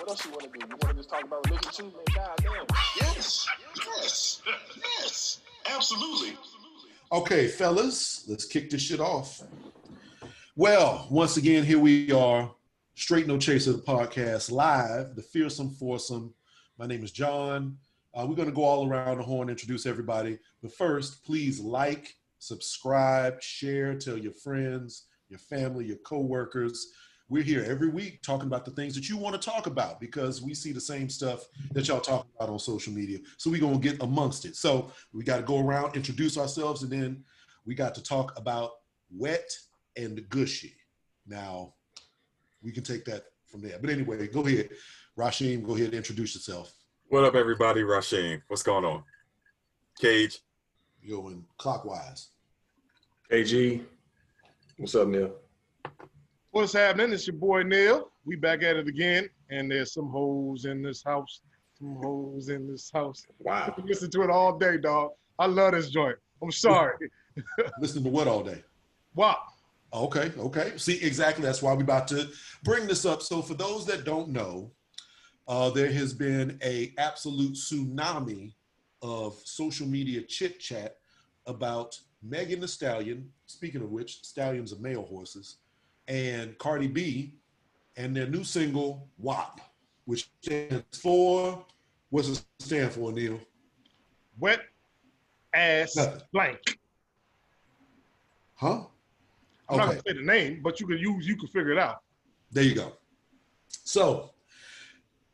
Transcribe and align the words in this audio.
what 0.00 0.08
else 0.08 0.24
you 0.24 0.30
want 0.30 0.42
to 0.42 0.48
do? 0.48 0.66
You 0.66 0.76
want 0.80 0.88
to 0.88 0.94
just 0.94 1.10
talk 1.10 1.24
about 1.24 1.46
religion 1.46 1.72
too, 1.72 1.82
man? 1.84 1.92
God 2.14 2.30
damn. 2.38 2.66
Yes. 2.98 3.46
Yes. 3.76 4.42
Yes. 4.98 5.40
Absolutely. 5.70 6.38
Okay, 7.12 7.48
fellas, 7.48 8.24
let's 8.26 8.46
kick 8.46 8.70
this 8.70 8.80
shit 8.80 9.00
off. 9.00 9.42
Well, 10.56 11.06
once 11.10 11.36
again, 11.36 11.64
here 11.64 11.78
we 11.78 12.10
are, 12.12 12.50
Straight 12.94 13.26
No 13.26 13.36
Chaser, 13.36 13.72
the 13.72 13.78
podcast, 13.78 14.50
live, 14.50 15.16
the 15.16 15.22
fearsome 15.22 15.70
foursome. 15.70 16.32
My 16.78 16.86
name 16.86 17.04
is 17.04 17.12
John. 17.12 17.76
Uh, 18.14 18.26
we're 18.28 18.36
going 18.36 18.48
to 18.48 18.54
go 18.54 18.64
all 18.64 18.88
around 18.88 19.18
the 19.18 19.22
horn, 19.22 19.50
introduce 19.50 19.86
everybody. 19.86 20.38
But 20.62 20.72
first, 20.72 21.24
please 21.24 21.60
like, 21.60 22.16
subscribe, 22.38 23.42
share, 23.42 23.96
tell 23.96 24.16
your 24.16 24.32
friends, 24.32 25.04
your 25.28 25.38
family, 25.38 25.84
your 25.84 25.98
coworkers. 25.98 26.88
We're 27.30 27.44
here 27.44 27.64
every 27.64 27.86
week 27.86 28.22
talking 28.22 28.48
about 28.48 28.64
the 28.64 28.72
things 28.72 28.92
that 28.96 29.08
you 29.08 29.16
want 29.16 29.40
to 29.40 29.50
talk 29.50 29.68
about 29.68 30.00
because 30.00 30.42
we 30.42 30.52
see 30.52 30.72
the 30.72 30.80
same 30.80 31.08
stuff 31.08 31.46
that 31.70 31.86
y'all 31.86 32.00
talk 32.00 32.26
about 32.34 32.48
on 32.48 32.58
social 32.58 32.92
media. 32.92 33.18
So 33.36 33.50
we're 33.50 33.60
going 33.60 33.80
to 33.80 33.88
get 33.88 34.02
amongst 34.02 34.44
it. 34.46 34.56
So 34.56 34.90
we 35.12 35.22
got 35.22 35.36
to 35.36 35.44
go 35.44 35.60
around, 35.64 35.94
introduce 35.94 36.36
ourselves, 36.36 36.82
and 36.82 36.90
then 36.90 37.22
we 37.64 37.76
got 37.76 37.94
to 37.94 38.02
talk 38.02 38.36
about 38.36 38.72
wet 39.16 39.48
and 39.96 40.28
gushy. 40.28 40.74
Now, 41.24 41.74
we 42.64 42.72
can 42.72 42.82
take 42.82 43.04
that 43.04 43.26
from 43.46 43.62
there. 43.62 43.78
But 43.80 43.90
anyway, 43.90 44.26
go 44.26 44.44
ahead. 44.44 44.70
Rashim, 45.16 45.64
go 45.64 45.76
ahead 45.76 45.86
and 45.86 45.94
introduce 45.94 46.34
yourself. 46.34 46.72
What 47.10 47.22
up, 47.22 47.36
everybody? 47.36 47.82
Rasheen. 47.82 48.42
What's 48.48 48.64
going 48.64 48.84
on? 48.84 49.04
Cage. 50.00 50.40
You're 51.00 51.22
Going 51.22 51.44
clockwise. 51.58 52.30
AG, 53.30 53.82
what's 54.78 54.96
up, 54.96 55.06
Neil? 55.06 55.32
What's 56.52 56.72
happening? 56.72 57.12
It's 57.12 57.28
your 57.28 57.36
boy 57.36 57.62
Neil. 57.62 58.10
We 58.24 58.34
back 58.34 58.64
at 58.64 58.74
it 58.74 58.88
again, 58.88 59.30
and 59.50 59.70
there's 59.70 59.92
some 59.92 60.08
hoes 60.08 60.64
in 60.64 60.82
this 60.82 61.00
house. 61.00 61.42
Some 61.78 61.94
hoes 62.02 62.48
in 62.48 62.66
this 62.66 62.90
house. 62.92 63.24
Wow. 63.38 63.72
Listen 63.84 64.10
to 64.10 64.22
it 64.22 64.30
all 64.30 64.58
day, 64.58 64.76
dog. 64.76 65.12
I 65.38 65.46
love 65.46 65.72
this 65.72 65.90
joint. 65.90 66.16
I'm 66.42 66.50
sorry. 66.50 66.96
Listen 67.80 68.02
to 68.02 68.08
what 68.10 68.26
all 68.26 68.42
day? 68.42 68.64
wow. 69.14 69.38
Okay, 69.92 70.32
okay. 70.38 70.72
See, 70.76 71.00
exactly. 71.04 71.44
That's 71.44 71.62
why 71.62 71.72
we're 71.72 71.82
about 71.82 72.08
to 72.08 72.28
bring 72.64 72.88
this 72.88 73.04
up. 73.04 73.22
So, 73.22 73.42
for 73.42 73.54
those 73.54 73.86
that 73.86 74.04
don't 74.04 74.30
know, 74.30 74.72
uh, 75.46 75.70
there 75.70 75.92
has 75.92 76.12
been 76.12 76.58
a 76.64 76.92
absolute 76.98 77.54
tsunami 77.54 78.54
of 79.02 79.40
social 79.44 79.86
media 79.86 80.22
chit 80.22 80.58
chat 80.58 80.96
about 81.46 81.96
Megan 82.24 82.60
Thee 82.60 82.66
Stallion. 82.66 83.30
Speaking 83.46 83.82
of 83.82 83.90
which, 83.90 84.24
stallions 84.24 84.72
are 84.72 84.80
male 84.80 85.04
horses, 85.04 85.58
and 86.10 86.58
Cardi 86.58 86.88
B, 86.88 87.34
and 87.96 88.14
their 88.14 88.26
new 88.26 88.42
single 88.42 89.08
"WAP," 89.18 89.60
which 90.04 90.28
stands 90.42 90.98
for 90.98 91.64
what's 92.10 92.28
it 92.28 92.44
stand 92.58 92.92
for, 92.92 93.12
Neil? 93.12 93.40
Wet 94.38 94.60
ass 95.54 95.96
Nothing. 95.96 96.20
blank. 96.32 96.78
Huh? 98.56 98.84
I'm 99.68 99.76
not 99.76 99.86
gonna 99.86 100.02
say 100.04 100.14
the 100.14 100.22
name, 100.22 100.60
but 100.62 100.80
you 100.80 100.86
can 100.86 100.98
use 100.98 101.26
you 101.26 101.36
can 101.36 101.46
figure 101.46 101.70
it 101.70 101.78
out. 101.78 102.02
There 102.50 102.64
you 102.64 102.74
go. 102.74 102.92
So, 103.68 104.30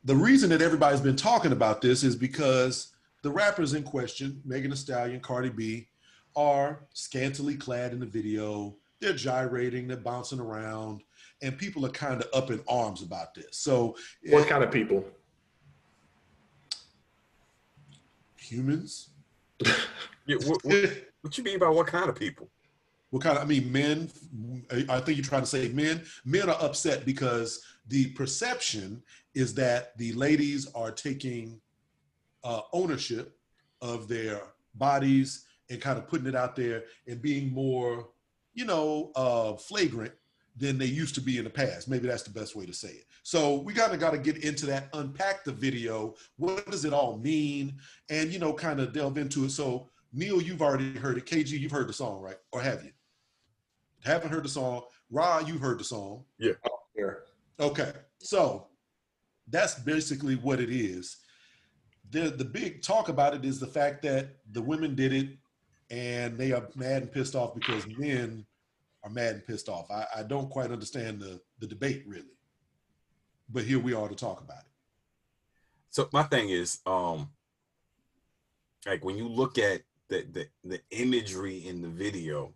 the 0.03 0.15
reason 0.15 0.51
that 0.51 0.61
everybody's 0.61 1.01
been 1.01 1.15
talking 1.15 1.51
about 1.51 1.81
this 1.81 2.03
is 2.03 2.15
because 2.15 2.93
the 3.23 3.31
rappers 3.31 3.73
in 3.73 3.81
question, 3.81 4.41
Megan 4.45 4.69
Thee 4.69 4.77
Stallion, 4.77 5.21
Cardi 5.21 5.49
B, 5.49 5.87
are 6.35 6.85
scantily 6.93 7.55
clad 7.55 7.93
in 7.93 7.99
the 7.99 8.05
video. 8.05 8.77
They're 8.99 9.13
gyrating, 9.13 9.87
they're 9.87 9.97
bouncing 9.97 10.39
around, 10.39 11.01
and 11.41 11.57
people 11.57 11.85
are 11.85 11.89
kind 11.89 12.21
of 12.21 12.29
up 12.33 12.49
in 12.51 12.61
arms 12.67 13.01
about 13.03 13.33
this. 13.35 13.57
So, 13.57 13.95
What 14.29 14.47
kind 14.47 14.63
of 14.63 14.71
people? 14.71 15.05
humans? 18.37 19.09
Yeah, 20.29 20.35
what, 20.45 20.61
what, 20.65 20.91
what 21.21 21.37
you 21.37 21.43
mean 21.45 21.57
by 21.57 21.69
what 21.69 21.87
kind 21.87 22.09
of 22.09 22.15
people? 22.15 22.49
What 23.11 23.23
kind 23.23 23.37
of, 23.37 23.43
I 23.43 23.47
mean, 23.47 23.71
men, 23.71 24.09
I 24.89 24.99
think 24.99 25.17
you're 25.17 25.23
trying 25.25 25.43
to 25.43 25.47
say 25.47 25.69
men. 25.69 26.03
Men 26.25 26.49
are 26.49 26.61
upset 26.61 27.05
because 27.05 27.63
the 27.87 28.07
perception 28.07 29.01
is 29.33 29.53
that 29.53 29.97
the 29.97 30.11
ladies 30.11 30.67
are 30.75 30.91
taking 30.91 31.61
uh, 32.43 32.59
ownership 32.73 33.37
of 33.81 34.09
their 34.09 34.41
bodies 34.75 35.45
and 35.69 35.79
kind 35.79 35.97
of 35.97 36.09
putting 36.09 36.27
it 36.27 36.35
out 36.35 36.57
there 36.57 36.83
and 37.07 37.21
being 37.21 37.49
more, 37.53 38.09
you 38.57 38.65
know, 38.65 39.11
uh, 39.15 39.53
flagrant 39.53 40.11
than 40.57 40.79
they 40.79 40.87
used 40.87 41.13
to 41.13 41.21
be 41.21 41.37
in 41.37 41.43
the 41.43 41.49
past. 41.49 41.87
Maybe 41.87 42.07
that's 42.07 42.23
the 42.23 42.31
best 42.31 42.55
way 42.55 42.65
to 42.65 42.73
say 42.73 42.89
it. 42.89 43.05
So 43.21 43.59
we 43.59 43.71
kind 43.71 43.93
of 43.93 43.99
got 43.99 44.11
to 44.11 44.17
get 44.17 44.43
into 44.43 44.65
that, 44.65 44.89
unpack 44.93 45.43
the 45.43 45.51
video. 45.51 46.15
What 46.37 46.69
does 46.71 46.83
it 46.83 46.91
all 46.91 47.19
mean? 47.19 47.77
And, 48.09 48.33
you 48.33 48.39
know, 48.39 48.51
kind 48.53 48.79
of 48.79 48.93
delve 48.93 49.19
into 49.19 49.45
it. 49.45 49.51
So, 49.51 49.89
Neil, 50.11 50.41
you've 50.41 50.63
already 50.63 50.93
heard 50.97 51.19
it. 51.19 51.27
KG, 51.27 51.51
you've 51.51 51.71
heard 51.71 51.87
the 51.87 51.93
song, 51.93 52.19
right? 52.19 52.37
Or 52.51 52.59
have 52.59 52.83
you? 52.83 52.91
Haven't 54.03 54.31
heard 54.31 54.43
the 54.43 54.49
song. 54.49 54.81
Ra, 55.11 55.39
you 55.39 55.59
heard 55.59 55.79
the 55.79 55.83
song. 55.83 56.23
Yeah. 56.39 56.53
Okay, 57.59 57.91
so 58.19 58.67
that's 59.47 59.75
basically 59.75 60.35
what 60.35 60.59
it 60.59 60.69
is. 60.71 61.17
The 62.09 62.29
the 62.29 62.45
big 62.45 62.81
talk 62.81 63.09
about 63.09 63.33
it 63.33 63.43
is 63.43 63.59
the 63.59 63.67
fact 63.67 64.01
that 64.03 64.37
the 64.51 64.61
women 64.61 64.95
did 64.95 65.11
it, 65.11 65.29
and 65.89 66.37
they 66.37 66.51
are 66.51 66.67
mad 66.75 67.03
and 67.03 67.11
pissed 67.11 67.35
off 67.35 67.55
because 67.55 67.87
men 67.97 68.45
are 69.03 69.09
mad 69.09 69.35
and 69.35 69.47
pissed 69.47 69.69
off. 69.69 69.89
I, 69.91 70.05
I 70.17 70.23
don't 70.23 70.49
quite 70.49 70.71
understand 70.71 71.19
the 71.19 71.39
the 71.59 71.67
debate 71.67 72.03
really, 72.05 72.37
but 73.49 73.63
here 73.63 73.79
we 73.79 73.93
are 73.93 74.07
to 74.09 74.15
talk 74.15 74.41
about 74.41 74.59
it. 74.59 74.71
So 75.89 76.09
my 76.11 76.23
thing 76.23 76.49
is, 76.49 76.79
um, 76.85 77.29
like 78.85 79.03
when 79.03 79.17
you 79.17 79.27
look 79.27 79.57
at 79.57 79.81
the 80.09 80.25
the, 80.31 80.47
the 80.63 80.81
imagery 80.91 81.67
in 81.67 81.81
the 81.81 81.87
video, 81.87 82.53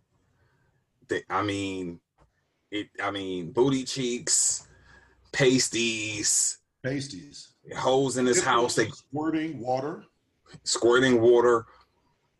that 1.08 1.22
I 1.30 1.42
mean, 1.42 2.00
it. 2.70 2.88
I 3.02 3.10
mean, 3.10 3.52
booty 3.52 3.84
cheeks, 3.84 4.66
pasties, 5.32 6.58
Pasties. 6.82 7.54
holes 7.76 8.16
in 8.16 8.24
this 8.24 8.42
house. 8.42 8.74
They 8.74 8.88
squirting 8.88 9.58
water. 9.60 10.04
squirting 10.64 11.20
water. 11.20 11.66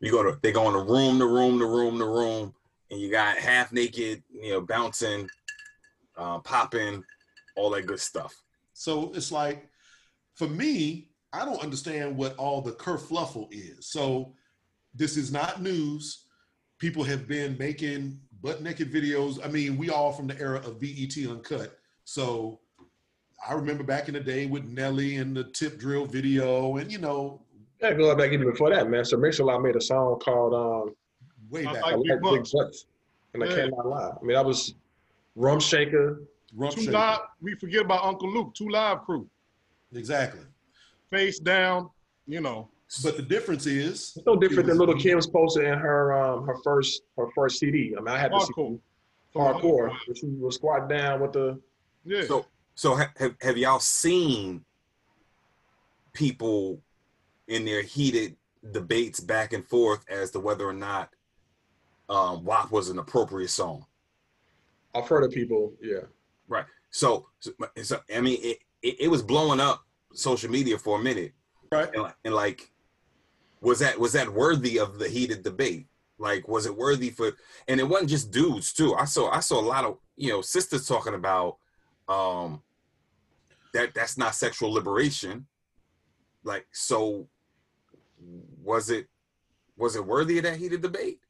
You 0.02 0.10
go 0.10 0.24
to 0.24 0.38
they 0.42 0.50
go 0.50 0.66
in 0.66 0.72
the 0.72 0.92
room, 0.92 1.18
the 1.18 1.26
room, 1.26 1.58
the 1.60 1.64
room, 1.64 1.96
the 1.96 2.04
room, 2.04 2.52
and 2.90 3.00
you 3.00 3.10
got 3.10 3.38
half 3.38 3.72
naked, 3.72 4.22
you 4.30 4.50
know, 4.50 4.60
bouncing, 4.60 5.28
uh, 6.16 6.40
popping, 6.40 7.04
all 7.56 7.70
that 7.70 7.86
good 7.86 8.00
stuff. 8.00 8.34
So 8.72 9.12
it's 9.14 9.30
like, 9.30 9.68
for 10.34 10.48
me, 10.48 11.10
I 11.32 11.44
don't 11.44 11.62
understand 11.62 12.16
what 12.16 12.34
all 12.36 12.60
the 12.60 12.72
kerfluffle 12.72 13.46
is. 13.52 13.86
So 13.86 14.34
this 14.92 15.16
is 15.16 15.30
not 15.30 15.62
news. 15.62 16.24
People 16.78 17.04
have 17.04 17.28
been 17.28 17.56
making 17.56 18.20
butt 18.42 18.60
naked 18.60 18.92
videos. 18.92 19.38
I 19.44 19.49
mean, 19.49 19.76
we 19.76 19.90
all 19.90 20.12
from 20.12 20.26
the 20.26 20.38
era 20.40 20.58
of 20.66 20.81
BET 20.81 21.16
Uncut. 21.28 21.78
So 22.04 22.58
I 23.49 23.54
remember 23.54 23.84
back 23.84 24.08
in 24.08 24.14
the 24.14 24.20
day 24.20 24.46
with 24.46 24.64
Nelly 24.64 25.16
and 25.16 25.37
the 25.37 25.44
tip 25.44 25.78
drill 25.78 26.06
video, 26.06 26.76
and 26.78 26.90
you 26.90 26.99
know, 26.99 27.41
Yeah, 27.82 27.94
go 27.94 28.14
back 28.14 28.31
even 28.32 28.49
before 28.49 28.70
that, 28.70 28.88
man. 28.88 29.05
So 29.05 29.17
Mix-a-Lot 29.17 29.61
made 29.62 29.75
a 29.76 29.81
song 29.81 30.19
called 30.20 30.55
um, 30.55 30.94
way 31.50 31.64
back. 31.64 31.76
I 31.76 31.81
like 31.81 31.96
Like 31.96 32.05
Big 32.05 32.23
Big 32.44 32.52
Butts. 32.52 32.87
And 33.34 33.43
I 33.43 33.46
Yeah. 33.49 33.55
cannot 33.56 33.87
lie. 33.87 34.11
I 34.20 34.25
mean, 34.25 34.34
that 34.34 34.44
was 34.44 34.75
Rump 35.34 35.61
Shaker. 35.62 36.23
Rump 36.55 36.75
Two 36.75 36.82
shaker. 36.82 36.93
live. 36.93 37.19
We 37.40 37.55
forget 37.56 37.81
about 37.87 38.05
Uncle 38.05 38.31
Luke. 38.32 38.55
Two 38.55 38.69
live 38.69 39.00
crew. 39.02 39.26
Exactly. 39.94 40.43
Face 41.11 41.38
down. 41.38 41.90
You 42.26 42.40
know. 42.40 42.69
But 43.02 43.17
the 43.17 43.23
difference 43.23 43.64
is 43.67 44.12
It's 44.17 44.26
no 44.26 44.37
different 44.37 44.69
than 44.69 44.76
Lil' 44.76 44.94
Kim's 44.99 45.26
posted 45.26 45.64
in 45.64 45.78
her 45.78 46.12
um 46.12 46.44
her 46.46 46.56
first 46.62 47.02
her 47.17 47.26
first 47.35 47.58
CD. 47.58 47.94
I 47.96 48.00
mean, 48.00 48.08
I 48.14 48.19
had 48.19 48.31
to 48.32 48.40
see 48.43 48.52
Hardcore. 48.52 48.78
hardcore. 49.35 49.88
where 50.06 50.14
She 50.14 50.26
was 50.26 50.56
squatting 50.56 50.88
down 50.88 51.20
with 51.20 51.32
the 51.32 51.58
Yeah. 52.05 52.25
So 52.26 52.44
so 52.75 52.96
ha- 52.96 53.12
have 53.17 53.35
have 53.40 53.56
y'all 53.56 53.81
seen 53.81 54.62
people 56.12 56.81
in 57.52 57.64
their 57.64 57.82
heated 57.82 58.37
debates 58.72 59.20
back 59.20 59.52
and 59.52 59.66
forth 59.66 60.04
as 60.08 60.31
to 60.32 60.40
whether 60.40 60.66
or 60.66 60.72
not 60.72 61.10
um, 62.08 62.44
WAP 62.44 62.70
was 62.70 62.88
an 62.88 62.99
appropriate 62.99 63.50
song? 63.50 63.84
I've 64.94 65.06
heard 65.08 65.25
of 65.25 65.31
people, 65.32 65.72
yeah. 65.81 66.00
So, 66.90 67.26
so, 67.40 67.52
so 67.82 68.00
I 68.14 68.20
mean, 68.20 68.38
it, 68.43 68.58
it, 68.82 69.00
it 69.02 69.08
was 69.08 69.22
blowing 69.22 69.60
up 69.60 69.82
social 70.12 70.50
media 70.50 70.76
for 70.78 71.00
a 71.00 71.02
minute. 71.02 71.32
Right. 71.70 71.88
and, 71.94 72.02
like- 72.02 72.16
and 72.26 72.34
like 72.34 72.70
was 73.62 73.78
that 73.78 73.99
was 73.99 74.12
that 74.12 74.28
worthy 74.28 74.78
of 74.78 74.99
the 74.99 75.08
heated 75.08 75.43
debate 75.43 75.87
like 76.19 76.46
was 76.46 76.66
it 76.66 76.76
worthy 76.76 77.08
for 77.10 77.31
and 77.69 77.81
it 77.81 77.88
wasn't 77.88 78.10
just 78.10 78.31
dudes 78.32 78.72
too 78.72 78.94
i 78.96 79.04
saw 79.06 79.31
i 79.31 79.38
saw 79.40 79.58
a 79.58 79.62
lot 79.62 79.84
of 79.84 79.96
you 80.16 80.28
know 80.28 80.43
sisters 80.43 80.87
talking 80.87 81.14
about 81.14 81.56
um 82.08 82.60
that 83.72 83.94
that's 83.94 84.19
not 84.19 84.34
sexual 84.34 84.70
liberation 84.72 85.46
like 86.44 86.66
so 86.72 87.26
was 88.62 88.90
it 88.90 89.08
was 89.76 89.96
it 89.96 90.06
worthy 90.06 90.38
of 90.38 90.44
that 90.44 90.56
heated 90.58 90.82
debate 90.82 91.20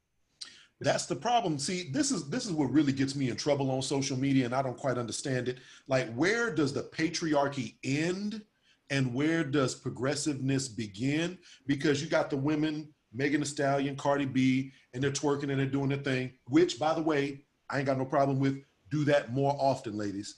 That's 0.80 1.06
the 1.06 1.16
problem. 1.16 1.58
See, 1.58 1.90
this 1.92 2.10
is 2.10 2.28
this 2.28 2.44
is 2.46 2.52
what 2.52 2.72
really 2.72 2.92
gets 2.92 3.14
me 3.16 3.30
in 3.30 3.36
trouble 3.36 3.70
on 3.70 3.82
social 3.82 4.16
media, 4.18 4.46
and 4.46 4.54
I 4.54 4.62
don't 4.62 4.76
quite 4.76 4.98
understand 4.98 5.48
it. 5.48 5.58
Like, 5.88 6.12
where 6.14 6.54
does 6.54 6.72
the 6.72 6.82
patriarchy 6.82 7.76
end, 7.84 8.42
and 8.90 9.14
where 9.14 9.44
does 9.44 9.74
progressiveness 9.74 10.68
begin? 10.68 11.38
Because 11.66 12.02
you 12.02 12.08
got 12.08 12.30
the 12.30 12.36
women, 12.36 12.92
Megan 13.12 13.40
Thee 13.40 13.46
Stallion, 13.46 13.96
Cardi 13.96 14.26
B, 14.26 14.72
and 14.92 15.02
they're 15.02 15.12
twerking 15.12 15.50
and 15.50 15.58
they're 15.58 15.66
doing 15.66 15.90
their 15.90 15.98
thing. 15.98 16.32
Which, 16.48 16.78
by 16.78 16.94
the 16.94 17.02
way, 17.02 17.44
I 17.70 17.78
ain't 17.78 17.86
got 17.86 17.98
no 17.98 18.04
problem 18.04 18.40
with. 18.40 18.62
Do 18.90 19.04
that 19.04 19.32
more 19.32 19.56
often, 19.58 19.96
ladies. 19.96 20.36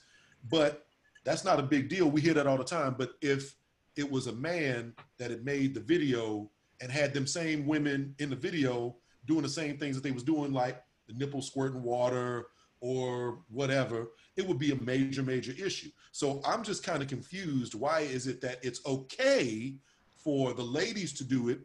But 0.49 0.85
that's 1.25 1.43
not 1.43 1.59
a 1.59 1.63
big 1.63 1.89
deal. 1.89 2.09
We 2.09 2.21
hear 2.21 2.35
that 2.35 2.47
all 2.47 2.57
the 2.57 2.63
time. 2.63 2.95
But 2.97 3.13
if 3.21 3.55
it 3.95 4.09
was 4.09 4.27
a 4.27 4.33
man 4.33 4.93
that 5.17 5.31
had 5.31 5.45
made 5.45 5.73
the 5.73 5.79
video 5.79 6.49
and 6.81 6.91
had 6.91 7.13
them 7.13 7.25
same 7.25 7.65
women 7.65 8.13
in 8.19 8.29
the 8.29 8.35
video 8.35 8.95
doing 9.25 9.41
the 9.41 9.49
same 9.49 9.77
things 9.77 9.95
that 9.95 10.03
they 10.03 10.11
was 10.11 10.23
doing, 10.23 10.51
like 10.51 10.83
the 11.07 11.13
nipple 11.13 11.41
squirting 11.41 11.83
water 11.83 12.47
or 12.81 13.39
whatever, 13.49 14.09
it 14.35 14.45
would 14.45 14.59
be 14.59 14.71
a 14.71 14.81
major, 14.81 15.23
major 15.23 15.53
issue. 15.53 15.89
So 16.11 16.41
I'm 16.45 16.63
just 16.63 16.83
kind 16.83 17.01
of 17.01 17.07
confused. 17.07 17.73
Why 17.73 18.01
is 18.01 18.27
it 18.27 18.41
that 18.41 18.59
it's 18.63 18.85
okay 18.85 19.75
for 20.15 20.53
the 20.53 20.63
ladies 20.63 21.13
to 21.13 21.23
do 21.23 21.49
it 21.49 21.59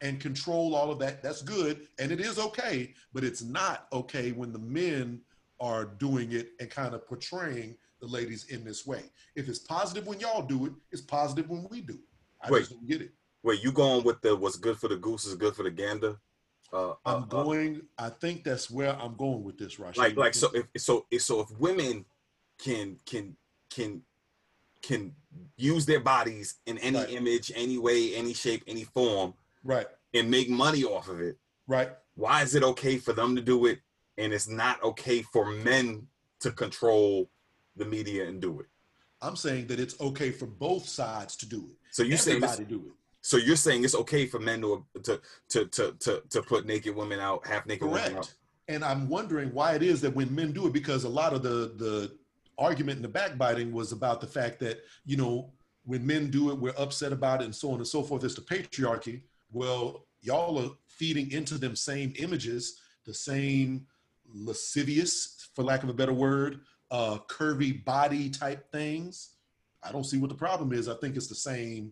and 0.00 0.20
control 0.20 0.74
all 0.74 0.90
of 0.90 0.98
that? 1.00 1.22
That's 1.22 1.42
good, 1.42 1.88
and 1.98 2.10
it 2.10 2.20
is 2.20 2.38
okay, 2.38 2.94
but 3.12 3.24
it's 3.24 3.42
not 3.42 3.86
okay 3.92 4.32
when 4.32 4.52
the 4.52 4.58
men 4.58 5.20
are 5.60 5.84
doing 5.84 6.32
it 6.32 6.50
and 6.58 6.70
kind 6.70 6.94
of 6.94 7.06
portraying 7.06 7.76
the 8.02 8.08
ladies 8.08 8.46
in 8.50 8.64
this 8.64 8.84
way. 8.84 9.04
If 9.36 9.48
it's 9.48 9.60
positive 9.60 10.06
when 10.06 10.20
y'all 10.20 10.42
do 10.42 10.66
it, 10.66 10.72
it's 10.90 11.00
positive 11.00 11.48
when 11.48 11.66
we 11.70 11.80
do 11.80 11.94
it. 11.94 12.00
I 12.42 12.50
Wait. 12.50 12.58
just 12.60 12.72
don't 12.72 12.86
get 12.86 13.00
it. 13.00 13.12
wait 13.44 13.62
you 13.62 13.70
going 13.72 14.04
with 14.04 14.20
the 14.20 14.34
what's 14.36 14.56
good 14.56 14.76
for 14.76 14.88
the 14.88 14.96
goose 14.96 15.24
is 15.24 15.36
good 15.36 15.54
for 15.54 15.62
the 15.62 15.70
gander 15.70 16.16
uh, 16.72 16.94
I'm 17.04 17.24
uh, 17.24 17.26
going. 17.26 17.82
I 17.98 18.08
think 18.08 18.44
that's 18.44 18.70
where 18.70 18.96
I'm 18.98 19.14
going 19.16 19.44
with 19.44 19.58
this, 19.58 19.78
Rashid. 19.78 19.98
like 19.98 20.16
like 20.16 20.34
so 20.34 20.48
if 20.54 20.66
so 20.78 21.06
if 21.10 21.20
so 21.22 21.40
if 21.40 21.50
women 21.58 22.04
can 22.58 22.96
can 23.04 23.36
can 23.70 24.02
can 24.80 25.14
use 25.56 25.84
their 25.86 26.00
bodies 26.00 26.56
in 26.66 26.78
any 26.78 26.98
Right. 26.98 27.10
image 27.10 27.52
any 27.54 27.78
way 27.78 28.14
any 28.14 28.32
shape 28.34 28.64
any 28.66 28.84
form 28.84 29.34
right, 29.62 29.86
and 30.14 30.30
make 30.30 30.48
money 30.48 30.82
off 30.82 31.08
of 31.08 31.20
it 31.20 31.36
right. 31.68 31.90
why 32.14 32.42
is 32.42 32.54
it 32.54 32.64
okay 32.64 32.96
for 32.98 33.12
them 33.12 33.36
to 33.36 33.42
do 33.42 33.66
it 33.66 33.78
and 34.18 34.32
it's 34.32 34.48
not 34.48 34.82
okay 34.82 35.22
for 35.22 35.52
men 35.52 36.06
to 36.40 36.50
control 36.50 37.30
the 37.76 37.84
media 37.84 38.26
and 38.26 38.40
do 38.40 38.60
it 38.60 38.66
I'm 39.22 39.36
saying 39.36 39.68
that 39.68 39.78
it's 39.78 39.98
okay 40.00 40.30
for 40.30 40.46
both 40.46 40.88
sides 40.88 41.36
to 41.36 41.46
do 41.48 41.58
it. 41.58 41.76
so 41.92 42.02
you 42.02 42.16
saying 42.16 42.42
everybody 42.42 42.64
do 42.64 42.84
it. 42.86 42.92
So 43.24 43.36
you're 43.36 43.56
saying 43.56 43.84
it's 43.84 43.94
okay 43.94 44.26
for 44.26 44.40
men 44.40 44.60
to 44.62 44.84
to 45.04 45.20
to 45.50 45.66
to 45.66 45.92
to, 46.00 46.22
to 46.28 46.42
put 46.42 46.66
naked 46.66 46.94
women 46.94 47.20
out 47.20 47.46
half 47.46 47.64
naked 47.66 47.88
women 47.88 48.02
out 48.02 48.12
Correct. 48.12 48.36
And 48.68 48.84
I'm 48.84 49.08
wondering 49.08 49.52
why 49.52 49.74
it 49.74 49.82
is 49.82 50.00
that 50.00 50.14
when 50.14 50.34
men 50.34 50.52
do 50.52 50.66
it, 50.66 50.72
because 50.72 51.04
a 51.04 51.08
lot 51.08 51.32
of 51.32 51.42
the 51.42 51.72
the 51.76 52.16
argument 52.58 52.96
and 52.96 53.04
the 53.04 53.08
backbiting 53.08 53.72
was 53.72 53.92
about 53.92 54.20
the 54.20 54.26
fact 54.26 54.58
that 54.60 54.80
you 55.06 55.16
know 55.16 55.52
when 55.84 56.04
men 56.04 56.30
do 56.30 56.50
it, 56.50 56.58
we're 56.58 56.74
upset 56.76 57.12
about 57.12 57.42
it, 57.42 57.44
and 57.44 57.54
so 57.54 57.70
on 57.70 57.76
and 57.76 57.86
so 57.86 58.02
forth. 58.02 58.24
It's 58.24 58.34
the 58.34 58.40
patriarchy. 58.40 59.22
Well, 59.52 60.06
y'all 60.20 60.58
are 60.58 60.70
feeding 60.88 61.30
into 61.30 61.58
them 61.58 61.76
same 61.76 62.12
images, 62.16 62.80
the 63.04 63.14
same 63.14 63.86
lascivious, 64.32 65.48
for 65.54 65.62
lack 65.62 65.82
of 65.82 65.88
a 65.88 65.94
better 65.94 66.12
word, 66.12 66.60
uh, 66.92 67.18
curvy 67.26 67.82
body 67.84 68.28
type 68.28 68.70
things. 68.70 69.30
I 69.82 69.90
don't 69.90 70.04
see 70.04 70.18
what 70.18 70.28
the 70.28 70.36
problem 70.36 70.72
is. 70.72 70.88
I 70.88 70.94
think 70.96 71.16
it's 71.16 71.26
the 71.26 71.34
same 71.34 71.90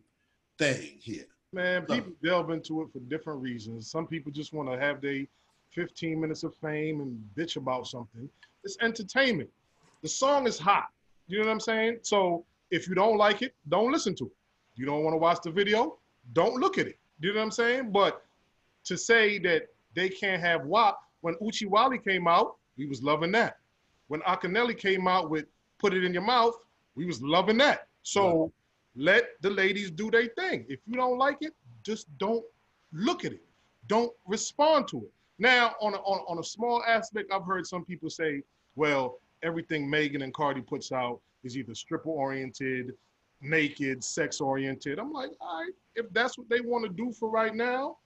thing 0.59 0.99
here. 1.01 1.25
Man, 1.53 1.85
No. 1.89 1.95
people 1.97 2.13
delve 2.23 2.51
into 2.51 2.83
it 2.83 2.89
for 2.93 3.01
different 3.01 3.41
reasons. 3.41 3.91
Some 3.91 4.07
people 4.07 4.31
just 4.31 4.53
want 4.53 4.71
to 4.71 4.79
have 4.79 5.01
their 5.01 5.25
15 5.71 6.21
minutes 6.21 6.45
of 6.45 6.55
fame 6.57 7.01
and 7.01 7.19
bitch 7.35 7.57
about 7.57 7.87
something. 7.87 8.29
It's 8.63 8.77
entertainment. 8.83 9.49
The 10.03 10.09
song 10.09 10.47
is 10.47 10.59
hot. 10.59 10.89
You 11.27 11.39
know 11.39 11.47
what 11.47 11.53
I'm 11.53 11.61
saying? 11.61 12.01
So 12.03 12.45
if 12.71 12.87
you 12.87 12.95
don't 12.95 13.17
like 13.17 13.41
it, 13.43 13.55
don't 13.69 13.91
listen 13.91 14.15
to 14.17 14.27
it. 14.27 14.33
You 14.77 14.85
don't 14.85 15.03
want 15.03 15.15
to 15.15 15.19
watch 15.19 15.39
the 15.43 15.51
video, 15.51 15.99
don't 16.35 16.61
look 16.61 16.77
at 16.79 16.87
it. 16.87 16.99
You 17.21 17.31
know 17.33 17.39
what 17.39 17.45
I'm 17.47 17.51
saying? 17.51 17.91
But 17.91 18.23
to 18.85 18.97
say 18.99 19.39
that 19.41 19.69
they 19.95 20.09
can't 20.11 20.43
have 20.43 20.67
WAP, 20.67 20.99
when 21.23 21.35
Oochie 21.37 21.67
Wally 21.67 21.99
came 21.99 22.29
out, 22.29 22.57
we 22.77 22.87
was 22.87 23.03
loving 23.03 23.33
that. 23.33 23.60
When 24.11 24.23
Akinyele 24.23 24.77
came 24.77 25.07
out 25.07 25.31
with 25.31 25.45
Put 25.79 25.95
It 25.95 26.03
in 26.03 26.13
Your 26.13 26.25
Mouth, 26.25 26.55
we 26.97 27.07
was 27.07 27.23
loving 27.23 27.57
that. 27.59 27.87
So 28.03 28.53
let 28.97 29.41
the 29.41 29.51
ladies 29.51 29.89
do 29.93 30.11
their 30.11 30.27
thing. 30.27 30.67
If 30.69 30.81
you 30.85 30.97
don't 30.97 31.17
like 31.17 31.39
it, 31.43 31.55
just 31.85 32.09
don't 32.19 32.45
look 32.93 33.25
at 33.25 33.31
it. 33.31 33.45
Don't 33.87 34.13
respond 34.27 34.89
to 34.89 34.97
it. 34.97 35.13
Now, 35.39 35.77
on 35.81 35.95
a, 35.95 35.99
on, 35.99 36.25
on 36.27 36.39
a 36.41 36.43
small 36.43 36.83
aspect, 36.89 37.31
I've 37.33 37.45
heard 37.45 37.69
some 37.69 37.85
people 37.85 38.11
say, 38.11 38.43
well, 38.75 39.21
everything 39.45 39.89
Megan 39.89 40.23
and 40.23 40.35
Cardi 40.35 40.61
puts 40.61 40.91
out 40.91 41.21
is 41.45 41.57
either 41.57 41.73
stripper 41.73 42.09
oriented, 42.11 42.95
naked, 43.41 44.03
sex 44.03 44.41
oriented. 44.41 44.99
I'm 44.99 45.13
like, 45.13 45.31
all 45.41 45.61
right, 45.61 45.73
if 45.95 46.13
that's 46.13 46.37
what 46.37 46.49
they 46.49 46.61
want 46.61 46.85
to 46.85 46.91
do 46.91 47.13
for 47.13 47.31
right 47.31 47.55
now, 47.55 47.99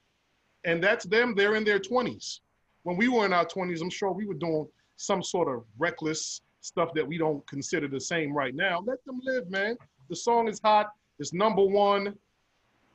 and 0.67 0.85
that's 0.85 1.07
them, 1.07 1.35
they're 1.35 1.55
in 1.55 1.65
their 1.65 1.81
20s. 1.81 2.41
When 2.83 2.99
we 2.99 3.09
were 3.09 3.25
in 3.25 3.33
our 3.33 3.47
20s, 3.47 3.81
I'm 3.81 3.89
sure 3.89 4.13
we 4.13 4.27
were 4.27 4.35
doing 4.35 4.69
some 4.97 5.23
sort 5.23 5.49
of 5.49 5.65
reckless 5.79 6.43
stuff 6.61 6.91
that 6.95 7.07
we 7.07 7.19
don't 7.19 7.47
consider 7.47 7.89
the 7.89 8.01
same 8.01 8.33
right 8.33 8.55
now. 8.55 8.83
Let 8.87 9.05
them 9.05 9.21
live, 9.23 9.51
man. 9.51 9.77
The 10.09 10.17
song 10.17 10.49
is 10.49 10.61
hot. 10.63 10.91
It's 11.19 11.33
number 11.33 11.65
one. 11.65 12.15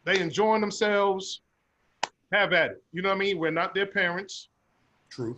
They 0.06 0.19
enjoying 0.19 0.62
themselves. 0.62 1.42
Have 2.31 2.54
at 2.54 2.72
it. 2.72 2.84
You 2.92 3.01
know 3.01 3.10
what 3.10 3.16
I 3.16 3.19
mean? 3.19 3.40
We're 3.40 3.51
not 3.51 3.74
their 3.74 3.86
parents. 3.86 4.50
True. 5.10 5.38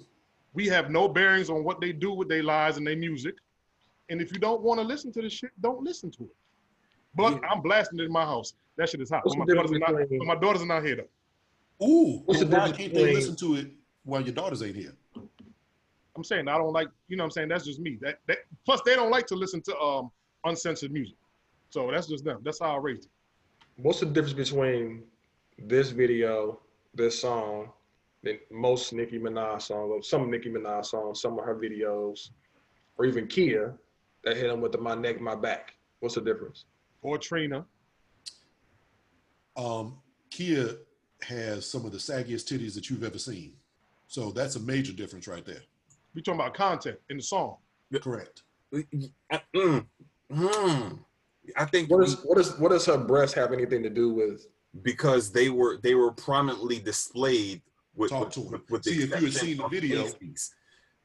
We 0.54 0.68
have 0.68 0.90
no 0.90 1.08
bearings 1.08 1.50
on 1.50 1.64
what 1.64 1.80
they 1.80 1.94
do 1.94 2.12
with 2.12 2.28
their 2.28 2.44
lives 2.44 2.78
and 2.78 2.86
their 2.86 2.98
music. 2.98 3.36
And 4.10 4.22
if 4.22 4.34
you 4.34 4.40
don't 4.40 4.62
want 4.62 4.80
to 4.82 4.86
listen 4.86 5.12
to 5.14 5.22
this 5.22 5.32
shit, 5.32 5.52
don't 5.62 5.84
listen 5.84 6.12
to 6.12 6.24
it. 6.24 6.36
But 7.16 7.34
Yeah. 7.34 7.50
I'm 7.50 7.62
blasting 7.62 8.00
it 8.00 8.04
in 8.04 8.12
my 8.12 8.26
house. 8.26 8.54
That 8.78 8.90
shit 8.90 9.02
is 9.02 9.10
hot. 9.10 9.26
What's 9.26 9.38
my, 9.38 9.46
daughters 9.46 9.72
are 9.72 9.80
not, 9.80 9.94
my 10.26 10.36
daughters 10.36 10.62
are 10.62 10.66
not 10.66 10.84
here 10.84 10.98
though. 10.98 11.86
Ooh, 11.86 12.22
What's 12.26 12.42
the 12.42 12.48
well, 12.48 12.68
why 12.68 12.72
can't 12.72 12.94
they 12.94 13.14
listen 13.14 13.36
to 13.38 13.56
it 13.56 13.72
while 14.04 14.22
your 14.22 14.34
daughters 14.34 14.62
ain't 14.62 14.76
here? 14.76 14.94
I'm 16.16 16.24
saying 16.24 16.48
I 16.48 16.58
don't 16.58 16.74
like, 16.74 16.90
you 17.08 17.18
know 17.18 17.24
what 17.24 17.28
I'm 17.28 17.32
saying? 17.32 17.50
That's 17.50 17.66
just 17.66 17.80
me. 17.80 17.98
That, 18.02 18.20
that 18.28 18.40
plus 18.66 18.82
they 18.86 18.96
don't 18.96 19.12
like 19.12 19.28
to 19.28 19.36
listen 19.36 19.62
to 19.64 19.78
um 19.80 20.12
uncensored 20.44 20.92
music. 20.92 21.16
So 21.70 21.90
that's 21.92 22.08
just 22.08 22.26
them. 22.26 22.42
That's 22.44 22.60
how 22.60 22.76
I 22.76 22.78
raised 22.78 23.06
it. 23.06 23.12
What's 23.78 24.02
the 24.02 24.06
difference 24.06 24.34
between 24.34 25.04
this 25.58 25.92
video, 25.92 26.60
this 26.94 27.20
song, 27.20 27.72
than 28.24 28.40
most 28.52 28.94
Nicki 28.94 29.18
Minaj 29.18 29.62
songs, 29.62 29.92
or 29.92 30.04
some 30.04 30.30
Nicki 30.30 30.50
Minaj 30.50 30.86
songs, 30.86 31.22
some 31.22 31.40
of 31.40 31.46
her 31.46 31.56
videos, 31.56 32.30
or 32.98 33.06
even 33.06 33.28
Khia 33.28 33.74
that 34.24 34.38
hit 34.38 34.50
him 34.50 34.62
with 34.62 34.74
the 34.74 34.78
my 34.78 34.96
neck, 34.96 35.22
my 35.22 35.36
back? 35.36 35.74
What's 36.00 36.16
the 36.16 36.22
difference? 36.22 36.66
Or 37.02 37.18
Trina. 37.18 37.66
Um, 39.56 39.98
Khia 40.30 40.78
has 41.24 41.70
some 41.70 41.86
of 41.86 41.92
the 41.92 41.98
saggiest 41.98 42.52
titties 42.52 42.74
that 42.76 42.90
you've 42.90 43.04
ever 43.04 43.20
seen. 43.20 43.54
So 44.08 44.32
that's 44.32 44.56
a 44.56 44.60
major 44.60 44.92
difference 44.92 45.28
right 45.28 45.46
there. 45.46 45.62
We 46.14 46.22
talking 46.22 46.40
about 46.40 46.54
content 46.54 46.98
in 47.10 47.18
the 47.18 47.24
song. 47.24 47.58
Correct. 48.02 48.44
Mm, 48.74 49.86
mm. 50.32 51.00
I 51.58 51.66
think 51.66 51.90
What 51.90 52.04
is 52.04 52.18
what 52.24 52.38
is 52.38 52.58
what 52.58 52.72
does 52.72 52.86
her 52.86 52.98
breast 52.98 53.36
have 53.36 53.52
anything 53.54 53.84
to 53.84 53.90
do 53.90 54.14
with? 54.14 54.48
because 54.84 55.34
they 55.34 55.50
were 55.50 55.78
they 55.84 55.96
were 55.96 56.12
prominently 56.14 56.80
displayed 56.80 57.62
with 57.94 58.10
Talk 58.10 58.26
with, 58.26 58.34
to 58.36 58.40
'em. 58.46 58.52
with, 58.52 58.62
with 58.70 58.84
the 58.84 58.92
See, 58.92 59.04
if 59.04 59.10
you 59.10 59.26
had 59.28 59.34
seen 59.34 59.58
the 59.58 59.68
video- 59.68 60.04
pasties. 60.04 60.54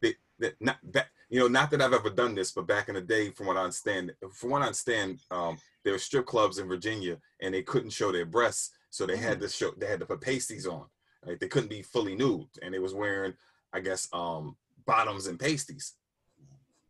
That, 0.03 0.15
that 0.39 0.55
not 0.61 0.77
that 0.93 1.09
you 1.29 1.41
know 1.41 1.49
not 1.49 1.71
that 1.73 1.83
I've 1.83 1.93
ever 1.93 2.11
done 2.11 2.35
this, 2.37 2.53
but 2.53 2.67
back 2.69 2.89
in 2.89 2.95
the 2.95 3.01
day, 3.01 3.31
from 3.31 3.47
what 3.47 3.57
I 3.57 3.63
understand, 3.65 4.13
from 4.33 4.51
what 4.51 4.63
I 4.63 4.67
understand, 4.67 5.19
um, 5.33 5.59
there 5.83 5.95
were 5.95 5.99
strip 5.99 6.27
clubs 6.27 6.59
in 6.59 6.69
Virginia 6.69 7.19
and 7.41 7.53
they 7.55 7.63
couldn't 7.63 7.91
show 7.91 8.13
their 8.13 8.27
breasts, 8.27 8.71
so 8.91 9.05
they 9.07 9.17
had 9.17 9.41
to 9.41 9.49
show 9.49 9.73
they 9.77 9.87
had 9.89 9.99
to 10.01 10.07
put 10.07 10.21
pasties 10.21 10.67
on. 10.69 10.85
Like 11.25 11.41
they 11.41 11.49
couldn't 11.49 11.71
be 11.71 11.83
fully 11.83 12.15
nude, 12.15 12.47
and 12.63 12.73
they 12.73 12.79
was 12.79 12.95
wearing, 12.95 13.35
I 13.73 13.81
guess, 13.81 14.09
um, 14.13 14.57
bottoms 14.87 15.27
and 15.27 15.39
pasties. 15.39 15.95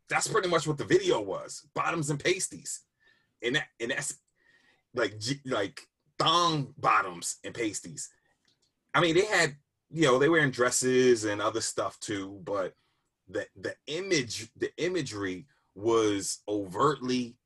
That's 0.09 0.29
pretty 0.29 0.49
much 0.49 0.67
what 0.67 0.79
the 0.79 0.85
video 0.85 1.21
was: 1.21 1.67
bottoms 1.75 2.11
and 2.11 2.23
pasties, 2.23 2.83
and 3.43 3.57
that 3.57 3.67
and 3.81 3.91
that's 3.91 4.17
like 4.95 5.15
like 5.45 5.81
thong 6.19 6.75
bottoms 6.79 7.37
and 7.45 7.53
pasties. 7.55 8.09
I 8.95 9.01
mean, 9.01 9.15
they 9.15 9.27
had, 9.27 9.57
you 9.91 10.03
know, 10.05 10.19
they 10.19 10.29
wearing 10.29 10.51
dresses 10.53 11.25
and 11.25 11.43
other 11.43 11.61
stuff 11.61 11.99
too, 12.01 12.41
but 12.45 12.73
the 13.29 13.47
the 13.61 13.75
image, 13.89 14.49
the 14.57 14.71
imagery 14.79 15.47
was 15.75 16.39
overtly 16.49 17.37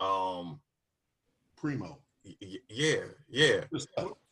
um 0.00 0.60
Primo. 1.56 1.98
Y- 2.24 2.36
y- 2.40 2.56
Yeah, 2.68 3.04
yeah. 3.28 3.60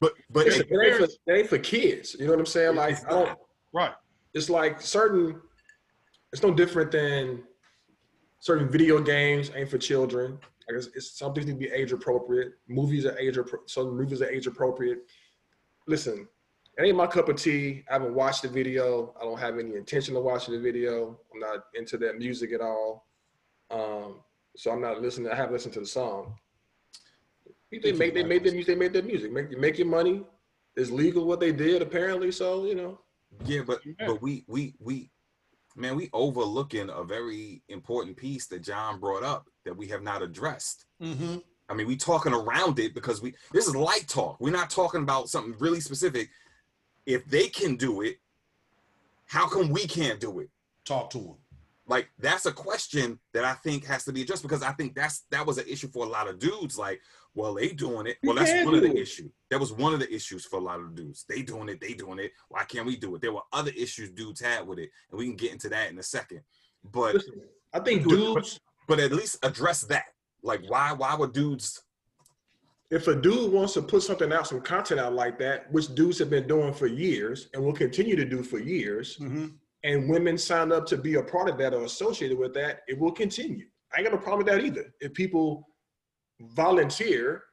But 0.00 0.14
but 0.30 0.46
Listen, 0.46 0.62
it- 0.62 0.68
it, 0.70 0.86
ain't 0.86 0.96
for, 0.96 1.04
it 1.04 1.38
ain't 1.38 1.48
for 1.48 1.58
kids. 1.58 2.14
You 2.18 2.26
know 2.26 2.32
what 2.32 2.38
I'm 2.40 2.46
saying? 2.46 2.76
Like 2.76 3.04
I 3.06 3.10
don't. 3.10 3.26
not. 3.26 3.38
Right. 3.72 3.92
It's 4.34 4.50
like 4.50 4.80
certain. 4.80 5.40
It's 6.32 6.42
no 6.42 6.54
different 6.54 6.92
than 6.92 7.42
certain 8.38 8.68
video 8.68 9.00
games 9.00 9.50
ain't 9.54 9.68
for 9.68 9.78
children. 9.78 10.38
I 10.68 10.74
guess 10.74 10.88
it's 10.94 11.18
some 11.18 11.34
things 11.34 11.46
need 11.46 11.54
to 11.54 11.58
be 11.58 11.70
age 11.70 11.92
appropriate. 11.92 12.52
Movies 12.68 13.04
are 13.04 13.18
age 13.18 13.36
appropriate. 13.36 13.70
some 13.70 13.96
movies 13.96 14.22
are 14.22 14.30
age 14.30 14.46
appropriate. 14.46 15.00
Listen, 15.86 16.28
it 16.78 16.84
ain't 16.84 16.96
my 16.96 17.06
cup 17.06 17.28
of 17.28 17.36
tea. 17.36 17.84
I 17.90 17.94
haven't 17.94 18.14
watched 18.14 18.42
the 18.42 18.48
video. 18.48 19.14
I 19.20 19.24
don't 19.24 19.38
have 19.38 19.58
any 19.58 19.74
intention 19.74 20.16
of 20.16 20.22
watching 20.22 20.54
the 20.54 20.60
video. 20.60 21.18
I'm 21.32 21.40
not 21.40 21.64
into 21.74 21.98
that 21.98 22.18
music 22.18 22.52
at 22.52 22.60
all. 22.60 23.06
Um, 23.70 24.20
so 24.56 24.70
I'm 24.70 24.80
not 24.80 25.00
listening. 25.00 25.32
I 25.32 25.36
haven't 25.36 25.54
listened 25.54 25.74
to 25.74 25.80
the 25.80 25.86
song. 25.86 26.34
They 27.70 27.92
made 27.92 28.14
they 28.14 28.24
made 28.24 28.44
their 28.44 28.52
music. 28.52 28.66
They 28.66 28.80
made 28.80 28.92
their 28.92 29.02
music. 29.02 29.32
Make 29.32 29.56
make 29.58 29.78
your 29.78 29.88
money. 29.88 30.24
It's 30.76 30.90
legal 30.90 31.24
what 31.24 31.40
they 31.40 31.52
did 31.52 31.82
apparently. 31.82 32.30
So 32.30 32.64
you 32.64 32.74
know. 32.76 33.00
Yeah, 33.44 33.62
but 33.66 33.80
Yeah. 33.84 34.06
but 34.06 34.22
we 34.22 34.44
we 34.46 34.74
we 34.78 35.10
man, 35.76 35.96
we 35.96 36.10
overlooking 36.12 36.90
a 36.90 37.04
very 37.04 37.62
important 37.68 38.16
piece 38.16 38.46
that 38.48 38.62
John 38.62 38.98
brought 39.00 39.22
up 39.22 39.48
that 39.64 39.76
we 39.76 39.86
have 39.88 40.02
not 40.02 40.22
addressed. 40.22 40.86
Mm-hmm. 41.02 41.36
I 41.68 41.74
mean, 41.74 41.86
we 41.86 41.96
talking 41.96 42.34
around 42.34 42.78
it 42.78 42.94
because 42.94 43.22
we 43.22 43.34
this 43.52 43.66
is 43.66 43.76
light 43.76 44.08
talk. 44.08 44.40
We're 44.40 44.50
not 44.50 44.70
talking 44.70 45.02
about 45.02 45.28
something 45.28 45.54
really 45.58 45.80
specific. 45.80 46.28
If 47.06 47.24
they 47.26 47.48
can 47.48 47.76
do 47.76 48.02
it, 48.02 48.16
how 49.26 49.46
come 49.48 49.70
we 49.70 49.86
can't 49.86 50.20
do 50.20 50.40
it? 50.40 50.50
Talk 50.84 51.10
to 51.10 51.18
him. 51.18 51.34
Like 51.90 52.08
that's 52.20 52.46
a 52.46 52.52
question 52.52 53.18
that 53.34 53.44
I 53.44 53.54
think 53.54 53.84
has 53.86 54.04
to 54.04 54.12
be 54.12 54.22
addressed 54.22 54.44
because 54.44 54.62
I 54.62 54.70
think 54.70 54.94
that's 54.94 55.24
that 55.32 55.44
was 55.44 55.58
an 55.58 55.66
issue 55.68 55.88
for 55.88 56.06
a 56.06 56.08
lot 56.08 56.28
of 56.28 56.38
dudes. 56.38 56.78
Like, 56.78 57.00
well, 57.34 57.54
they 57.54 57.70
doing 57.70 58.06
it. 58.06 58.16
Well, 58.22 58.36
that's 58.36 58.64
one 58.64 58.76
of 58.76 58.82
the 58.82 58.90
do 58.90 58.96
it. 58.96 59.00
issues. 59.00 59.32
That 59.50 59.58
was 59.58 59.72
one 59.72 59.92
of 59.92 59.98
the 59.98 60.14
issues 60.14 60.44
for 60.44 60.60
a 60.60 60.62
lot 60.62 60.78
of 60.78 60.94
dudes. 60.94 61.24
They 61.28 61.42
doing 61.42 61.68
it. 61.68 61.80
They 61.80 61.94
doing 61.94 62.20
it. 62.20 62.30
Why 62.48 62.62
can't 62.62 62.86
we 62.86 62.96
do 62.96 63.16
it? 63.16 63.22
There 63.22 63.32
were 63.32 63.42
other 63.52 63.72
issues 63.76 64.12
dudes 64.12 64.40
had 64.40 64.68
with 64.68 64.78
it, 64.78 64.90
and 65.10 65.18
we 65.18 65.26
can 65.26 65.34
get 65.34 65.50
into 65.50 65.68
that 65.70 65.90
in 65.90 65.98
a 65.98 66.02
second. 66.04 66.42
But 66.84 67.14
Listen, 67.14 67.40
I 67.74 67.80
think 67.80 68.08
dudes, 68.08 68.60
but 68.86 69.00
at 69.00 69.10
least 69.10 69.38
address 69.42 69.80
that. 69.82 70.04
Like, 70.44 70.62
why 70.68 70.92
why 70.92 71.16
would 71.16 71.32
dudes? 71.32 71.82
if 72.90 73.06
a 73.06 73.14
dude 73.14 73.52
wants 73.52 73.74
to 73.74 73.82
put 73.82 74.02
something 74.02 74.32
out, 74.32 74.46
some 74.48 74.60
content 74.60 74.98
out 75.00 75.12
like 75.12 75.38
that, 75.38 75.70
which 75.72 75.94
dudes 75.94 76.18
have 76.18 76.28
been 76.30 76.48
doing 76.48 76.72
for 76.72 76.88
years 76.88 77.48
and 77.54 77.64
will 77.64 77.72
continue 77.72 78.16
to 78.16 78.24
do 78.24 78.42
for 78.42 78.58
years, 78.58 79.16
Mm-hmm. 79.16 79.46
And 79.84 80.08
women 80.08 80.36
sign 80.36 80.72
up 80.72 80.86
to 80.86 80.96
be 80.96 81.14
a 81.14 81.22
part 81.22 81.48
of 81.48 81.58
that 81.58 81.74
or 81.74 81.84
associated 81.84 82.38
with 82.38 82.54
that, 82.54 82.80
it 82.88 82.98
will 82.98 83.12
continue. 83.12 83.66
I 83.92 83.98
ain't 83.98 84.06
got 84.06 84.14
no 84.14 84.22
problem 84.22 84.44
with 84.44 84.46
that 84.48 84.64
either. 84.64 84.92
If 85.00 85.14
people 85.14 85.66
volunteer 86.40 87.44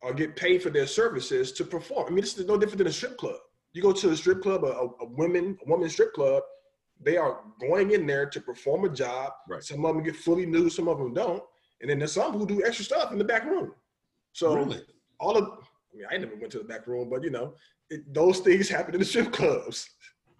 or 0.00 0.12
get 0.12 0.36
paid 0.36 0.62
for 0.62 0.70
their 0.70 0.86
services 0.86 1.52
to 1.52 1.64
perform, 1.64 2.06
I 2.06 2.10
mean, 2.10 2.20
this 2.20 2.38
is 2.38 2.46
no 2.46 2.56
different 2.56 2.78
than 2.78 2.86
a 2.86 2.92
strip 2.92 3.18
club. 3.18 3.36
You 3.72 3.82
go 3.82 3.92
to 3.92 4.10
a 4.10 4.16
strip 4.16 4.42
club, 4.42 4.64
a, 4.64 4.68
a 4.68 5.06
women, 5.06 5.56
a 5.66 5.70
women's 5.70 5.92
strip 5.92 6.12
club, 6.12 6.42
they 7.04 7.16
are 7.16 7.40
going 7.60 7.90
in 7.90 8.06
there 8.06 8.26
to 8.26 8.40
perform 8.40 8.84
a 8.84 8.88
job. 8.88 9.32
Right. 9.48 9.62
Some 9.62 9.84
of 9.84 9.94
them 9.94 10.04
get 10.04 10.16
fully 10.16 10.46
nude, 10.46 10.72
some 10.72 10.88
of 10.88 10.98
them 10.98 11.12
don't, 11.14 11.42
and 11.80 11.90
then 11.90 11.98
there's 11.98 12.12
some 12.12 12.32
who 12.32 12.46
do 12.46 12.64
extra 12.64 12.84
stuff 12.84 13.12
in 13.12 13.18
the 13.18 13.24
back 13.24 13.44
room. 13.44 13.72
So 14.32 14.54
really? 14.54 14.82
all 15.18 15.36
of 15.36 15.44
I 15.44 15.96
mean, 15.96 16.06
I 16.10 16.16
never 16.16 16.36
went 16.36 16.52
to 16.52 16.58
the 16.58 16.64
back 16.64 16.86
room, 16.86 17.10
but 17.10 17.22
you 17.22 17.30
know, 17.30 17.54
it, 17.90 18.12
those 18.12 18.38
things 18.40 18.68
happen 18.68 18.94
in 18.94 19.00
the 19.00 19.06
strip 19.06 19.32
clubs. 19.32 19.88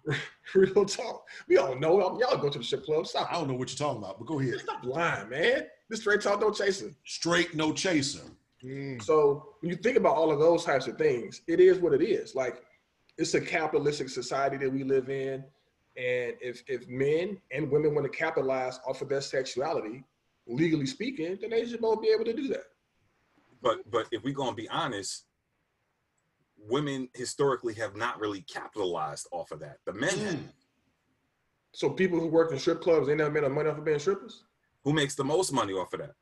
Real 0.55 0.85
talk. 0.85 1.27
We 1.47 1.57
all 1.57 1.75
know 1.75 1.99
y'all 2.19 2.37
go 2.37 2.49
to 2.49 2.57
the 2.57 2.63
strip 2.63 2.85
club. 2.85 3.07
Stop. 3.07 3.31
I 3.31 3.35
don't 3.35 3.47
know 3.47 3.55
what 3.55 3.69
you're 3.69 3.87
talking 3.87 4.03
about, 4.03 4.19
but 4.19 4.27
go 4.27 4.39
ahead. 4.39 4.59
Stop 4.59 4.83
lying, 4.83 5.29
man. 5.29 5.63
This 5.89 6.01
straight 6.01 6.21
talk, 6.21 6.41
no 6.41 6.51
chasing. 6.51 6.95
Straight 7.05 7.55
no 7.55 7.71
chaser. 7.73 8.23
Mm. 8.63 9.01
So 9.01 9.55
when 9.59 9.69
you 9.69 9.77
think 9.77 9.97
about 9.97 10.15
all 10.15 10.31
of 10.31 10.39
those 10.39 10.63
types 10.63 10.87
of 10.87 10.97
things, 10.97 11.41
it 11.47 11.59
is 11.59 11.79
what 11.79 11.93
it 11.93 12.01
is. 12.01 12.35
Like 12.35 12.63
it's 13.17 13.33
a 13.33 13.41
capitalistic 13.41 14.09
society 14.09 14.57
that 14.57 14.71
we 14.71 14.83
live 14.83 15.09
in. 15.09 15.43
And 15.95 16.33
if 16.41 16.63
if 16.67 16.87
men 16.87 17.39
and 17.51 17.69
women 17.69 17.93
want 17.93 18.11
to 18.11 18.17
capitalize 18.17 18.79
off 18.87 19.01
of 19.01 19.09
their 19.09 19.21
sexuality, 19.21 20.03
legally 20.47 20.85
speaking, 20.85 21.37
then 21.39 21.51
they 21.51 21.65
should 21.65 21.81
both 21.81 22.01
be 22.01 22.09
able 22.09 22.25
to 22.25 22.33
do 22.33 22.47
that. 22.49 22.63
But 23.61 23.89
but 23.91 24.07
if 24.11 24.23
we're 24.23 24.33
gonna 24.33 24.55
be 24.55 24.67
honest, 24.69 25.25
women 26.69 27.09
historically 27.13 27.73
have 27.75 27.95
not 27.95 28.19
really 28.19 28.41
capitalized 28.41 29.27
off 29.31 29.51
of 29.51 29.59
that. 29.59 29.77
The 29.85 29.93
men. 29.93 30.09
Mm. 30.11 30.43
So 31.71 31.89
people 31.89 32.19
who 32.19 32.27
work 32.27 32.51
in 32.51 32.59
strip 32.59 32.81
clubs, 32.81 33.07
they 33.07 33.15
never 33.15 33.31
made 33.31 33.49
money 33.51 33.69
off 33.69 33.77
of 33.77 33.85
being 33.85 33.99
strippers. 33.99 34.43
who 34.83 34.93
makes 34.93 35.15
the 35.15 35.23
most 35.23 35.51
money 35.51 35.73
off 35.73 35.93
of 35.93 35.99
that? 36.01 36.13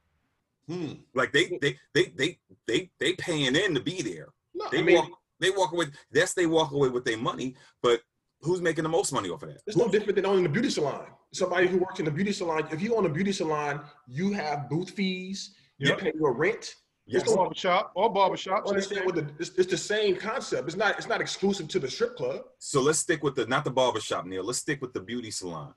Hmm. 0.67 0.93
Like 1.13 1.31
they 1.33 1.57
they 1.62 1.77
they 1.93 2.05
they 2.15 2.39
they 2.67 2.91
they 3.00 3.13
paying 3.13 3.55
in 3.55 3.74
to 3.74 3.81
be 3.81 4.01
there. 4.01 4.29
No, 4.53 4.67
They 4.71 4.79
I 4.79 4.83
mean, 4.83 4.95
walk 4.98 5.10
they 5.39 5.50
walk 5.50 5.74
away. 5.74 5.88
Yes, 6.13 6.33
they 6.33 6.45
walk 6.45 6.71
away 6.71 6.89
with 6.89 7.03
their 7.03 7.17
money, 7.17 7.55
but 7.81 8.01
who's 8.41 8.62
making 8.62 8.83
the 8.83 8.89
most 8.89 9.12
money 9.12 9.29
off 9.29 9.43
of 9.43 9.50
that? 9.50 9.62
It's 9.67 9.75
no 9.75 9.88
different 9.89 10.15
than 10.15 10.25
owning 10.25 10.45
a 10.45 10.50
beauty 10.50 10.69
salon. 10.69 11.07
Somebody 11.33 11.67
who 11.67 11.79
works 11.79 12.00
in 12.00 12.07
a 12.07 12.12
beauty 12.12 12.31
salon, 12.31 12.67
if 12.71 12.81
you 12.81 12.95
own 12.95 13.05
a 13.05 13.10
beauty 13.10 13.31
salon, 13.31 13.81
you 14.07 14.31
have 14.33 14.69
booth 14.69 14.91
fees, 14.91 15.55
you 15.77 15.89
Yep. 15.89 16.00
pay 16.00 16.12
your 16.15 16.33
rent. 16.33 16.75
Yes. 17.11 17.23
It's 17.23 17.31
no- 17.31 17.37
Barbershop 17.37 17.91
or 17.95 18.11
barbershop. 18.13 18.67
understand 18.67 19.05
what 19.05 19.15
the 19.15 19.27
it's, 19.39 19.51
it's 19.57 19.69
the 19.71 19.77
same 19.77 20.15
concept. 20.15 20.67
It's 20.67 20.77
not 20.77 20.97
it's 20.97 21.07
not 21.07 21.21
exclusive 21.21 21.67
to 21.69 21.79
the 21.79 21.89
strip 21.89 22.15
club. 22.17 22.41
So 22.59 22.81
let's 22.81 22.99
stick 22.99 23.23
with 23.23 23.35
the 23.35 23.45
not 23.47 23.65
the 23.65 23.71
barbershop, 23.71 24.25
Neil. 24.25 24.43
Let's 24.45 24.59
stick 24.59 24.81
with 24.81 24.93
the 24.93 25.01
beauty 25.01 25.31
salon. 25.31 25.73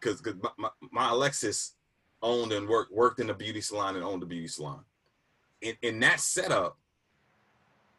because 0.00 0.22
my, 0.42 0.50
my, 0.58 0.70
my 0.90 1.10
Alexis 1.10 1.74
owned 2.22 2.52
and 2.52 2.68
worked 2.68 2.92
worked 2.92 3.20
in 3.20 3.30
a 3.30 3.34
beauty 3.34 3.60
salon 3.60 3.96
and 3.96 4.04
owned 4.04 4.22
a 4.22 4.26
beauty 4.26 4.48
salon. 4.48 4.84
In 5.60 5.74
in 5.82 6.00
that 6.00 6.20
setup, 6.20 6.78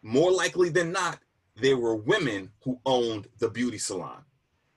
more 0.01 0.31
likely 0.31 0.69
than 0.69 0.91
not, 0.91 1.19
there 1.55 1.77
were 1.77 1.95
women 1.95 2.51
who 2.63 2.79
owned 2.85 3.27
the 3.39 3.49
beauty 3.49 3.77
salon. 3.77 4.23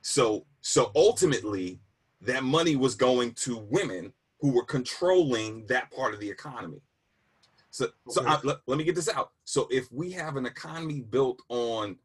So 0.03 0.47
so 0.61 0.93
ultimately, 0.95 1.81
that 2.23 2.45
money 2.45 2.77
was 2.77 2.95
going 2.97 3.33
to 3.35 3.57
women 3.71 4.13
who 4.41 4.53
were 4.53 4.65
controlling 4.65 5.67
that 5.67 5.91
part 5.91 6.15
of 6.15 6.21
the 6.21 6.31
economy. 6.31 6.83
So 7.73 7.89
so 8.09 8.21
Okay. 8.21 8.31
I, 8.31 8.39
let, 8.45 8.59
let 8.67 8.79
me 8.79 8.85
get 8.85 8.95
this 8.95 9.09
out. 9.09 9.33
So 9.45 9.67
if 9.71 9.91
we 9.91 10.13
have 10.13 10.37
an 10.37 10.47
economy 10.47 11.01
built 11.01 11.43
on 11.49 11.97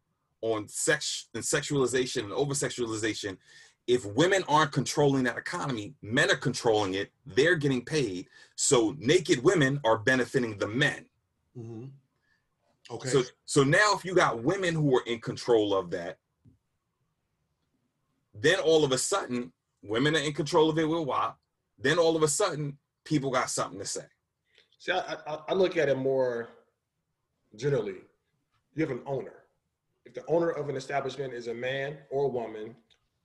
on 0.41 0.67
sex 0.67 1.27
and 1.33 1.43
sexualization 1.43 2.23
and 2.23 2.31
over 2.33 2.53
sexualization, 2.53 3.37
if 3.85 4.05
women 4.05 4.43
aren't 4.47 4.71
controlling 4.71 5.23
that 5.25 5.37
economy, 5.37 5.93
men 6.01 6.31
are 6.31 6.35
controlling 6.37 6.93
it. 6.93 7.11
They're 7.25 7.55
getting 7.55 7.83
paid. 7.83 8.27
So 8.55 8.95
naked 8.97 9.43
women 9.43 9.79
are 9.83 9.97
benefiting 9.97 10.57
the 10.57 10.67
men. 10.67 11.05
hmm 11.55 11.85
Okay. 12.89 13.09
So 13.09 13.23
so 13.43 13.63
now 13.63 13.91
if 13.93 14.05
you 14.05 14.15
got 14.15 14.41
women 14.41 14.73
who 14.73 14.95
are 14.97 15.03
in 15.05 15.19
control 15.19 15.75
of 15.75 15.91
that, 15.91 16.17
then 18.33 18.59
all 18.59 18.85
of 18.85 18.93
a 18.93 18.97
sudden 18.97 19.51
women 19.83 20.15
are 20.15 20.19
in 20.19 20.31
control 20.33 20.69
of 20.69 20.79
it 20.79 20.87
with 20.87 21.05
WAP. 21.05 21.37
Then 21.77 21.99
all 21.99 22.15
of 22.15 22.23
a 22.23 22.27
sudden 22.29 22.77
people 23.03 23.31
got 23.31 23.49
something 23.49 23.79
to 23.79 23.85
say. 23.85 24.05
See, 24.79 24.91
I, 24.91 25.17
I, 25.27 25.39
I 25.49 25.53
look 25.53 25.77
at 25.77 25.89
it 25.89 25.97
more 25.97 26.49
generally. 27.55 27.95
You 28.75 28.85
have 28.85 28.91
an 28.91 29.01
owner. 29.05 29.33
If 30.05 30.13
the 30.13 30.23
owner 30.27 30.51
of 30.51 30.69
an 30.69 30.75
establishment 30.75 31.33
is 31.33 31.47
a 31.47 31.53
man 31.53 31.97
or 32.09 32.25
a 32.25 32.29
woman, 32.29 32.75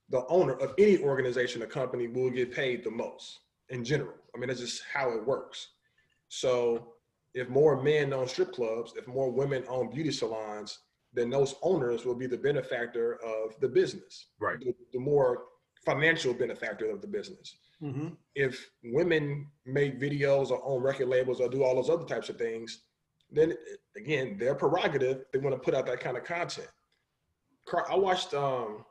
the 0.09 0.27
owner 0.27 0.55
of 0.55 0.75
any 0.79 0.99
organization 0.99 1.63
or 1.63 1.67
company 1.67 2.09
will 2.09 2.31
get 2.31 2.53
paid 2.53 2.85
the 2.85 2.91
most 2.91 3.41
in 3.69 3.85
general. 3.85 4.15
I 4.35 4.39
mean, 4.39 4.49
that's 4.49 4.61
just 4.61 4.83
how 4.93 5.11
it 5.13 5.25
works. 5.25 5.69
So 6.29 6.95
if 7.35 7.49
more 7.49 7.83
men 7.83 8.13
own 8.13 8.29
strip 8.29 8.53
clubs, 8.53 8.95
if 8.97 9.07
more 9.07 9.31
women 9.31 9.65
own 9.69 9.91
beauty 9.91 10.11
salons, 10.11 10.79
then 11.13 11.31
those 11.31 11.55
owners 11.63 12.05
will 12.05 12.15
be 12.15 12.27
the 12.27 12.39
benefactor 12.39 13.15
of 13.23 13.59
the 13.61 13.69
business, 13.69 14.29
Right. 14.41 14.59
the, 14.59 14.75
the 14.93 14.99
more 14.99 15.45
financial 15.85 16.33
benefactor 16.33 16.91
of 16.91 17.01
the 17.01 17.07
business 17.07 17.57
hmm 17.83 18.09
if 18.35 18.71
women 18.85 19.47
make 19.67 20.01
videos 20.01 20.51
or 20.51 20.61
own 20.65 20.81
record 20.83 21.09
labels 21.09 21.39
or 21.41 21.49
do 21.51 21.63
all 21.63 21.75
those 21.75 21.91
other 21.91 22.07
types 22.07 22.31
of 22.31 22.39
things, 22.39 22.85
then 23.31 23.53
again, 23.95 24.39
their 24.39 24.55
prerogative. 24.55 25.25
They 25.33 25.39
want 25.39 25.55
to 25.55 25.61
put 25.61 25.75
out 25.75 25.85
that 25.87 26.01
kind 26.01 26.17
of 26.17 26.25
content. 26.25 26.69
I 27.91 27.95
watched 27.97 28.33
um, 28.33 28.85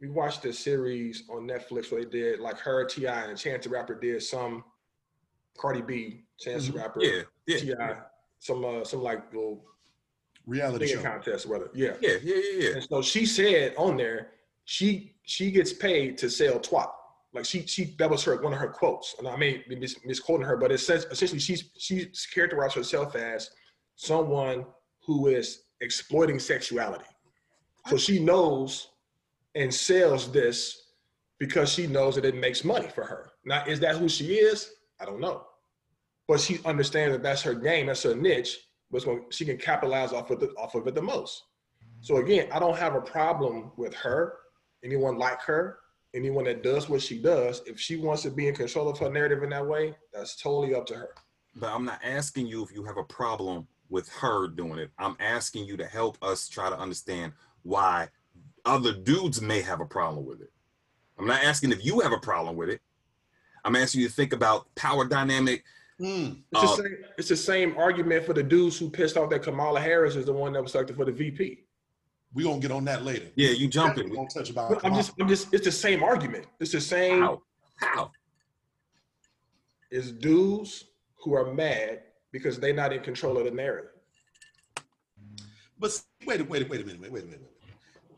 we 0.00 0.08
watched 0.10 0.42
this 0.42 0.58
series 0.58 1.24
on 1.30 1.46
Netflix 1.48 1.90
where 1.90 2.04
they 2.04 2.10
did 2.10 2.40
like 2.40 2.58
her, 2.58 2.84
T.I., 2.84 3.24
and 3.26 3.38
Chance 3.38 3.64
the 3.64 3.70
Rapper 3.70 3.94
did 3.98 4.22
some 4.22 4.62
Cardi 5.56 5.80
B, 5.82 6.24
Chance 6.38 6.66
the 6.66 6.72
Mhm. 6.74 6.76
Rapper, 6.76 7.02
Yeah, 7.02 7.22
yeah, 7.46 7.56
T.I., 7.58 7.96
some 8.40 8.64
uh, 8.64 8.84
some 8.84 9.02
like 9.02 9.32
little 9.32 9.64
Reality 10.46 10.86
show. 10.88 11.02
contest, 11.02 11.46
whether 11.46 11.70
yeah. 11.74 11.94
yeah, 12.00 12.16
yeah, 12.22 12.34
yeah, 12.36 12.62
yeah. 12.68 12.74
And 12.74 12.84
so 12.84 13.00
she 13.02 13.24
said 13.24 13.74
on 13.78 13.96
there, 13.96 14.32
she 14.64 15.16
she 15.24 15.50
gets 15.50 15.72
paid 15.72 16.18
to 16.18 16.28
sell 16.28 16.58
twat. 16.58 16.90
Like 17.32 17.44
she 17.44 17.66
she 17.66 17.94
that 17.98 18.10
was 18.10 18.24
her 18.24 18.40
one 18.42 18.52
of 18.52 18.58
her 18.58 18.68
quotes, 18.68 19.14
and 19.18 19.28
I 19.28 19.36
may 19.36 19.62
be 19.68 19.76
mis- 19.76 20.04
misquoting 20.04 20.46
her, 20.46 20.56
but 20.56 20.72
it 20.72 20.78
says 20.78 21.06
essentially 21.10 21.38
she's 21.38 21.70
she's 21.78 22.26
characterized 22.32 22.74
herself 22.74 23.14
as 23.14 23.50
someone 23.94 24.66
who 25.06 25.28
is 25.28 25.64
exploiting 25.80 26.38
sexuality. 26.38 27.04
So 27.86 27.96
she 27.96 28.18
knows 28.18 28.88
and 29.54 29.72
sells 29.72 30.30
this 30.32 30.90
because 31.38 31.72
she 31.72 31.86
knows 31.86 32.16
that 32.16 32.24
it 32.24 32.34
makes 32.34 32.64
money 32.64 32.88
for 32.88 33.04
her. 33.04 33.30
Now, 33.44 33.64
is 33.64 33.80
that 33.80 33.96
who 33.96 34.08
she 34.08 34.34
is? 34.34 34.72
I 35.00 35.04
don't 35.04 35.20
know, 35.20 35.44
but 36.28 36.40
she 36.40 36.58
understands 36.64 37.14
that 37.14 37.22
that's 37.22 37.42
her 37.42 37.54
game, 37.54 37.86
that's 37.86 38.02
her 38.02 38.14
niche, 38.14 38.58
but 38.90 39.04
she 39.30 39.44
can 39.44 39.56
capitalize 39.56 40.12
off 40.12 40.30
of 40.30 40.40
the, 40.40 40.48
off 40.58 40.74
of 40.74 40.86
it 40.86 40.94
the 40.94 41.02
most. 41.02 41.44
So 42.02 42.16
again, 42.16 42.48
I 42.52 42.58
don't 42.58 42.76
have 42.76 42.94
a 42.94 43.00
problem 43.00 43.72
with 43.76 43.94
her, 43.94 44.34
anyone 44.84 45.18
like 45.18 45.40
her, 45.42 45.78
anyone 46.14 46.44
that 46.44 46.62
does 46.62 46.88
what 46.88 47.02
she 47.02 47.18
does. 47.20 47.62
If 47.66 47.78
she 47.78 47.96
wants 47.96 48.22
to 48.22 48.30
be 48.30 48.48
in 48.48 48.54
control 48.54 48.88
of 48.88 48.98
her 48.98 49.10
narrative 49.10 49.42
in 49.42 49.50
that 49.50 49.66
way, 49.66 49.94
that's 50.12 50.36
totally 50.36 50.74
up 50.74 50.86
to 50.86 50.94
her. 50.94 51.10
But 51.56 51.70
I'm 51.70 51.84
not 51.84 52.00
asking 52.04 52.46
you 52.46 52.62
if 52.62 52.72
you 52.72 52.84
have 52.84 52.96
a 52.96 53.04
problem 53.04 53.66
with 53.88 54.08
her 54.10 54.48
doing 54.48 54.78
it. 54.78 54.90
I'm 54.98 55.16
asking 55.20 55.66
you 55.66 55.76
to 55.76 55.86
help 55.86 56.16
us 56.22 56.48
try 56.48 56.70
to 56.70 56.78
understand 56.78 57.32
why 57.62 58.08
other 58.64 58.92
dudes 58.92 59.40
may 59.40 59.60
have 59.62 59.80
a 59.80 59.86
problem 59.86 60.24
with 60.24 60.40
it. 60.40 60.52
I'm 61.18 61.26
not 61.26 61.42
asking 61.42 61.72
if 61.72 61.84
you 61.84 62.00
have 62.00 62.12
a 62.12 62.18
problem 62.18 62.56
with 62.56 62.70
it. 62.70 62.80
I'm 63.64 63.76
asking 63.76 64.02
you 64.02 64.08
to 64.08 64.14
think 64.14 64.32
about 64.32 64.74
power 64.74 65.04
dynamic. 65.04 65.64
Mm. 66.00 66.42
It's, 66.52 66.62
Uh, 66.62 66.76
the 66.76 66.82
same, 66.82 66.96
it's 67.18 67.28
the 67.28 67.36
same 67.36 67.76
argument 67.76 68.24
for 68.24 68.32
the 68.32 68.42
dudes 68.42 68.78
who 68.78 68.88
pissed 68.88 69.18
off 69.18 69.28
that 69.30 69.42
Kamala 69.42 69.80
Harris 69.80 70.16
is 70.16 70.24
the 70.24 70.32
one 70.32 70.52
that 70.54 70.62
was 70.62 70.72
selected 70.72 70.96
for 70.96 71.04
the 71.04 71.12
VP. 71.12 71.64
We're 72.32 72.46
gonna 72.46 72.60
get 72.60 72.70
on 72.70 72.84
that 72.84 73.04
later. 73.04 73.26
Yeah, 73.34 73.50
you 73.50 73.68
jumping. 73.68 74.08
We're 74.08 74.16
gonna 74.16 74.28
touch 74.28 74.50
about 74.50 74.84
I'm 74.84 74.94
just, 74.94 75.12
I'm 75.20 75.28
just, 75.28 75.52
it's 75.52 75.64
the 75.64 75.72
same 75.72 76.02
argument. 76.02 76.46
It's 76.60 76.72
the 76.72 76.80
same. 76.80 77.22
How? 77.22 77.42
How? 77.76 78.10
It's 79.90 80.12
dudes 80.12 80.84
who 81.16 81.34
are 81.34 81.52
mad 81.52 82.02
because 82.30 82.60
they're 82.60 82.72
not 82.72 82.92
in 82.92 83.00
control 83.00 83.36
of 83.36 83.44
the 83.44 83.50
narrative. 83.50 83.90
But 85.78 86.00
wait, 86.26 86.40
wait, 86.48 86.68
wait 86.68 86.80
a 86.80 86.84
minute, 86.84 87.00
wait, 87.00 87.10
wait 87.10 87.24
a 87.24 87.26
minute. 87.26 87.50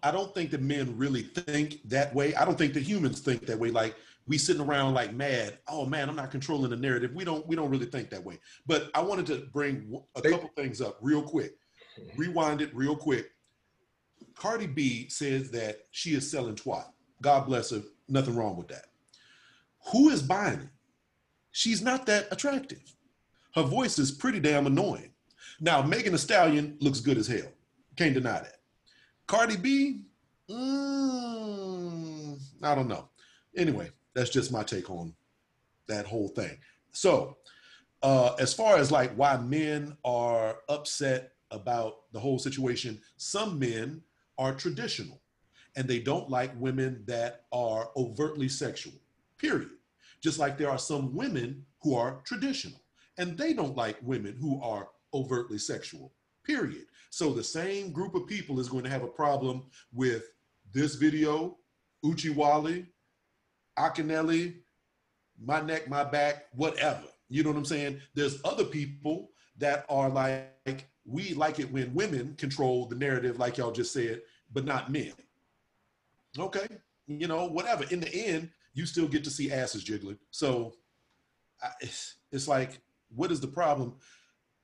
I 0.02 0.10
don't 0.10 0.34
think 0.34 0.50
that 0.50 0.60
men 0.60 0.98
really 0.98 1.22
think 1.22 1.80
that 1.88 2.14
way. 2.14 2.34
I 2.34 2.44
don't 2.44 2.58
think 2.58 2.74
that 2.74 2.82
humans 2.82 3.20
think 3.20 3.46
that 3.46 3.58
way. 3.58 3.70
Like 3.70 3.94
we 4.26 4.36
sitting 4.36 4.62
around 4.62 4.94
like 4.94 5.14
mad. 5.14 5.58
Oh 5.68 5.86
man, 5.86 6.08
I'm 6.08 6.16
not 6.16 6.30
controlling 6.30 6.70
the 6.70 6.76
narrative. 6.76 7.12
We 7.14 7.24
don't. 7.24 7.46
We 7.46 7.56
don't 7.56 7.70
really 7.70 7.86
think 7.86 8.10
that 8.10 8.22
way. 8.22 8.38
But 8.66 8.90
I 8.94 9.00
wanted 9.00 9.26
to 9.26 9.46
bring 9.52 10.00
a 10.16 10.22
couple 10.22 10.50
things 10.56 10.80
up 10.80 10.98
real 11.00 11.22
quick. 11.22 11.52
Rewind 12.16 12.60
it 12.60 12.74
real 12.74 12.96
quick. 12.96 13.31
Cardi 14.42 14.66
B 14.66 15.08
says 15.08 15.52
that 15.52 15.82
she 15.92 16.16
is 16.16 16.28
selling 16.28 16.56
twat. 16.56 16.86
God 17.20 17.46
bless 17.46 17.70
her. 17.70 17.80
Nothing 18.08 18.34
wrong 18.34 18.56
with 18.56 18.66
that. 18.68 18.86
Who 19.92 20.08
is 20.08 20.20
buying 20.20 20.58
it? 20.58 20.68
She's 21.52 21.80
not 21.80 22.06
that 22.06 22.26
attractive. 22.32 22.82
Her 23.54 23.62
voice 23.62 24.00
is 24.00 24.10
pretty 24.10 24.40
damn 24.40 24.66
annoying. 24.66 25.12
Now, 25.60 25.80
Megan 25.82 26.10
Thee 26.10 26.18
Stallion 26.18 26.76
looks 26.80 26.98
good 26.98 27.18
as 27.18 27.28
hell. 27.28 27.52
Can't 27.94 28.14
deny 28.14 28.40
that. 28.40 28.56
Cardi 29.28 29.56
B, 29.56 30.00
mm, 30.50 32.36
I 32.64 32.74
don't 32.74 32.88
know. 32.88 33.10
Anyway, 33.56 33.90
that's 34.12 34.30
just 34.30 34.50
my 34.50 34.64
take 34.64 34.90
on 34.90 35.14
that 35.86 36.04
whole 36.04 36.26
thing. 36.26 36.58
So, 36.90 37.36
uh, 38.02 38.34
as 38.40 38.52
far 38.52 38.76
as 38.76 38.90
like 38.90 39.14
why 39.14 39.36
men 39.36 39.96
are 40.04 40.56
upset 40.68 41.34
about 41.52 42.10
the 42.10 42.18
whole 42.18 42.40
situation, 42.40 43.00
some 43.18 43.56
men 43.60 44.02
are 44.42 44.52
traditional 44.52 45.20
and 45.76 45.86
they 45.86 46.00
don't 46.00 46.28
like 46.28 46.50
women 46.60 47.04
that 47.06 47.44
are 47.52 47.90
overtly 47.96 48.48
sexual, 48.48 48.92
period. 49.38 49.70
Just 50.20 50.38
like 50.38 50.58
there 50.58 50.70
are 50.70 50.78
some 50.78 51.14
women 51.14 51.64
who 51.80 51.94
are 51.94 52.20
traditional 52.24 52.80
and 53.18 53.38
they 53.38 53.52
don't 53.52 53.76
like 53.76 53.96
women 54.02 54.36
who 54.40 54.60
are 54.60 54.88
overtly 55.14 55.58
sexual, 55.58 56.12
period. 56.44 56.86
So 57.10 57.32
the 57.32 57.44
same 57.44 57.92
group 57.92 58.14
of 58.14 58.26
people 58.26 58.58
is 58.58 58.68
going 58.68 58.84
to 58.84 58.90
have 58.90 59.04
a 59.04 59.08
problem 59.08 59.62
with 59.92 60.24
this 60.72 60.96
video, 60.96 61.58
Uchiwali, 62.04 62.86
Akinyele, 63.78 64.56
my 65.42 65.60
neck, 65.60 65.88
my 65.88 66.04
back, 66.04 66.46
whatever. 66.54 67.04
You 67.28 67.42
know 67.42 67.50
what 67.50 67.58
I'm 67.58 67.64
saying? 67.64 68.00
There's 68.14 68.40
other 68.44 68.64
people 68.64 69.30
that 69.58 69.84
are 69.88 70.08
like, 70.08 70.86
we 71.04 71.34
like 71.34 71.58
it 71.60 71.70
when 71.70 71.94
women 71.94 72.34
control 72.36 72.86
the 72.86 72.96
narrative, 72.96 73.38
like 73.38 73.58
y'all 73.58 73.72
just 73.72 73.92
said, 73.92 74.22
but 74.52 74.64
not 74.64 74.90
men. 74.90 75.12
Okay, 76.38 76.66
you 77.06 77.26
know, 77.26 77.46
whatever. 77.46 77.84
In 77.90 78.00
the 78.00 78.14
end, 78.14 78.50
you 78.74 78.86
still 78.86 79.08
get 79.08 79.24
to 79.24 79.30
see 79.30 79.52
asses 79.52 79.84
jiggling. 79.84 80.18
So 80.30 80.74
I, 81.62 81.68
it's, 81.80 82.16
it's 82.30 82.48
like, 82.48 82.80
what 83.14 83.30
is 83.30 83.40
the 83.40 83.48
problem? 83.48 83.94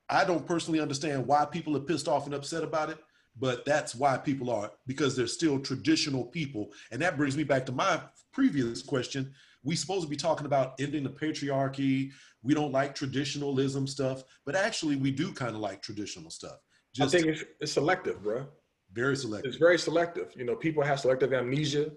I 0.09 0.25
don't 0.25 0.45
personally 0.45 0.79
understand 0.79 1.27
why 1.27 1.45
people 1.45 1.77
are 1.77 1.81
pissed 1.81 2.07
off 2.07 2.25
and 2.25 2.33
upset 2.33 2.63
about 2.63 2.89
it, 2.89 2.97
but 3.37 3.63
that's 3.65 3.93
why 3.93 4.17
people 4.17 4.49
are 4.49 4.71
because 4.87 5.15
they're 5.15 5.27
still 5.27 5.59
traditional 5.59 6.25
people. 6.25 6.71
And 6.91 7.01
that 7.01 7.17
brings 7.17 7.37
me 7.37 7.43
back 7.43 7.65
to 7.67 7.71
my 7.71 8.01
previous 8.33 8.81
question. 8.81 9.31
We 9.63 9.75
supposed 9.75 10.03
to 10.03 10.09
be 10.09 10.15
talking 10.15 10.47
about 10.47 10.73
ending 10.79 11.03
the 11.03 11.09
patriarchy. 11.09 12.11
We 12.41 12.53
don't 12.53 12.71
like 12.71 12.95
traditionalism 12.95 13.85
stuff, 13.85 14.23
but 14.45 14.55
actually 14.55 14.95
we 14.95 15.11
do 15.11 15.31
kind 15.31 15.53
of 15.53 15.61
like 15.61 15.81
traditional 15.81 16.31
stuff. 16.31 16.57
Just 16.93 17.13
I 17.13 17.17
think 17.19 17.29
it's, 17.29 17.43
it's 17.59 17.71
selective, 17.73 18.23
bro. 18.23 18.47
Very 18.93 19.15
selective. 19.15 19.49
It's 19.49 19.57
very 19.57 19.79
selective. 19.79 20.33
You 20.35 20.45
know, 20.45 20.55
people 20.55 20.83
have 20.83 20.99
selective 20.99 21.33
amnesia. 21.33 21.91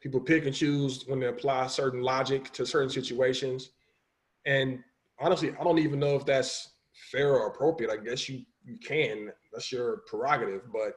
People 0.00 0.20
pick 0.20 0.46
and 0.46 0.54
choose 0.54 1.04
when 1.06 1.20
they 1.20 1.26
apply 1.26 1.66
certain 1.66 2.02
logic 2.02 2.50
to 2.52 2.64
certain 2.64 2.88
situations. 2.88 3.70
And 4.46 4.82
honestly, 5.18 5.52
I 5.60 5.64
don't 5.64 5.78
even 5.78 6.00
know 6.00 6.16
if 6.16 6.24
that's 6.24 6.70
fair 7.10 7.34
or 7.34 7.48
appropriate. 7.48 7.90
I 7.90 8.02
guess 8.02 8.28
you 8.28 8.44
you 8.64 8.78
can. 8.78 9.30
That's 9.52 9.72
your 9.72 10.02
prerogative, 10.06 10.62
but 10.72 10.94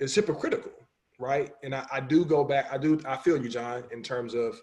it's 0.00 0.14
hypocritical, 0.14 0.72
right? 1.18 1.52
And 1.62 1.74
I, 1.74 1.86
I 1.92 2.00
do 2.00 2.24
go 2.24 2.44
back. 2.44 2.68
I 2.72 2.78
do. 2.78 3.00
I 3.06 3.16
feel 3.16 3.42
you, 3.42 3.48
John, 3.48 3.84
in 3.92 4.02
terms 4.02 4.34
of 4.34 4.60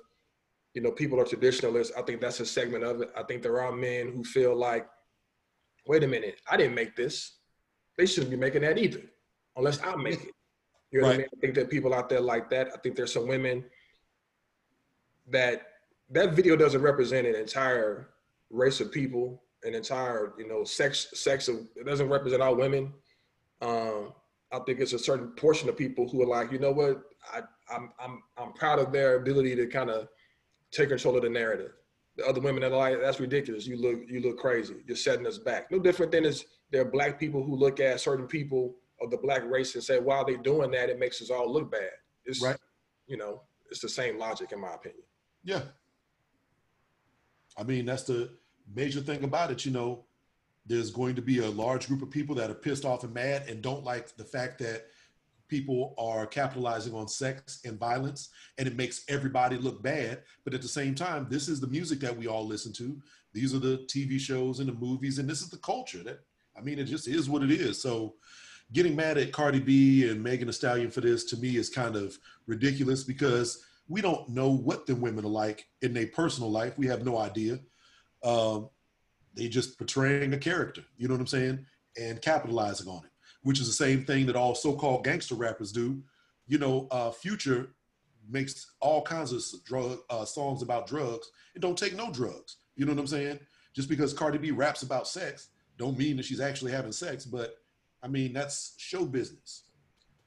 you 0.73 0.81
know 0.81 0.91
people 0.91 1.19
are 1.19 1.25
traditionalists. 1.25 1.93
I 1.97 2.01
think 2.01 2.21
that's 2.21 2.39
a 2.39 2.45
segment 2.45 2.83
of 2.83 3.01
it. 3.01 3.11
I 3.15 3.23
think 3.23 3.41
there 3.41 3.61
are 3.61 3.71
men 3.71 4.11
who 4.13 4.23
feel 4.23 4.55
like, 4.55 4.87
wait 5.87 6.03
a 6.03 6.07
minute, 6.07 6.41
I 6.49 6.57
didn't 6.57 6.75
make 6.75 6.95
this. 6.95 7.39
They 7.97 8.05
shouldn't 8.05 8.31
be 8.31 8.37
making 8.37 8.61
that 8.61 8.77
either, 8.77 9.01
unless 9.55 9.81
I 9.83 9.95
make 9.95 10.23
it. 10.23 10.31
You 10.91 11.01
know 11.01 11.07
what 11.07 11.15
I 11.15 11.17
mean? 11.19 11.27
I 11.35 11.39
think 11.41 11.55
that 11.55 11.69
people 11.69 11.93
out 11.93 12.09
there 12.09 12.21
like 12.21 12.49
that. 12.51 12.69
I 12.73 12.77
think 12.77 12.95
there's 12.95 13.13
some 13.13 13.27
women 13.27 13.65
that 15.29 15.63
that 16.09 16.33
video 16.33 16.55
doesn't 16.55 16.81
represent 16.81 17.27
an 17.27 17.35
entire 17.35 18.09
race 18.49 18.79
of 18.79 18.91
people, 18.91 19.43
an 19.63 19.73
entire 19.75 20.33
you 20.37 20.47
know 20.47 20.63
sex 20.63 21.07
sex 21.13 21.47
of 21.47 21.67
it 21.75 21.85
doesn't 21.85 22.09
represent 22.09 22.41
all 22.41 22.55
women. 22.55 22.93
Um, 23.61 24.13
I 24.51 24.59
think 24.59 24.79
it's 24.79 24.93
a 24.93 24.99
certain 24.99 25.29
portion 25.29 25.67
of 25.69 25.77
people 25.77 26.07
who 26.07 26.21
are 26.21 26.27
like, 26.27 26.51
you 26.51 26.59
know 26.59 26.71
what, 26.71 27.01
I 27.33 27.41
I'm 27.73 27.91
I'm 27.99 28.21
I'm 28.37 28.53
proud 28.53 28.79
of 28.79 28.91
their 28.91 29.15
ability 29.15 29.55
to 29.55 29.67
kind 29.67 29.89
of 29.89 30.07
take 30.71 30.89
control 30.89 31.15
of 31.15 31.23
the 31.23 31.29
narrative. 31.29 31.71
The 32.17 32.25
other 32.25 32.39
women 32.39 32.61
that 32.61 32.71
are 32.71 32.77
like, 32.77 33.01
that's 33.01 33.19
ridiculous. 33.19 33.67
You 33.67 33.77
look 33.77 34.01
you 34.07 34.21
look 34.21 34.37
crazy. 34.37 34.75
You're 34.85 34.95
setting 34.95 35.27
us 35.27 35.39
back. 35.39 35.71
No 35.71 35.79
different 35.79 36.11
than 36.11 36.25
is 36.25 36.45
there 36.71 36.81
are 36.81 36.91
black 36.91 37.19
people 37.19 37.43
who 37.43 37.55
look 37.55 37.79
at 37.79 37.99
certain 37.99 38.27
people 38.27 38.75
of 39.01 39.12
the 39.12 39.17
black 39.17 39.43
race 39.45 39.75
and 39.75 39.84
say, 39.84 39.99
while 39.99 40.25
they're 40.25 40.38
doing 40.38 40.71
that, 40.71 40.89
it 40.89 40.99
makes 40.99 41.21
us 41.21 41.29
all 41.29 41.51
look 41.51 41.71
bad. 41.71 41.91
It's 42.25 42.41
Right. 42.41 42.58
you 43.08 43.17
know, 43.17 43.41
it's 43.69 43.81
the 43.81 43.89
same 43.89 44.17
logic 44.17 44.51
in 44.51 44.60
my 44.60 44.73
opinion. 44.73 45.03
Yeah. 45.43 45.63
I 47.58 47.63
mean, 47.63 47.86
that's 47.86 48.03
the 48.03 48.38
major 48.73 49.01
thing 49.01 49.23
about 49.23 49.51
it. 49.51 49.65
You 49.65 49.71
know, 49.71 50.05
there's 50.65 50.91
going 50.91 51.15
to 51.15 51.21
be 51.21 51.39
a 51.39 51.49
large 51.49 51.88
group 51.88 52.01
of 52.01 52.10
people 52.10 52.36
that 52.36 52.49
are 52.49 52.55
pissed 52.55 52.86
off 52.86 53.03
and 53.03 53.13
mad 53.13 53.47
and 53.47 53.62
don't 53.62 53.84
like 53.84 54.15
the 54.17 54.23
fact 54.23 54.60
that 54.60 54.88
people 55.47 55.93
are 55.99 56.25
capitalizing 56.25 56.93
on 56.95 57.08
sex 57.08 57.60
and 57.65 57.77
violence 57.77 58.29
and 58.58 58.67
it 58.67 58.75
makes 58.75 59.03
everybody 59.08 59.58
look 59.58 59.84
bad. 59.84 60.23
But 60.43 60.55
at 60.55 60.62
the 60.63 60.67
same 60.67 60.95
time, 60.95 61.27
this 61.29 61.47
is 61.47 61.60
the 61.60 61.67
music 61.67 61.99
that 61.99 62.17
we 62.17 62.27
all 62.27 62.45
listen 62.45 62.73
to. 62.73 62.99
These 63.31 63.53
are 63.53 63.60
the 63.60 63.86
TV 63.88 64.19
shows 64.19 64.60
and 64.60 64.67
the 64.67 64.73
movies, 64.73 65.19
and 65.19 65.29
this 65.29 65.41
is 65.41 65.49
the 65.49 65.58
culture 65.58 66.01
that 66.03 66.21
I 66.58 66.62
mean, 66.62 66.79
it 66.79 66.86
just 66.86 67.08
is 67.08 67.29
what 67.29 67.43
it 67.43 67.51
is. 67.51 67.81
So 67.81 68.15
getting 68.71 68.95
mad 68.95 69.17
at 69.17 69.32
Cardi 69.32 69.60
B 69.60 70.10
and 70.10 70.23
Megan 70.23 70.47
Thee 70.47 70.54
Stallion 70.54 70.91
for 70.91 71.01
this 71.01 71.23
to 71.25 71.38
me 71.38 71.58
is 71.58 71.69
kind 71.69 71.95
of 71.95 72.17
ridiculous 72.47 73.04
because 73.04 73.63
we 73.88 74.01
don't 74.01 74.28
know 74.30 74.49
what 74.49 74.86
the 74.86 74.95
women 74.95 75.25
are 75.25 75.30
like 75.30 75.67
in 75.82 75.93
their 75.93 76.08
personal 76.08 76.51
life. 76.51 76.78
We 76.78 76.88
have 76.88 77.06
no 77.06 77.17
idea. 77.17 77.60
Um, 78.23 78.69
they 79.36 79.47
just 79.47 79.78
portraying 79.78 80.34
a 80.34 80.38
character, 80.38 80.84
you 80.97 81.08
know 81.08 81.13
what 81.13 81.21
I'm 81.21 81.28
saying, 81.28 81.65
and 81.99 82.21
capitalizing 82.21 82.88
on 82.88 83.04
it, 83.04 83.12
which 83.43 83.60
is 83.60 83.67
the 83.67 83.73
same 83.73 84.06
thing 84.06 84.25
that 84.25 84.36
all 84.36 84.56
so-called 84.56 85.04
gangster 85.04 85.36
rappers 85.36 85.71
do. 85.71 86.01
You 86.47 86.58
know, 86.58 86.88
uh, 86.91 87.12
Future 87.12 87.69
makes 88.30 88.71
all 88.80 89.01
kinds 89.01 89.32
of 89.32 89.43
drug 89.65 89.99
uh, 90.10 90.25
songs 90.25 90.62
about 90.62 90.88
drugs 90.88 91.30
and 91.54 91.62
don't 91.62 91.78
take 91.78 91.95
no 91.95 92.12
drugs. 92.12 92.58
You 92.75 92.86
know 92.86 92.93
what 92.93 92.99
I'm 92.99 93.08
saying? 93.08 93.39
Just 93.73 93.89
because 93.89 94.13
Cardi 94.13 94.38
B 94.38 94.51
raps 94.51 94.84
about 94.84 95.08
sex, 95.08 95.49
don't 95.78 95.97
mean 95.97 96.17
that 96.17 96.25
she's 96.25 96.39
actually 96.39 96.71
having 96.71 96.91
sex. 96.91 97.25
But 97.25 97.58
I 98.05 98.07
mean, 98.07 98.33
that's 98.33 98.75
show 98.77 99.03
business. 99.03 99.63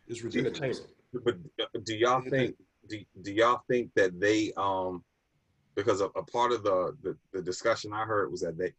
It's 0.08 0.22
ridiculous. 0.22 0.82
But 1.24 1.36
do 1.84 1.94
y'all 1.94 2.22
think 2.28 2.56
do, 2.88 2.98
do 3.22 3.32
y'all 3.32 3.62
think 3.70 3.90
that 3.94 4.18
they 4.18 4.52
um 4.56 5.04
because 5.76 6.00
a, 6.00 6.06
a 6.06 6.24
part 6.24 6.50
of 6.50 6.64
the, 6.64 6.96
the 7.02 7.16
the 7.32 7.40
discussion 7.40 7.92
I 7.92 8.04
heard 8.04 8.32
was 8.32 8.40
that 8.40 8.58
they 8.58 8.72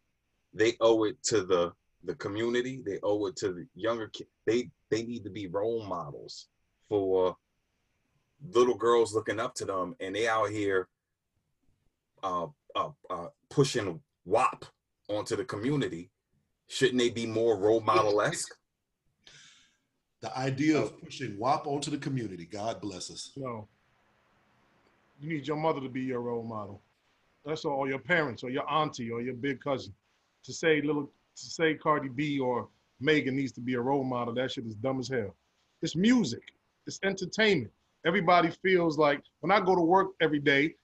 they 0.54 0.76
owe 0.82 1.06
it 1.06 1.16
to 1.24 1.44
the 1.44 1.72
the 2.04 2.16
community 2.16 2.84
they 2.86 3.00
owe 3.02 3.26
it 3.28 3.38
to 3.38 3.54
the 3.54 3.66
younger 3.74 4.08
kids 4.10 4.30
they 4.46 4.70
they 4.92 5.04
need 5.04 5.24
to 5.24 5.30
be 5.30 5.48
role 5.48 5.86
models 5.86 6.50
for 6.90 7.36
little 8.54 8.76
girls 8.76 9.14
looking 9.14 9.40
up 9.40 9.54
to 9.56 9.66
them 9.66 9.96
and 10.00 10.16
they 10.16 10.28
out 10.28 10.50
here 10.50 10.88
uh 12.24 12.48
uh, 12.76 12.90
uh 13.10 13.28
pushing 13.50 14.02
WAP 14.26 14.66
onto 15.10 15.36
the 15.36 15.46
community 15.46 16.10
Shouldn't 16.70 17.00
they 17.00 17.10
be 17.10 17.26
more 17.26 17.58
role 17.58 17.82
model 17.82 18.22
esque? 18.22 18.56
The 20.22 20.38
idea 20.38 20.78
of 20.78 21.02
pushing 21.02 21.38
WAP 21.40 21.66
onto 21.66 21.90
the 21.90 21.98
community. 21.98 22.46
God 22.46 22.82
bless 22.82 23.10
us. 23.10 23.32
No. 23.38 23.68
You 25.22 25.30
need 25.30 25.48
your 25.48 25.58
mother 25.58 25.82
to 25.82 25.90
be 25.90 26.02
your 26.02 26.22
role 26.22 26.44
model. 26.44 26.82
That's 27.46 27.64
all, 27.66 27.88
your 27.88 28.00
parents, 28.00 28.44
or 28.44 28.50
your 28.50 28.70
auntie, 28.70 29.12
or 29.12 29.22
your 29.22 29.34
big 29.34 29.62
cousin. 29.62 29.94
To 30.44 30.54
say 30.54 30.82
little, 30.82 31.04
to 31.04 31.46
say 31.46 31.74
Cardi 31.76 32.10
B 32.10 32.40
or 32.40 32.68
Megan 33.00 33.36
needs 33.36 33.54
to 33.54 33.62
be 33.62 33.76
a 33.76 33.82
role 33.82 34.04
model, 34.04 34.34
that 34.34 34.52
shit 34.52 34.66
is 34.66 34.76
dumb 34.76 35.00
as 35.00 35.08
hell. 35.08 35.36
It's 35.82 35.96
music. 35.96 36.44
It's 36.86 37.00
entertainment. 37.04 37.72
Everybody 38.06 38.52
feels 38.62 38.98
like 38.98 39.22
when 39.40 39.52
I 39.52 39.60
go 39.60 39.76
to 39.76 39.82
work 39.82 40.10
every 40.22 40.40
day, 40.40 40.76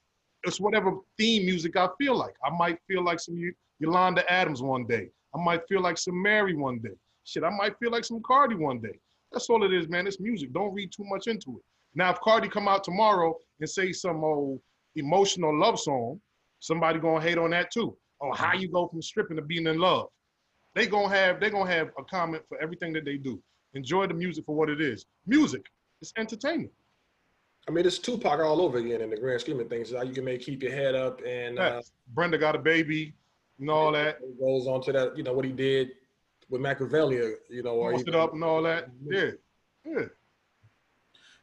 it's 0.43 0.59
whatever 0.59 0.97
theme 1.17 1.45
music 1.45 1.75
I 1.75 1.89
feel 1.97 2.15
like. 2.15 2.35
I 2.43 2.49
might 2.49 2.79
feel 2.87 3.03
like 3.03 3.19
some 3.19 3.37
Yolanda 3.79 4.29
Adams 4.31 4.61
one 4.61 4.85
day. 4.85 5.09
I 5.33 5.43
might 5.43 5.67
feel 5.67 5.81
like 5.81 5.97
some 5.97 6.21
Mary 6.21 6.55
one 6.55 6.79
day. 6.79 6.95
Shit, 7.23 7.43
I 7.43 7.49
might 7.49 7.77
feel 7.79 7.91
like 7.91 8.05
some 8.05 8.21
Cardi 8.21 8.55
one 8.55 8.79
day. 8.79 8.99
That's 9.35 9.49
all 9.49 9.65
it 9.65 9.73
is, 9.73 9.89
man. 9.89 10.07
It's 10.07 10.21
music. 10.21 10.53
Don't 10.53 10.73
read 10.73 10.93
too 10.95 11.03
much 11.03 11.27
into 11.27 11.57
it. 11.57 11.63
Now, 11.93 12.09
if 12.09 12.21
Cardi 12.21 12.47
come 12.47 12.69
out 12.69 12.85
tomorrow 12.85 13.35
and 13.59 13.69
say 13.69 13.91
some 13.91 14.23
old 14.23 14.61
emotional 14.95 15.53
love 15.59 15.77
song, 15.77 16.21
somebody 16.61 16.99
gonna 16.99 17.19
hate 17.19 17.37
on 17.37 17.49
that 17.49 17.69
too. 17.69 17.97
Oh, 18.21 18.31
how 18.33 18.53
you 18.53 18.69
go 18.69 18.87
from 18.87 19.01
stripping 19.01 19.35
to 19.35 19.43
being 19.43 19.67
in 19.67 19.77
love? 19.77 20.07
They 20.73 20.87
gonna 20.87 21.13
have 21.13 21.41
they 21.41 21.49
gonna 21.49 21.69
have 21.69 21.89
a 21.99 22.03
comment 22.05 22.43
for 22.47 22.57
everything 22.61 22.93
that 22.93 23.03
they 23.03 23.17
do. 23.17 23.43
Enjoy 23.73 24.07
the 24.07 24.13
music 24.13 24.45
for 24.45 24.55
what 24.55 24.69
it 24.69 24.79
is. 24.79 25.05
Music. 25.27 25.65
It's 26.01 26.13
entertainment. 26.17 26.71
I 27.67 27.71
mean, 27.71 27.85
it's 27.85 27.99
Tupac 27.99 28.39
all 28.39 28.61
over 28.61 28.77
again 28.77 29.01
in 29.01 29.09
the 29.09 29.17
grand 29.17 29.41
scheme 29.41 29.59
of 29.59 29.67
things. 29.67 29.91
How 29.91 30.03
you 30.03 30.13
can 30.13 30.23
make 30.23 30.43
keep 30.43 30.63
your 30.63 30.71
head 30.71 30.95
up 30.95 31.19
and 31.27 31.59
uh, 31.59 31.81
Brenda 32.13 32.37
got 32.37 32.55
a 32.55 32.59
baby 32.59 33.13
and 33.59 33.69
all 33.69 33.91
that. 33.91 34.19
it 34.21 34.39
goes 34.39 34.65
on 34.65 34.81
to 34.83 34.93
that. 34.93 35.17
You 35.17 35.23
know 35.23 35.33
what 35.33 35.43
he 35.43 35.51
did 35.51 35.89
with 36.49 36.61
Machiavelli. 36.61 37.35
You 37.49 37.63
know, 37.63 37.75
or 37.75 37.93
Post 37.93 38.07
it 38.07 38.15
up 38.15 38.33
and 38.33 38.43
all 38.43 38.61
that. 38.63 38.89
Yeah. 39.05 39.31
Yeah. 39.85 40.05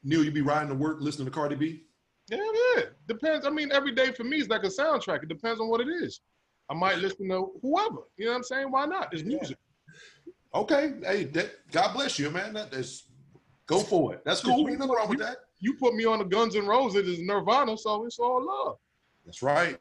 Neil, 0.05 0.25
you 0.25 0.31
be 0.31 0.41
riding 0.41 0.69
to 0.69 0.75
work 0.75 0.99
listening 1.01 1.27
to 1.27 1.31
Cardi 1.31 1.55
B? 1.55 1.85
Yeah, 2.29 2.39
yeah. 2.77 2.83
Depends. 3.07 3.47
I 3.47 3.51
mean, 3.51 3.71
every 3.73 3.93
day 3.93 4.13
for 4.13 4.25
me 4.25 4.39
is 4.39 4.49
like 4.49 4.65
a 4.65 4.69
soundtrack. 4.69 5.23
It 5.23 5.29
depends 5.29 5.61
on 5.61 5.69
what 5.69 5.81
it 5.81 5.89
is. 5.89 6.21
I 6.69 6.75
might 6.75 6.99
listen 6.99 7.29
to 7.29 7.53
whoever. 7.61 7.99
You 8.17 8.27
know 8.27 8.33
what 8.33 8.39
I'm 8.39 8.43
saying? 8.45 8.71
Why 8.71 8.87
not? 8.87 9.13
It's 9.13 9.23
music. 9.23 9.59
Okay. 10.55 10.95
Hey, 11.05 11.25
that, 11.25 11.53
God 11.71 11.93
bless 11.95 12.19
you, 12.19 12.31
man. 12.31 12.55
That 12.55 12.73
is 12.73 13.05
go 13.67 13.81
for 13.81 14.15
it. 14.15 14.25
That's 14.25 14.41
cool. 14.41 14.69
Ain't 14.69 14.79
nothing 14.79 14.95
wrong 14.95 15.09
with 15.09 15.19
that. 15.19 15.37
You 15.61 15.75
put 15.75 15.95
me 15.95 16.05
on 16.05 16.19
the 16.19 16.25
Guns 16.25 16.57
N' 16.57 16.67
Roses, 16.67 17.09
it's 17.09 17.21
Nirvana, 17.21 17.79
so 17.79 18.05
it's 18.05 18.19
all 18.19 18.45
love. 18.45 18.79
That's 19.25 19.43
right. 19.43 19.79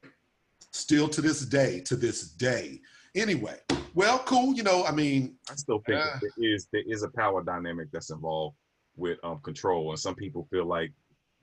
Still 0.72 1.08
to 1.10 1.22
this 1.22 1.42
day, 1.42 1.82
to 1.82 1.96
this 1.96 2.30
day. 2.30 2.82
Anyway, 3.16 3.60
well, 3.94 4.20
cool. 4.20 4.54
You 4.54 4.64
know, 4.64 4.86
I 4.86 4.92
mean, 4.92 5.36
I 5.50 5.56
still 5.56 5.80
think 5.80 6.00
Yeah. 6.00 6.20
that 6.22 6.32
there 6.38 6.54
is 6.54 6.68
there 6.72 6.84
is 6.86 7.04
a 7.04 7.10
power 7.10 7.44
dynamic 7.44 7.90
that's 7.92 8.10
involved 8.10 8.56
with 8.96 9.20
um, 9.24 9.40
control, 9.40 9.90
and 9.92 10.00
some 10.00 10.16
people 10.16 10.48
feel 10.50 10.66
like 10.66 10.92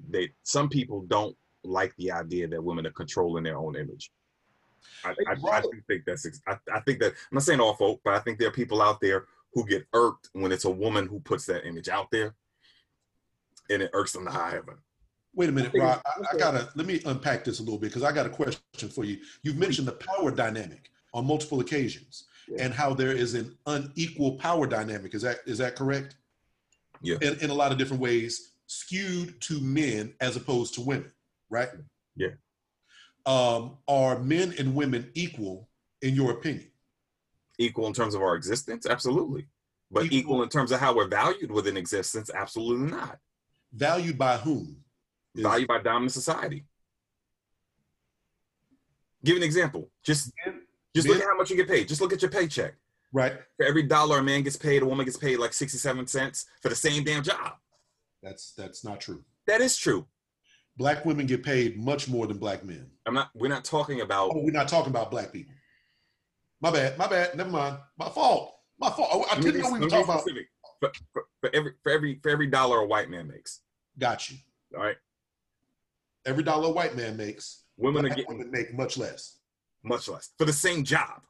they 0.09 0.31
some 0.44 0.68
people 0.68 1.02
don't 1.02 1.37
like 1.64 1.94
the 1.96 2.11
idea 2.11 2.48
that 2.48 2.62
women 2.62 2.87
are 2.87 2.92
controlling 2.92 3.44
their 3.44 3.59
own 3.59 3.76
image. 3.76 4.11
I, 5.04 5.11
I, 5.11 5.35
I 5.52 5.61
do 5.61 5.70
think 5.87 6.04
that's 6.07 6.26
I, 6.46 6.57
I 6.72 6.81
think 6.81 7.00
that 7.00 7.12
I'm 7.12 7.35
not 7.35 7.42
saying 7.42 7.61
all 7.61 7.74
folk, 7.74 8.00
but 8.04 8.14
I 8.14 8.20
think 8.20 8.38
there 8.38 8.48
are 8.48 8.52
people 8.52 8.81
out 8.81 9.00
there 9.00 9.26
who 9.52 9.66
get 9.66 9.87
irked 9.92 10.28
when 10.33 10.52
it's 10.52 10.64
a 10.64 10.70
woman 10.70 11.07
who 11.07 11.20
puts 11.20 11.46
that 11.46 11.66
image 11.66 11.88
out 11.88 12.11
there, 12.11 12.35
and 13.70 13.83
it 13.83 13.90
irks 13.92 14.12
them 14.12 14.24
to 14.24 14.31
high 14.31 14.50
heaven. 14.50 14.76
wait 15.35 15.48
a 15.48 15.52
minute, 15.52 15.72
think 15.72 15.85
Rob. 15.85 16.00
I, 16.07 16.35
I 16.35 16.38
gotta 16.38 16.70
let 16.76 16.87
me 16.87 17.02
unpack 17.04 17.44
this 17.44 17.59
a 17.61 17.62
little 17.62 17.78
bit 17.78 17.88
because 17.88 18.02
I 18.02 18.12
got 18.12 18.26
a 18.26 18.31
question 18.31 18.88
for 18.88 19.04
you. 19.04 19.18
You've 19.42 19.59
mentioned 19.59 19.87
the 19.87 19.92
power 19.92 20.31
dynamic 20.31 20.90
on 21.14 21.27
multiple 21.27 21.61
occasions 21.61 22.25
Yeah. 22.49 22.64
and 22.64 22.75
how 22.75 22.94
there 22.94 23.12
is 23.12 23.35
an 23.35 23.57
unequal 23.66 24.33
power 24.38 24.66
dynamic. 24.66 25.14
Is 25.14 25.23
that 25.23 25.38
is 25.47 25.59
that 25.59 25.77
correct? 25.77 26.16
Yeah. 27.03 27.16
In, 27.23 27.38
in 27.40 27.51
a 27.51 27.55
lot 27.55 27.73
of 27.73 27.79
different 27.79 28.03
ways, 28.03 28.53
skewed 28.66 29.40
to 29.42 29.61
men 29.61 30.14
as 30.21 30.37
opposed 30.37 30.75
to 30.75 30.81
women, 30.81 31.12
right? 31.49 31.68
Yeah. 32.16 32.35
Um, 33.27 33.79
are 33.87 34.18
men 34.18 34.55
and 34.59 34.75
women 34.75 35.11
equal 35.14 35.68
in 36.03 36.14
your 36.14 36.33
opinion? 36.33 36.71
Equal 37.59 37.87
in 37.87 37.92
terms 37.92 38.14
of 38.14 38.23
our 38.23 38.35
existence, 38.37 38.87
absolutely, 38.87 39.47
but 39.90 40.05
Equal- 40.05 40.18
equal 40.18 40.42
in 40.42 40.49
terms 40.49 40.71
of 40.73 40.81
how 40.81 40.94
we're 40.94 41.09
valued 41.09 41.51
within 41.51 41.77
existence, 41.77 42.31
absolutely 42.35 42.90
not. 42.90 43.18
Valued 43.73 44.16
by 44.18 44.37
whom? 44.37 44.85
Is- 45.35 45.42
valued 45.42 45.68
by 45.68 45.79
dominant 45.83 46.12
society. 46.12 46.64
Give 49.25 49.37
an 49.37 49.42
example. 49.42 49.90
Just 50.05 50.33
just 51.02 51.08
look 51.08 51.22
at 51.22 51.28
how 51.28 51.37
much 51.37 51.50
you 51.50 51.56
get 51.56 51.68
paid. 51.68 51.88
Just 51.88 52.00
look 52.00 52.12
at 52.12 52.22
your 52.22 52.30
paycheck. 52.30 52.74
right. 53.12 53.34
For 53.56 53.66
every 53.66 53.84
dollar 53.84 54.18
a 54.18 54.22
man 54.22 54.42
gets 54.42 54.56
paid, 54.56 54.82
a 54.82 54.87
woman 54.87 55.04
gets 55.04 55.16
paid 55.16 55.38
like 55.38 55.52
67 55.52 56.06
cents 56.06 56.46
for 56.61 56.68
the 56.68 56.74
same 56.74 57.04
damn 57.04 57.22
job. 57.22 57.52
That's 58.22 58.52
that's 58.52 58.84
not 58.84 59.00
true. 59.00 59.24
That 59.46 59.61
is 59.61 59.76
true. 59.76 60.06
Black 60.76 61.04
women 61.04 61.26
get 61.26 61.42
paid 61.42 61.78
much 61.78 62.08
more 62.08 62.26
than 62.26 62.38
black 62.38 62.64
men. 62.64 62.90
I'm 63.06 63.14
not 63.14 63.30
we're 63.34 63.48
not 63.48 63.64
talking 63.64 64.00
about 64.00 64.30
Oh, 64.34 64.42
we're 64.42 64.50
not 64.50 64.68
talking 64.68 64.90
about 64.90 65.11
black 65.11 65.32
people. 65.32 65.54
My 66.61 66.70
bad. 66.70 66.98
My 66.98 67.06
bad. 67.06 67.37
Never 67.37 67.50
mind. 67.50 67.78
My 67.98 68.08
fault. 68.08 68.54
My 68.78 68.90
fault. 68.90 69.08
Oh, 69.12 69.24
I 69.30 69.40
didn't 69.40 69.61
know 69.62 69.70
we 69.70 69.80
were 69.80 69.88
talking 69.88 70.04
about. 70.04 70.24
for, 70.80 70.92
for, 71.12 71.24
for 71.40 71.50
every 71.54 71.72
for 71.82 71.92
every 71.92 72.18
for 72.22 72.30
every 72.30 72.46
dollar 72.48 72.78
a 72.78 72.87
white 72.87 73.11
man 73.11 73.28
makes. 73.28 73.61
Got 73.98 74.30
you. 74.30 74.37
All 74.76 74.82
right. 74.82 74.96
Every 76.26 76.42
dollar 76.42 76.68
a 76.68 76.72
white 76.72 76.96
man 76.96 77.16
makes, 77.16 77.62
Women 77.78 78.06
are 78.06 78.08
getting 78.08 78.26
women 78.26 78.50
make 78.50 78.74
much 78.74 78.98
less. 78.98 79.38
Much 79.88 80.09
less 80.09 80.31
for 80.38 80.44
the 80.44 80.53
same 80.53 80.85
job. 80.85 81.22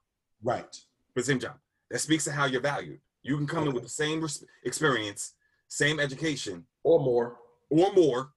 Right. 0.42 0.74
For 1.14 1.20
the 1.20 1.24
same 1.24 1.38
job. 1.38 1.56
That 1.90 2.00
speaks 2.00 2.24
to 2.24 2.32
how 2.32 2.44
you're 2.46 2.60
valued. 2.60 3.00
You 3.22 3.36
can 3.36 3.46
come 3.46 3.66
in 3.66 3.74
with 3.74 3.82
the 3.82 3.88
same 3.88 4.20
res- 4.20 4.44
experience, 4.64 5.34
same 5.68 5.98
education, 6.00 6.64
or 6.82 7.00
more. 7.00 7.36
or 7.70 7.92
more, 7.92 8.32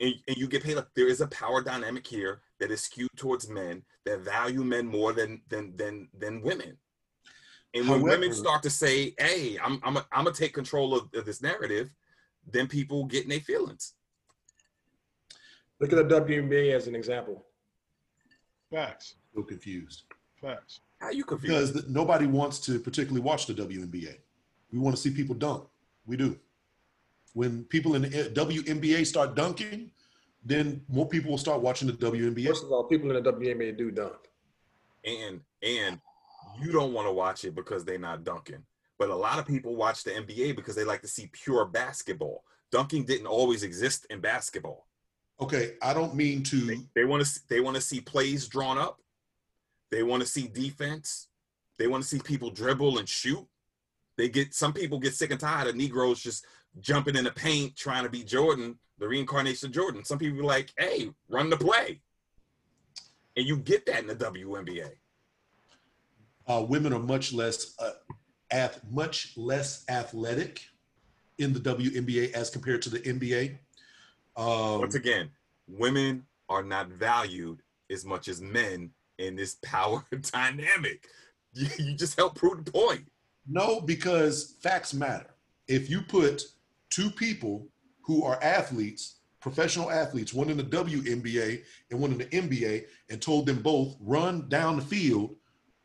and, 0.00 0.14
and 0.26 0.36
you 0.36 0.46
get 0.48 0.62
paid. 0.62 0.76
Like 0.76 0.88
there 0.94 1.08
is 1.08 1.20
a 1.20 1.26
power 1.28 1.62
dynamic 1.62 2.06
here 2.06 2.40
that 2.60 2.70
is 2.70 2.82
skewed 2.82 3.10
towards 3.16 3.48
men 3.48 3.82
that 4.04 4.20
value 4.20 4.64
men 4.64 4.86
more 4.86 5.12
than 5.12 5.42
than 5.48 5.76
than 5.76 6.08
than 6.16 6.42
women. 6.42 6.76
And 7.74 7.88
when 7.88 8.02
women 8.02 8.32
start 8.32 8.62
to 8.62 8.70
say, 8.70 9.14
"Hey, 9.18 9.58
I'm 9.62 9.80
I'm 9.82 9.96
a, 9.98 10.06
I'm 10.12 10.24
gonna 10.24 10.34
take 10.34 10.54
control 10.54 10.94
of, 10.94 11.08
of 11.14 11.26
this 11.26 11.42
narrative," 11.42 11.90
then 12.50 12.66
people 12.66 13.04
get 13.04 13.24
in 13.24 13.28
their 13.30 13.40
feelings. 13.40 13.94
Look 15.80 15.92
at 15.92 16.08
the 16.08 16.20
WNBA 16.20 16.74
as 16.74 16.86
an 16.86 16.94
example. 16.94 17.46
Facts. 18.72 19.14
So 19.34 19.42
confused 19.42 20.04
Facts. 20.40 20.80
How 21.00 21.10
you 21.10 21.24
confused? 21.24 21.74
because 21.74 21.84
the, 21.84 21.90
nobody 21.92 22.26
wants 22.26 22.58
to 22.60 22.78
particularly 22.78 23.20
watch 23.20 23.46
the 23.46 23.54
WNBA. 23.54 24.16
We 24.72 24.78
want 24.78 24.94
to 24.96 25.00
see 25.02 25.10
people 25.10 25.34
dunk. 25.34 25.64
We 26.06 26.16
do. 26.16 26.38
When 27.34 27.64
people 27.64 27.94
in 27.94 28.02
the 28.02 28.08
WNBA 28.08 29.06
start 29.06 29.34
dunking, 29.34 29.90
then 30.44 30.82
more 30.88 31.06
people 31.08 31.30
will 31.30 31.38
start 31.38 31.60
watching 31.60 31.86
the 31.88 31.94
WNBA. 31.94 32.46
First 32.48 32.64
of 32.64 32.72
all, 32.72 32.84
people 32.84 33.10
in 33.14 33.22
the 33.22 33.32
WNBA 33.32 33.76
do 33.76 33.90
dunk. 33.90 34.14
and 35.04 35.40
and 35.62 36.00
you 36.60 36.72
don't 36.72 36.92
want 36.92 37.06
to 37.06 37.12
watch 37.12 37.44
it 37.44 37.54
because 37.54 37.84
they're 37.84 37.98
not 37.98 38.24
dunking. 38.24 38.62
But 38.98 39.10
a 39.10 39.14
lot 39.14 39.38
of 39.38 39.46
people 39.46 39.76
watch 39.76 40.02
the 40.02 40.10
NBA 40.10 40.56
because 40.56 40.74
they 40.74 40.84
like 40.84 41.02
to 41.02 41.08
see 41.08 41.28
pure 41.32 41.64
basketball. 41.64 42.42
Dunking 42.72 43.04
didn't 43.04 43.26
always 43.26 43.62
exist 43.62 44.06
in 44.10 44.20
basketball. 44.20 44.86
Okay, 45.40 45.74
I 45.82 45.94
don't 45.94 46.14
mean 46.16 46.38
They, 46.38 46.50
to. 46.50 46.84
they 46.94 47.04
want 47.04 47.24
to 47.24 47.40
they 47.48 47.60
want 47.60 47.76
to 47.76 47.80
see 47.82 48.00
plays 48.00 48.48
drawn 48.48 48.78
up. 48.78 49.00
They 49.90 50.02
want 50.02 50.22
to 50.22 50.28
see 50.28 50.48
defense. 50.48 51.28
They 51.78 51.86
want 51.86 52.02
to 52.02 52.08
see 52.08 52.18
people 52.18 52.50
dribble 52.50 52.98
and 52.98 53.08
shoot. 53.08 53.46
They 54.16 54.28
get 54.28 54.52
some 54.54 54.72
people 54.72 54.98
get 54.98 55.14
sick 55.14 55.30
and 55.30 55.40
tired 55.40 55.68
of 55.68 55.76
Negroes 55.76 56.20
just 56.20 56.44
jumping 56.80 57.16
in 57.16 57.24
the 57.24 57.30
paint 57.30 57.76
trying 57.76 58.02
to 58.02 58.10
be 58.10 58.24
Jordan, 58.24 58.78
the 58.98 59.08
reincarnation 59.08 59.68
of 59.68 59.72
Jordan. 59.72 60.04
Some 60.04 60.18
people 60.18 60.40
are 60.40 60.44
like, 60.44 60.72
"Hey, 60.76 61.12
run 61.28 61.50
the 61.50 61.56
play," 61.56 62.00
and 63.36 63.46
you 63.46 63.56
get 63.56 63.86
that 63.86 64.00
in 64.00 64.06
the 64.08 64.16
WNBA. 64.16 64.90
Uh, 66.46 66.64
women 66.68 66.92
are 66.92 66.98
much 66.98 67.32
less, 67.32 67.78
uh, 67.78 67.92
ath- 68.50 68.82
much 68.90 69.36
less 69.36 69.84
athletic 69.88 70.66
in 71.38 71.52
the 71.52 71.60
WNBA 71.60 72.32
as 72.32 72.50
compared 72.50 72.82
to 72.82 72.90
the 72.90 73.00
NBA. 73.06 73.58
Um, 74.36 74.80
Once 74.80 74.94
again, 74.94 75.30
women 75.68 76.26
are 76.48 76.62
not 76.62 76.88
valued 76.88 77.62
as 77.90 78.04
much 78.04 78.28
as 78.28 78.40
men 78.40 78.92
in 79.18 79.36
this 79.36 79.56
power 79.62 80.04
dynamic. 80.32 81.06
You, 81.52 81.68
you 81.78 81.94
just 81.94 82.16
help 82.16 82.36
prove 82.36 82.64
the 82.64 82.72
point. 82.72 83.06
No, 83.46 83.80
because 83.80 84.56
facts 84.60 84.92
matter. 84.92 85.34
If 85.66 85.90
you 85.90 86.02
put 86.02 86.42
two 86.90 87.10
people 87.10 87.68
who 88.02 88.24
are 88.24 88.42
athletes, 88.42 89.16
professional 89.40 89.90
athletes, 89.90 90.34
one 90.34 90.50
in 90.50 90.56
the 90.56 90.64
WNBA 90.64 91.62
and 91.90 92.00
one 92.00 92.12
in 92.12 92.18
the 92.18 92.26
NBA, 92.26 92.86
and 93.10 93.20
told 93.20 93.46
them 93.46 93.62
both 93.62 93.96
run 94.00 94.48
down 94.48 94.76
the 94.76 94.82
field, 94.82 95.36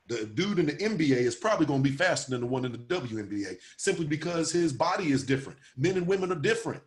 the 0.07 0.25
dude 0.25 0.59
in 0.59 0.65
the 0.65 0.73
NBA 0.73 1.17
is 1.17 1.35
probably 1.35 1.65
going 1.65 1.83
to 1.83 1.89
be 1.89 1.95
faster 1.95 2.31
than 2.31 2.41
the 2.41 2.47
one 2.47 2.65
in 2.65 2.71
the 2.71 2.77
WNBA 2.77 3.57
simply 3.77 4.05
because 4.05 4.51
his 4.51 4.73
body 4.73 5.11
is 5.11 5.23
different. 5.23 5.59
Men 5.77 5.97
and 5.97 6.07
women 6.07 6.31
are 6.31 6.35
different. 6.35 6.83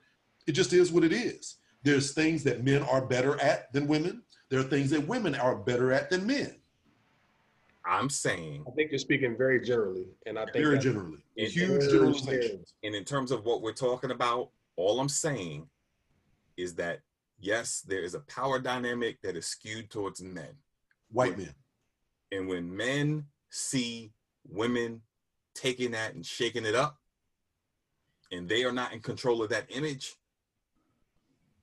It 0.47 0.53
just 0.53 0.73
is 0.73 0.93
what 0.93 1.05
it 1.05 1.13
is. 1.13 1.57
There's 1.83 2.13
things 2.13 2.43
that 2.45 2.65
men 2.65 2.83
are 2.83 3.07
better 3.07 3.41
at 3.41 3.73
than 3.73 3.87
women. 3.87 4.23
There 4.49 4.61
are 4.61 4.65
things 4.65 4.91
that 4.91 5.07
women 5.07 5.35
are 5.35 5.57
better 5.57 5.93
at 5.93 6.11
than 6.11 6.27
men. 6.27 6.55
I'm 7.85 8.11
saying, 8.11 8.65
I 8.67 8.71
think 8.73 8.91
you're 8.91 8.99
speaking 8.99 9.37
very 9.37 9.65
generally, 9.65 10.07
and 10.27 10.39
I 10.39 10.45
think 10.47 10.65
Very 10.65 10.79
generally. 10.79 11.19
It- 11.37 11.51
Huge 11.53 11.69
Very 11.83 11.91
generalizations. 11.93 12.75
and 12.83 12.95
in 12.95 13.05
terms 13.05 13.31
of 13.31 13.45
what 13.45 13.63
we're 13.63 13.73
talking 13.73 14.11
about, 14.11 14.51
all 14.77 14.99
I'm 15.01 15.09
saying 15.09 15.69
is 16.57 16.75
that 16.77 17.01
yes, 17.39 17.83
there 17.83 18.03
is 18.03 18.15
a 18.15 18.21
power 18.21 18.59
dynamic 18.59 19.21
that 19.23 19.37
is 19.37 19.47
skewed 19.47 19.91
towards 19.91 20.21
men. 20.21 20.57
White 21.13 21.39
men. 21.39 21.55
And 22.33 22.49
when 22.49 22.75
men 22.77 23.27
see 23.51 24.13
women 24.49 25.03
taking 25.55 25.93
that 25.93 26.15
and 26.15 26.27
shaking 26.27 26.65
it 26.65 26.75
up, 26.75 26.99
and 28.33 28.49
they 28.49 28.65
are 28.65 28.73
not 28.73 28.93
in 28.93 29.01
control 29.01 29.43
of 29.43 29.51
that 29.51 29.67
image, 29.69 30.17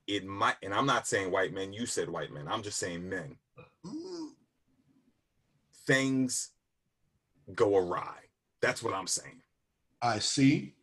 it 0.08 0.26
might, 0.26 0.56
and 0.62 0.74
I'm 0.74 0.86
not 0.86 1.08
saying 1.08 1.32
white 1.32 1.54
men, 1.54 1.74
you 1.74 1.86
said 1.86 2.10
white 2.10 2.32
men, 2.32 2.48
I'm 2.48 2.64
just 2.64 2.80
saying 2.80 3.08
men, 3.08 3.38
Mm, 3.86 4.30
things 5.86 6.52
go 7.54 7.78
awry. 7.78 8.16
That's 8.62 8.82
what 8.82 8.94
I'm 8.94 9.08
saying. 9.08 9.42
I 10.02 10.20
see. 10.20 10.76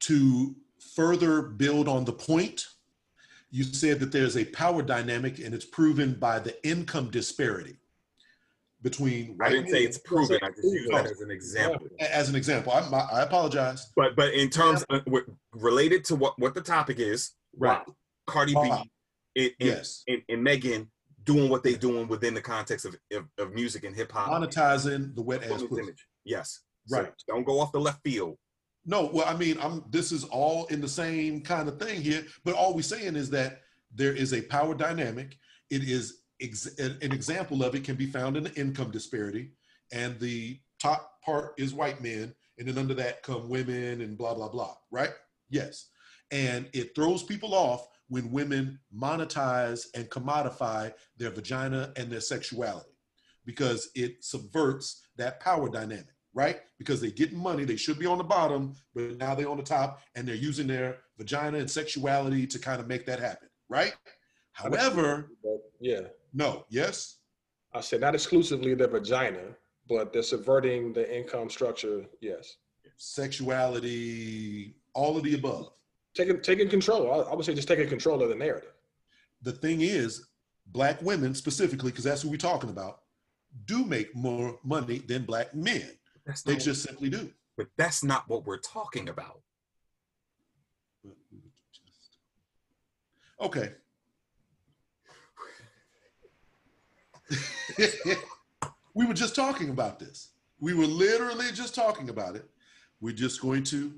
To 0.00 0.54
further 0.94 1.42
build 1.42 1.88
on 1.88 2.04
the 2.04 2.12
point, 2.12 2.66
you 3.50 3.64
said 3.64 3.98
that 4.00 4.12
there's 4.12 4.36
a 4.36 4.44
power 4.44 4.82
dynamic 4.82 5.38
and 5.38 5.54
it's 5.54 5.64
proven 5.64 6.14
by 6.14 6.38
the 6.38 6.54
income 6.68 7.10
disparity 7.10 7.78
between 8.82 9.38
I 9.42 9.48
didn't 9.48 9.70
say 9.70 9.82
it's 9.82 9.98
proven, 9.98 10.38
I 10.42 10.50
just 10.50 10.62
used 10.64 10.92
that 10.92 11.06
as 11.06 11.20
an 11.22 11.30
example. 11.30 11.88
as 11.98 12.28
an 12.28 12.36
example. 12.36 12.72
I, 12.72 12.80
I 13.12 13.22
apologize. 13.22 13.90
But 13.96 14.14
but 14.16 14.34
in 14.34 14.50
terms 14.50 14.84
of 14.90 15.02
related 15.52 16.04
to 16.04 16.16
what 16.16 16.38
what 16.38 16.54
the 16.54 16.60
topic 16.60 16.98
is, 16.98 17.32
Right. 17.58 17.82
Cardi 18.26 18.54
Wow. 18.54 18.62
B 18.62 18.70
uh-huh. 18.70 18.84
and, 19.36 19.44
and, 19.60 19.68
Yes. 19.68 20.02
and, 20.08 20.22
and 20.28 20.42
Megan 20.42 20.90
doing 21.24 21.50
what 21.50 21.62
they're 21.62 21.76
doing 21.76 22.06
within 22.08 22.34
the 22.34 22.40
context 22.40 22.84
of, 22.86 22.96
of, 23.12 23.24
of 23.38 23.52
music 23.52 23.84
and 23.84 23.94
hip 23.96 24.12
hop. 24.12 24.30
Monetizing 24.30 25.14
the 25.14 25.22
wet 25.22 25.42
ass 25.44 25.62
pussy. 25.62 25.82
image. 25.82 26.06
Yes. 26.24 26.60
So 26.86 26.98
Right. 26.98 27.12
don't 27.26 27.44
go 27.44 27.58
off 27.60 27.72
the 27.72 27.80
left 27.80 28.00
field. 28.04 28.36
No, 28.88 29.10
well, 29.12 29.26
I 29.26 29.36
mean, 29.36 29.58
I'm. 29.60 29.82
This 29.90 30.12
is 30.12 30.22
all 30.22 30.66
in 30.66 30.80
the 30.80 30.86
same 30.88 31.40
kind 31.40 31.68
of 31.68 31.80
thing 31.80 32.00
here. 32.00 32.24
But 32.44 32.54
all 32.54 32.72
we're 32.72 32.82
saying 32.82 33.16
is 33.16 33.28
that 33.30 33.62
there 33.92 34.12
is 34.14 34.32
a 34.32 34.42
power 34.42 34.76
dynamic. 34.76 35.36
It 35.70 35.82
is 35.82 36.22
ex- 36.40 36.78
an 36.78 36.96
example 37.00 37.64
of 37.64 37.74
it 37.74 37.82
can 37.82 37.96
be 37.96 38.06
found 38.06 38.36
in 38.36 38.44
the 38.44 38.54
income 38.54 38.92
disparity, 38.92 39.50
and 39.92 40.20
the 40.20 40.60
top 40.80 41.20
part 41.24 41.54
is 41.58 41.74
white 41.74 42.00
men, 42.00 42.32
and 42.58 42.68
then 42.68 42.78
under 42.78 42.94
that 42.94 43.24
come 43.24 43.48
women 43.48 44.02
and 44.02 44.16
blah 44.16 44.34
blah 44.34 44.48
blah. 44.48 44.76
Right? 44.92 45.10
Yes, 45.50 45.88
and 46.30 46.68
it 46.72 46.94
throws 46.94 47.24
people 47.24 47.56
off 47.56 47.88
when 48.08 48.30
women 48.30 48.78
monetize 48.96 49.86
and 49.94 50.08
commodify 50.10 50.92
their 51.16 51.30
vagina 51.30 51.92
and 51.96 52.10
their 52.10 52.20
sexuality 52.20 52.90
because 53.44 53.90
it 53.94 54.24
subverts 54.24 55.06
that 55.16 55.40
power 55.40 55.68
dynamic 55.68 56.16
right? 56.36 56.60
Because 56.78 57.00
they 57.00 57.10
get 57.10 57.32
money, 57.32 57.64
they 57.64 57.76
should 57.76 57.98
be 57.98 58.04
on 58.04 58.18
the 58.18 58.24
bottom, 58.24 58.74
but 58.94 59.16
now 59.16 59.34
they're 59.34 59.48
on 59.48 59.56
the 59.56 59.62
top 59.62 60.02
and 60.14 60.28
they're 60.28 60.34
using 60.36 60.66
their 60.66 60.98
vagina 61.16 61.58
and 61.58 61.68
sexuality 61.68 62.46
to 62.46 62.58
kind 62.58 62.78
of 62.78 62.86
make 62.86 63.06
that 63.06 63.18
happen, 63.18 63.48
right? 63.70 63.94
However, 64.52 65.30
yeah, 65.80 66.02
no, 66.34 66.66
yes, 66.68 67.16
I 67.72 67.80
said 67.80 68.02
not 68.02 68.14
exclusively 68.14 68.74
the 68.74 68.86
vagina, 68.86 69.56
but 69.88 70.12
they're 70.12 70.22
subverting 70.22 70.92
the 70.92 71.16
income 71.16 71.48
structure. 71.48 72.04
Yes, 72.20 72.56
sexuality, 72.98 74.76
all 74.94 75.16
of 75.16 75.24
the 75.24 75.34
above. 75.34 75.70
Taking 76.16 76.40
taking 76.40 76.68
control. 76.68 77.12
I, 77.12 77.30
I 77.30 77.34
would 77.34 77.44
say 77.44 77.54
just 77.54 77.68
taking 77.68 77.88
control 77.88 78.22
of 78.22 78.28
the 78.28 78.34
narrative. 78.34 78.72
The 79.42 79.52
thing 79.52 79.82
is, 79.82 80.26
black 80.68 81.00
women 81.02 81.34
specifically, 81.34 81.90
because 81.90 82.04
that's 82.04 82.24
what 82.24 82.30
we're 82.30 82.38
talking 82.38 82.70
about, 82.70 83.00
do 83.66 83.84
make 83.84 84.14
more 84.14 84.58
money 84.64 84.98
than 84.98 85.24
black 85.24 85.54
men. 85.54 85.90
That's 86.24 86.42
They 86.42 86.56
just 86.56 86.82
simply 86.82 87.10
do. 87.10 87.30
but 87.56 87.68
that's 87.76 88.02
not 88.02 88.28
what 88.28 88.46
we're 88.46 88.58
talking 88.58 89.08
about. 89.08 89.40
Okay. 93.40 93.72
we 98.94 99.06
were 99.06 99.14
just 99.14 99.34
talking 99.34 99.70
about 99.70 99.98
this. 99.98 100.30
We 100.58 100.72
were 100.74 100.86
literally 100.86 101.52
just 101.52 101.74
talking 101.74 102.08
about 102.08 102.36
it. 102.36 102.48
We're 103.00 103.14
just 103.14 103.42
going 103.42 103.64
to 103.64 103.92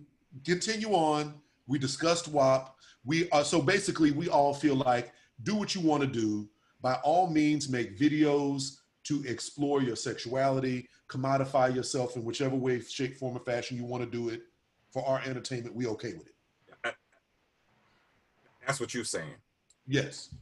continue 0.45 0.91
on. 0.91 1.35
We 1.69 1.79
discussed 1.79 2.27
WAP. 2.29 2.75
We 3.05 3.31
are 3.31 3.45
so 3.45 3.63
basically 3.63 4.11
we 4.11 4.29
all 4.29 4.53
feel 4.53 4.75
like 4.75 5.13
do 5.45 5.55
what 5.55 5.75
you 5.75 5.81
want 5.81 6.03
to 6.03 6.09
do. 6.09 6.49
By 6.81 6.95
all 7.05 7.29
means, 7.31 7.69
make 7.69 7.97
videos 7.97 8.79
to 9.05 9.23
explore 9.25 9.83
your 9.83 9.97
sexuality, 9.97 10.89
commodify 11.09 11.75
yourself 11.75 12.17
in 12.17 12.25
whichever 12.25 12.57
way, 12.57 12.81
shape, 12.81 13.17
form, 13.17 13.37
or 13.37 13.41
fashion 13.41 13.77
you 13.77 13.85
want 13.85 14.03
to 14.03 14.11
do 14.11 14.29
it 14.29 14.43
for 14.91 15.07
our 15.07 15.21
entertainment. 15.25 15.75
We 15.75 15.87
okay 15.87 16.15
with 16.15 16.27
it. 16.27 16.95
That's 18.67 18.81
what 18.81 18.93
you're 18.93 19.05
saying. 19.05 19.35
Yes. 19.87 20.35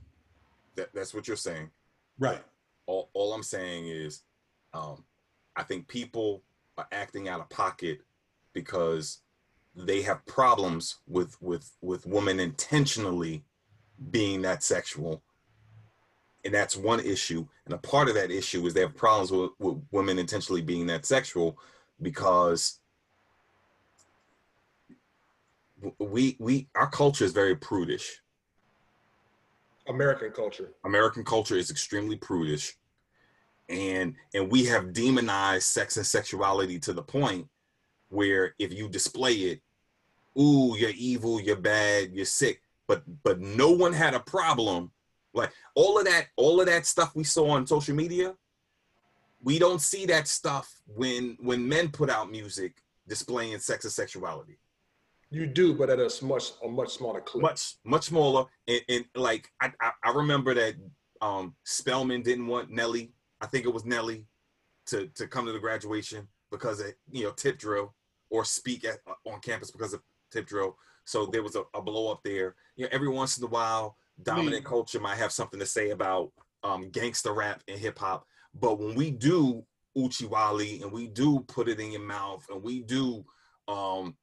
That, 0.75 0.89
that's 0.93 1.15
what 1.15 1.29
you're 1.29 1.37
saying. 1.37 1.71
Right. 2.19 2.43
All, 2.87 3.09
all 3.15 3.33
I'm 3.33 3.45
saying 3.45 3.87
is, 3.87 4.23
um, 4.75 5.05
I 5.55 5.63
think 5.63 5.87
people 5.87 6.43
are 6.77 6.89
acting 6.93 7.29
out 7.29 7.41
of 7.41 7.49
pocket 7.51 8.01
because 8.53 9.21
they 9.77 10.03
have 10.03 10.25
problems 10.27 10.97
with 11.07 11.37
with 11.41 11.71
with 11.83 12.07
women 12.07 12.41
intentionally 12.41 13.45
being 14.11 14.43
that 14.43 14.63
sexual, 14.63 15.23
and 16.45 16.55
that's 16.55 16.77
one 16.77 17.01
issue. 17.01 17.47
And 17.67 17.75
a 17.75 17.79
part 17.79 18.09
of 18.09 18.15
that 18.15 18.31
issue 18.31 18.65
is 18.67 18.75
they 18.75 18.81
have 18.81 18.97
problems 18.97 19.31
with, 19.31 19.51
with 19.59 19.83
women 19.91 20.19
intentionally 20.19 20.63
being 20.63 20.87
that 20.87 21.05
sexual 21.05 21.59
because 22.01 22.81
we 25.99 26.37
we 26.39 26.69
our 26.75 26.89
culture 26.89 27.25
is 27.25 27.33
very 27.33 27.55
prudish. 27.55 28.23
American 29.89 30.33
culture. 30.33 30.73
American 30.85 31.23
culture 31.23 31.57
is 31.57 31.71
extremely 31.71 32.17
prudish, 32.17 32.77
and 33.69 34.15
and 34.35 34.51
we 34.51 34.65
have 34.65 34.95
demonized 34.95 35.65
sex 35.65 35.99
and 35.99 36.07
sexuality 36.07 36.79
to 36.79 36.95
the 36.95 37.03
point 37.03 37.47
where 38.09 38.55
if 38.59 38.73
you 38.73 38.89
display 38.89 39.33
it, 39.35 39.61
ooh, 40.39 40.77
you're 40.77 40.91
evil, 40.91 41.41
you're 41.41 41.57
bad, 41.57 42.13
you're 42.13 42.25
sick. 42.25 42.63
But 42.89 43.03
but 43.23 43.41
no 43.41 43.71
one 43.71 43.93
had 43.93 44.15
a 44.15 44.21
problem. 44.21 44.93
Like 45.35 45.53
all 45.75 45.99
of 45.99 46.05
that, 46.07 46.29
all 46.37 46.61
of 46.61 46.67
that 46.67 46.87
stuff 46.87 47.15
we 47.15 47.25
saw 47.25 47.51
on 47.51 47.67
social 47.67 47.95
media, 47.95 48.35
we 49.43 49.59
don't 49.59 49.81
see 49.81 50.07
that 50.07 50.29
stuff 50.29 50.81
when 50.87 51.37
when 51.41 51.67
men 51.69 51.89
put 51.89 52.11
out 52.11 52.31
music 52.31 52.83
displaying 53.09 53.59
sex 53.59 53.85
and 53.85 53.93
sexuality 53.93 54.59
You 55.31 55.47
do, 55.47 55.75
but 55.75 55.91
at 55.91 56.01
a 56.01 56.11
much 56.25 56.53
a 56.65 56.69
much 56.69 56.91
smaller 56.91 57.21
clip. 57.21 57.43
much 57.43 57.75
much 57.85 58.05
smaller 58.05 58.47
and, 58.67 58.81
and 58.89 59.05
like 59.15 59.49
I, 59.61 59.73
I 59.81 59.91
i 60.05 60.11
remember 60.11 60.55
that 60.55 60.75
um 61.21 61.55
Spelman 61.65 62.23
didn't 62.23 62.47
want 62.47 62.71
nelly 62.71 63.13
i 63.41 63.47
think 63.47 63.65
it 63.65 63.73
was 63.73 63.85
nelly 63.85 64.27
to 64.87 65.07
to 65.15 65.27
come 65.27 65.47
to 65.47 65.53
the 65.53 65.59
graduation 65.59 66.27
because 66.51 66.81
of 66.81 66.93
you 67.11 67.25
know 67.25 67.33
tip 67.33 67.59
drill 67.59 67.95
or 68.31 68.45
speak 68.45 68.85
at, 68.85 68.99
on 69.25 69.41
campus 69.41 69.71
because 69.71 69.93
of 69.95 70.01
tip 70.31 70.47
drill 70.47 70.77
so 71.05 71.27
there 71.27 71.43
was 71.43 71.57
a, 71.57 71.63
a 71.75 71.81
blow 71.83 72.11
up 72.11 72.21
there 72.25 72.55
you 72.77 72.85
know 72.85 72.89
every 72.93 73.09
once 73.09 73.39
in 73.39 73.45
a 73.45 73.49
while 73.49 73.97
dominant 74.23 74.65
culture 74.65 75.01
might 75.01 75.17
have 75.19 75.33
something 75.33 75.61
to 75.61 75.67
say 75.67 75.91
about 75.91 76.33
um 76.65 76.91
gangster 76.91 77.33
rap 77.33 77.63
and 77.69 77.79
hip-hop 77.79 78.27
but 78.55 78.79
when 78.79 78.95
we 78.95 79.11
do 79.11 79.65
Oochie 79.97 80.29
Wally 80.29 80.83
and 80.83 80.93
we 80.93 81.07
do 81.07 81.41
put 81.49 81.69
it 81.69 81.81
in 81.81 81.93
your 81.93 82.03
mouth 82.03 82.45
and 82.51 82.63
we 82.63 82.81
do 82.81 83.25
um 83.69 84.17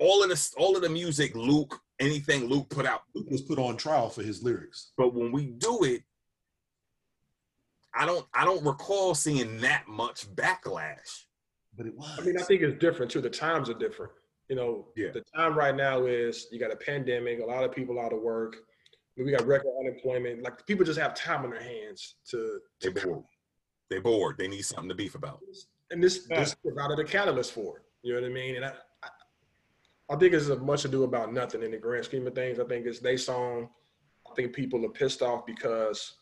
all 0.00 0.22
of 0.22 0.28
this 0.28 0.52
all 0.56 0.76
of 0.76 0.82
the 0.82 0.88
music 0.88 1.34
luke 1.34 1.78
anything 2.00 2.46
luke 2.46 2.68
put 2.68 2.86
out 2.86 3.02
Luke 3.14 3.30
was 3.30 3.42
put 3.42 3.58
on 3.58 3.76
trial 3.76 4.08
for 4.10 4.22
his 4.22 4.42
lyrics. 4.42 4.92
but 4.96 5.14
when 5.14 5.30
we 5.32 5.46
do 5.46 5.84
it 5.84 6.02
i 7.94 8.04
don't 8.04 8.26
i 8.34 8.44
don't 8.44 8.64
recall 8.64 9.14
seeing 9.14 9.60
that 9.60 9.84
much 9.86 10.26
backlash 10.34 11.24
But 11.76 11.86
it 11.86 11.96
was. 11.96 12.18
I 12.18 12.22
mean, 12.22 12.38
I 12.38 12.42
think 12.42 12.62
it's 12.62 12.78
different 12.80 13.10
too. 13.10 13.20
The 13.20 13.30
times 13.30 13.68
are 13.68 13.74
different. 13.78 14.12
You 14.48 14.56
know, 14.56 14.88
Yeah. 14.94 15.10
the 15.12 15.22
time 15.34 15.56
right 15.56 15.74
now 15.74 16.04
is 16.06 16.48
you 16.50 16.58
got 16.58 16.72
a 16.72 16.76
pandemic, 16.76 17.40
a 17.40 17.44
lot 17.44 17.64
of 17.64 17.72
people 17.72 17.98
out 17.98 18.12
of 18.12 18.20
work. 18.20 18.56
We 19.16 19.30
got 19.30 19.46
record 19.46 19.72
unemployment. 19.80 20.42
Like 20.42 20.66
people 20.66 20.84
just 20.84 20.98
have 20.98 21.14
time 21.14 21.44
on 21.44 21.50
their 21.50 21.62
hands 21.62 22.16
to, 22.30 22.60
they 22.80 22.88
bored 22.90 23.24
they 23.90 24.00
bored 24.00 24.36
they 24.38 24.48
need 24.48 24.64
something 24.64 24.88
to 24.88 24.94
beef 24.94 25.14
about 25.14 25.40
and 25.90 26.02
this 26.02 26.26
this 26.26 26.54
provided 26.54 26.98
a 26.98 27.04
catalyst 27.04 27.52
for 27.52 27.78
it. 27.78 27.82
You 28.02 28.14
know 28.14 28.20
what 28.20 28.30
I 28.30 28.32
mean? 28.32 28.56
And 28.56 28.64
I, 28.64 28.72
I, 29.02 29.08
I 30.10 30.16
think 30.16 30.34
it's 30.34 30.48
as 30.48 30.58
much 30.58 30.84
ado 30.84 31.04
about 31.04 31.32
nothing 31.32 31.62
in 31.62 31.70
the 31.70 31.76
grand 31.78 32.04
scheme 32.04 32.26
of 32.26 32.34
things. 32.34 32.58
I 32.58 32.64
think 32.64 32.86
it's 32.86 32.98
they 32.98 33.16
song. 33.16 33.68
I 34.30 34.34
think 34.34 34.52
people 34.52 34.84
are 34.84 34.90
pissed 34.90 35.22
off 35.22 35.46
because 35.46 36.14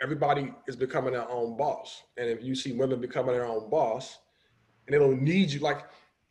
everybody 0.00 0.54
is 0.68 0.76
becoming 0.76 1.12
their 1.12 1.28
own 1.28 1.56
boss. 1.56 2.02
And 2.16 2.28
if 2.28 2.42
you 2.42 2.54
see 2.54 2.72
women 2.72 3.00
becoming 3.00 3.34
their 3.34 3.46
own 3.46 3.68
boss, 3.68 4.18
and 4.86 4.94
they 4.94 4.98
don't 4.98 5.22
need 5.22 5.50
you, 5.50 5.60
like 5.60 5.84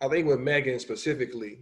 I 0.06 0.10
think 0.10 0.28
with 0.28 0.40
Megan 0.40 0.80
specifically, 0.80 1.60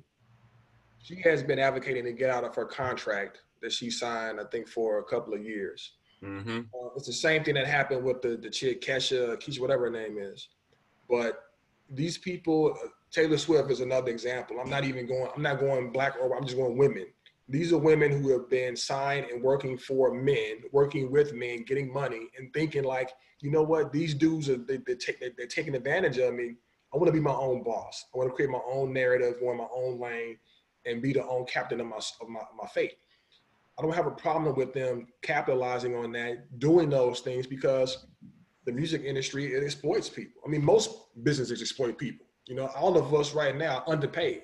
she 1.02 1.22
has 1.22 1.44
been 1.44 1.60
advocating 1.60 2.06
to 2.06 2.12
get 2.12 2.30
out 2.30 2.44
of 2.44 2.56
her 2.56 2.66
contract 2.66 3.42
that 3.62 3.72
she 3.72 3.90
signed, 3.90 4.40
I 4.40 4.44
think, 4.46 4.68
for 4.68 5.00
a 5.00 5.04
couple 5.04 5.34
of 5.34 5.44
years. 5.44 5.94
Mm-hmm. 6.24 6.60
Uh, 6.60 6.90
it's 6.96 7.08
the 7.08 7.14
same 7.14 7.44
thing 7.44 7.56
that 7.56 7.68
happened 7.68 8.04
with 8.04 8.22
the 8.22 8.38
the 8.38 8.50
chick 8.50 8.82
Kesha, 8.82 9.38
Keisha, 9.38 9.60
whatever 9.60 9.86
her 9.86 9.92
name 9.92 10.18
is. 10.18 10.50
But 11.10 11.44
these 11.90 12.18
people, 12.18 12.78
uh, 12.84 12.88
Taylor 13.12 13.38
Swift 13.38 13.70
is 13.72 13.82
another 13.82 14.10
example. 14.10 14.58
I'm 14.60 14.70
not 14.70 14.86
even 14.86 15.06
going. 15.06 15.30
I'm 15.36 15.42
not 15.42 15.60
going 15.60 15.92
black 15.92 16.16
or 16.22 16.36
I'm 16.36 16.44
just 16.44 16.58
going 16.58 16.78
women. 16.78 17.08
These 17.50 17.74
are 17.74 17.78
women 17.78 18.10
who 18.22 18.30
have 18.32 18.50
been 18.50 18.76
signed 18.76 19.26
and 19.30 19.44
working 19.44 19.78
for 19.78 20.14
men, 20.14 20.64
working 20.72 21.12
with 21.12 21.34
men, 21.34 21.64
getting 21.64 21.92
money, 21.92 22.30
and 22.38 22.54
thinking 22.54 22.84
like, 22.84 23.12
you 23.42 23.52
know 23.52 23.64
what? 23.64 23.92
These 23.92 24.14
dudes 24.14 24.50
are 24.50 24.56
they, 24.56 24.78
they're 24.78 25.48
taking 25.48 25.76
advantage 25.76 26.18
of 26.20 26.34
me. 26.34 26.56
I 26.94 26.98
want 26.98 27.08
to 27.08 27.14
be 27.14 27.20
my 27.20 27.32
own 27.34 27.64
boss. 27.64 28.06
I 28.14 28.18
want 28.18 28.30
to 28.30 28.36
create 28.36 28.52
my 28.52 28.62
own 28.72 28.94
narrative, 28.94 29.36
go 29.40 29.52
in 29.52 29.58
my 29.58 29.68
own 29.76 30.00
lane, 30.00 30.38
and 30.86 31.02
be 31.02 31.14
the 31.14 31.26
own 31.26 31.46
captain 31.46 31.82
of 31.82 31.88
my 31.88 31.98
of 31.98 32.30
my, 32.30 32.42
my 32.56 32.68
fate. 32.68 32.94
I 33.78 33.82
don't 33.82 33.96
have 33.96 34.06
a 34.06 34.12
problem 34.12 34.56
with 34.56 34.74
them 34.74 35.08
capitalizing 35.24 35.96
on 35.96 36.12
that, 36.12 36.60
doing 36.60 36.90
those 36.90 37.22
things 37.22 37.48
because 37.48 38.06
the 38.66 38.72
music 38.72 39.04
industry 39.04 39.54
it 39.54 39.64
exploits 39.64 40.10
people. 40.10 40.42
I 40.46 40.50
mean, 40.50 40.64
most 40.64 40.92
businesses 41.24 41.62
exploit 41.62 41.98
people. 41.98 42.28
You 42.46 42.56
know, 42.56 42.68
all 42.76 42.98
of 42.98 43.14
us 43.14 43.34
right 43.34 43.56
now 43.56 43.84
underpaid, 43.88 44.42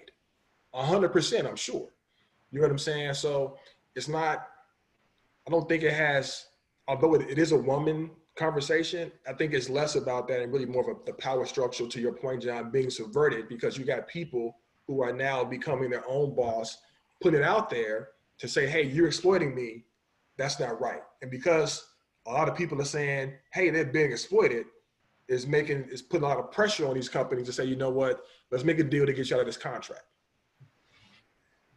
hundred 0.73 1.09
percent. 1.09 1.47
I'm 1.47 1.55
sure. 1.55 1.89
You 2.51 2.59
know 2.59 2.63
what 2.63 2.71
I'm 2.71 2.79
saying? 2.79 3.13
So 3.13 3.57
it's 3.95 4.07
not. 4.07 4.47
I 5.47 5.51
don't 5.51 5.69
think 5.69 5.83
it 5.83 5.93
has. 5.93 6.45
Although 6.87 7.13
it, 7.15 7.29
it 7.29 7.37
is 7.37 7.51
a 7.51 7.57
woman 7.57 8.09
conversation, 8.39 9.11
I 9.27 9.33
think 9.33 9.53
it's 9.53 9.69
less 9.69 9.95
about 9.95 10.27
that 10.29 10.41
and 10.41 10.51
really 10.51 10.65
more 10.65 10.89
of 10.89 10.97
a, 10.97 11.05
the 11.05 11.13
power 11.13 11.45
structure. 11.45 11.87
To 11.87 12.01
your 12.01 12.13
point, 12.13 12.41
John, 12.43 12.71
being 12.71 12.89
subverted 12.89 13.49
because 13.49 13.77
you 13.77 13.85
got 13.85 14.07
people 14.07 14.55
who 14.87 15.03
are 15.03 15.13
now 15.13 15.43
becoming 15.43 15.89
their 15.89 16.07
own 16.07 16.35
boss, 16.35 16.77
putting 17.21 17.41
it 17.41 17.45
out 17.45 17.69
there 17.69 18.09
to 18.39 18.47
say, 18.47 18.67
"Hey, 18.67 18.83
you're 18.83 19.07
exploiting 19.07 19.53
me. 19.53 19.85
That's 20.37 20.59
not 20.59 20.79
right." 20.81 21.01
And 21.21 21.29
because 21.29 21.85
a 22.25 22.31
lot 22.31 22.49
of 22.49 22.55
people 22.55 22.81
are 22.81 22.85
saying, 22.85 23.33
"Hey, 23.53 23.69
they're 23.69 23.85
being 23.85 24.11
exploited," 24.11 24.65
is 25.27 25.45
making 25.45 25.83
is 25.89 26.01
putting 26.01 26.23
a 26.23 26.27
lot 26.27 26.39
of 26.39 26.51
pressure 26.51 26.87
on 26.87 26.95
these 26.95 27.09
companies 27.09 27.45
to 27.47 27.53
say, 27.53 27.65
"You 27.65 27.75
know 27.75 27.91
what? 27.91 28.23
Let's 28.49 28.63
make 28.63 28.79
a 28.79 28.83
deal 28.83 29.05
to 29.05 29.13
get 29.13 29.29
you 29.29 29.35
out 29.35 29.41
of 29.41 29.45
this 29.45 29.57
contract." 29.57 30.05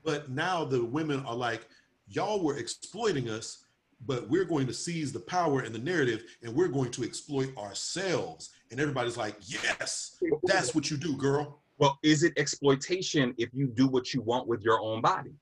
But 0.04 0.30
now 0.30 0.64
the 0.64 0.84
women 0.84 1.24
are 1.26 1.36
like, 1.36 1.68
y'all 2.06 2.42
were 2.42 2.56
exploiting 2.56 3.28
us, 3.30 3.64
but 4.06 4.28
we're 4.28 4.44
going 4.44 4.66
to 4.66 4.74
seize 4.74 5.12
the 5.12 5.20
power 5.20 5.60
and 5.60 5.74
the 5.74 5.78
narrative 5.78 6.24
and 6.42 6.52
we're 6.54 6.68
going 6.68 6.90
to 6.92 7.04
exploit 7.04 7.56
ourselves. 7.56 8.50
And 8.70 8.80
everybody's 8.80 9.16
like, 9.16 9.36
yes, 9.40 10.16
that's 10.44 10.74
what 10.74 10.90
you 10.90 10.96
do, 10.96 11.16
girl. 11.16 11.62
Well, 11.78 11.98
is 12.02 12.22
it 12.22 12.32
exploitation 12.36 13.34
if 13.38 13.50
you 13.52 13.66
do 13.66 13.86
what 13.86 14.12
you 14.14 14.22
want 14.22 14.46
with 14.46 14.62
your 14.62 14.80
own 14.80 15.00
body? 15.00 15.32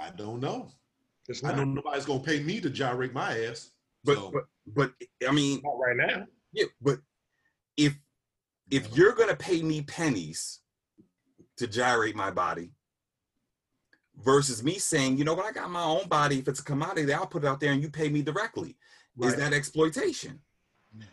I 0.00 0.10
don't 0.10 0.40
know. 0.40 0.70
It's 1.28 1.42
I 1.42 1.48
not, 1.48 1.58
know 1.58 1.64
nobody's 1.64 2.04
gonna 2.04 2.20
pay 2.20 2.42
me 2.42 2.60
to 2.60 2.68
gyrate 2.68 3.12
my 3.14 3.38
ass. 3.44 3.70
But 4.04 4.16
So, 4.16 4.30
but 4.32 4.44
but 4.74 4.92
I 5.26 5.32
mean, 5.32 5.60
not 5.64 5.78
right 5.78 5.96
now. 5.96 6.26
yeah, 6.52 6.66
but 6.82 6.98
if 7.76 7.94
if 8.70 8.94
you're 8.96 9.14
gonna 9.14 9.36
pay 9.36 9.62
me 9.62 9.82
pennies 9.82 10.60
to 11.56 11.66
gyrate 11.66 12.16
my 12.16 12.30
body 12.30 12.72
versus 14.22 14.62
me 14.62 14.78
saying, 14.78 15.16
you 15.18 15.24
know 15.24 15.34
what, 15.34 15.46
I 15.46 15.52
got 15.52 15.70
my 15.70 15.82
own 15.82 16.08
body. 16.08 16.38
If 16.38 16.48
it's 16.48 16.60
a 16.60 16.64
commodity, 16.64 17.12
I'll 17.12 17.26
put 17.26 17.44
it 17.44 17.46
out 17.46 17.60
there 17.60 17.72
and 17.72 17.82
you 17.82 17.90
pay 17.90 18.08
me 18.08 18.22
directly. 18.22 18.76
Is 19.20 19.36
that 19.36 19.52
exploitation? 19.52 20.40
Yeah, 20.98 21.04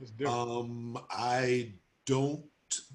it's 0.00 0.10
different. 0.10 0.38
um, 0.38 0.98
I 1.10 1.72
don't. 2.04 2.44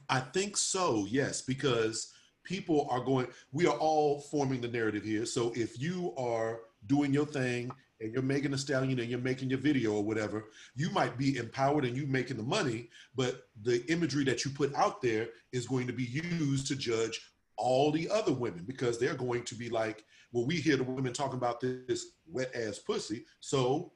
I 0.09 0.19
think 0.19 0.57
so. 0.57 1.05
Yes, 1.09 1.41
because 1.41 2.11
people 2.43 2.87
are 2.89 2.99
going. 2.99 3.27
We 3.53 3.67
are 3.67 3.77
all 3.77 4.19
forming 4.19 4.59
the 4.59 4.67
narrative 4.67 5.03
here. 5.03 5.25
So 5.25 5.53
if 5.55 5.79
you 5.79 6.13
are 6.17 6.59
doing 6.87 7.13
your 7.13 7.25
thing 7.25 7.71
and 8.01 8.11
you're 8.11 8.21
making 8.21 8.53
a 8.53 8.57
stallion 8.57 8.99
and 8.99 9.09
you're 9.09 9.19
making 9.19 9.49
your 9.49 9.59
video 9.59 9.93
or 9.93 10.03
whatever, 10.03 10.45
you 10.75 10.89
might 10.91 11.17
be 11.17 11.37
empowered 11.37 11.85
and 11.85 11.95
you 11.95 12.07
making 12.07 12.37
the 12.37 12.43
money, 12.43 12.89
but 13.15 13.47
the 13.63 13.85
imagery 13.91 14.23
that 14.25 14.43
you 14.43 14.51
put 14.51 14.73
out 14.75 15.01
there 15.01 15.27
is 15.51 15.67
going 15.67 15.87
to 15.87 15.93
be 15.93 16.03
used 16.03 16.67
to 16.67 16.75
judge 16.75 17.21
all 17.59 17.91
the 17.91 18.09
other 18.09 18.33
women 18.33 18.63
because 18.65 18.97
they're 18.97 19.15
going 19.15 19.43
to 19.43 19.55
be 19.55 19.69
like, 19.69 20.05
well, 20.31 20.45
we 20.45 20.55
hear 20.55 20.77
the 20.77 20.83
women 20.83 21.13
talking 21.13 21.37
about 21.37 21.59
this 21.59 22.13
wet 22.27 22.51
ass 22.55 22.79
pussy, 22.79 23.25
so 23.39 23.91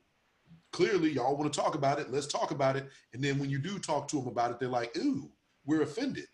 clearly 0.71 1.11
y'all 1.11 1.37
want 1.37 1.51
to 1.51 1.59
talk 1.59 1.75
about 1.75 1.99
it. 1.99 2.11
Let's 2.11 2.27
talk 2.27 2.51
about 2.51 2.75
it. 2.75 2.89
And 3.13 3.23
then 3.23 3.39
when 3.39 3.49
you 3.49 3.59
do 3.59 3.79
talk 3.79 4.07
to 4.09 4.17
them 4.17 4.27
about 4.27 4.51
it, 4.51 4.59
they're 4.59 4.69
like, 4.69 4.95
ooh, 4.97 5.31
we're 5.65 5.83
offended. 5.83 6.25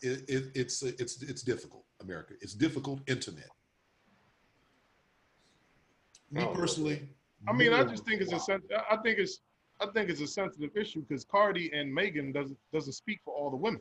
It, 0.00 0.24
it, 0.28 0.44
it's 0.54 0.82
it's 0.82 1.22
it's 1.22 1.42
difficult, 1.42 1.84
America. 2.00 2.34
It's 2.40 2.54
difficult 2.54 3.00
internet. 3.08 3.48
Me 6.30 6.42
Oh, 6.42 6.54
personally, 6.54 7.08
I 7.48 7.52
mean, 7.52 7.72
I 7.72 7.84
just 7.84 8.04
think 8.04 8.20
it's 8.20 8.32
a 8.32 8.38
sen- 8.38 8.62
I 8.90 8.96
think 8.98 9.18
it's 9.18 9.40
I 9.80 9.86
think 9.86 10.08
it's 10.08 10.20
a 10.20 10.26
sensitive 10.26 10.76
issue 10.76 11.04
because 11.08 11.24
Cardi 11.24 11.70
and 11.72 11.92
Megan 11.92 12.32
doesn't 12.32 12.58
doesn't 12.72 12.92
speak 12.92 13.20
for 13.24 13.34
all 13.34 13.50
the 13.50 13.56
women. 13.56 13.80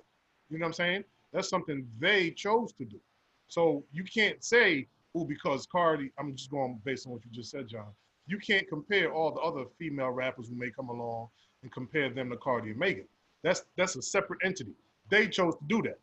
You 0.49 0.57
know 0.57 0.63
what 0.63 0.69
I'm 0.69 0.73
saying? 0.73 1.03
That's 1.33 1.49
something 1.49 1.87
they 1.99 2.31
chose 2.31 2.73
to 2.73 2.85
do. 2.85 2.99
So 3.47 3.83
you 3.91 4.03
can't 4.03 4.43
say, 4.43 4.87
oh, 5.15 5.25
because 5.25 5.65
Cardi, 5.65 6.11
I'm 6.17 6.35
just 6.35 6.51
going 6.51 6.79
based 6.83 7.05
on 7.05 7.13
what 7.13 7.25
you 7.25 7.31
just 7.31 7.51
said, 7.51 7.67
John. 7.67 7.87
You 8.27 8.37
can't 8.39 8.67
compare 8.67 9.13
all 9.13 9.33
the 9.33 9.39
other 9.39 9.65
female 9.79 10.11
rappers 10.11 10.49
who 10.49 10.55
may 10.55 10.69
come 10.69 10.89
along 10.89 11.29
and 11.63 11.71
compare 11.71 12.09
them 12.09 12.29
to 12.29 12.37
Cardi 12.37 12.71
and 12.71 12.79
Megan. 12.79 13.07
That's 13.43 13.63
that's 13.77 13.95
a 13.95 14.01
separate 14.01 14.39
entity. 14.43 14.73
They 15.09 15.27
chose 15.27 15.55
to 15.55 15.63
do 15.67 15.81
that. 15.83 15.99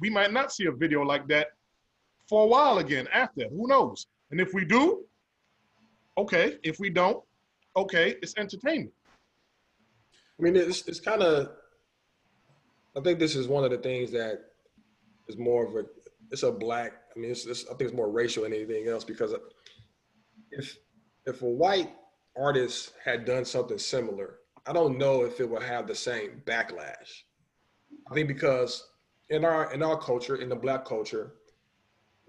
We 0.00 0.10
might 0.10 0.32
not 0.32 0.52
see 0.52 0.66
a 0.66 0.72
video 0.72 1.02
like 1.02 1.28
that 1.28 1.48
for 2.28 2.44
a 2.44 2.46
while 2.46 2.78
again 2.78 3.06
after. 3.12 3.48
Who 3.48 3.68
knows? 3.68 4.06
And 4.30 4.40
if 4.40 4.52
we 4.52 4.64
do, 4.64 5.04
okay. 6.16 6.58
If 6.62 6.80
we 6.80 6.90
don't, 6.90 7.22
okay, 7.76 8.16
it's 8.22 8.34
entertainment. 8.36 8.92
I 10.38 10.42
mean, 10.42 10.56
it's 10.56 10.86
it's 10.88 11.00
kind 11.00 11.22
of. 11.22 11.50
I 12.96 13.00
think 13.00 13.18
this 13.18 13.36
is 13.36 13.46
one 13.46 13.64
of 13.64 13.70
the 13.70 13.78
things 13.78 14.10
that 14.12 14.40
is 15.28 15.36
more 15.36 15.66
of 15.66 15.74
a. 15.76 15.88
It's 16.30 16.42
a 16.42 16.52
black. 16.52 16.92
I 17.14 17.18
mean, 17.18 17.30
it's, 17.30 17.46
it's 17.46 17.64
I 17.64 17.70
think 17.70 17.82
it's 17.82 17.94
more 17.96 18.10
racial 18.10 18.42
than 18.42 18.52
anything 18.52 18.88
else 18.88 19.04
because 19.04 19.34
if 20.50 20.78
if 21.26 21.42
a 21.42 21.46
white 21.46 21.90
artist 22.36 22.92
had 23.04 23.24
done 23.24 23.44
something 23.44 23.78
similar, 23.78 24.38
I 24.66 24.72
don't 24.72 24.98
know 24.98 25.24
if 25.24 25.40
it 25.40 25.48
would 25.48 25.62
have 25.62 25.86
the 25.86 25.94
same 25.94 26.42
backlash. 26.44 27.22
I 28.10 28.14
think 28.14 28.28
because 28.28 28.86
in 29.30 29.44
our 29.44 29.72
in 29.72 29.82
our 29.82 29.98
culture, 29.98 30.36
in 30.36 30.48
the 30.48 30.56
black 30.56 30.84
culture, 30.84 31.32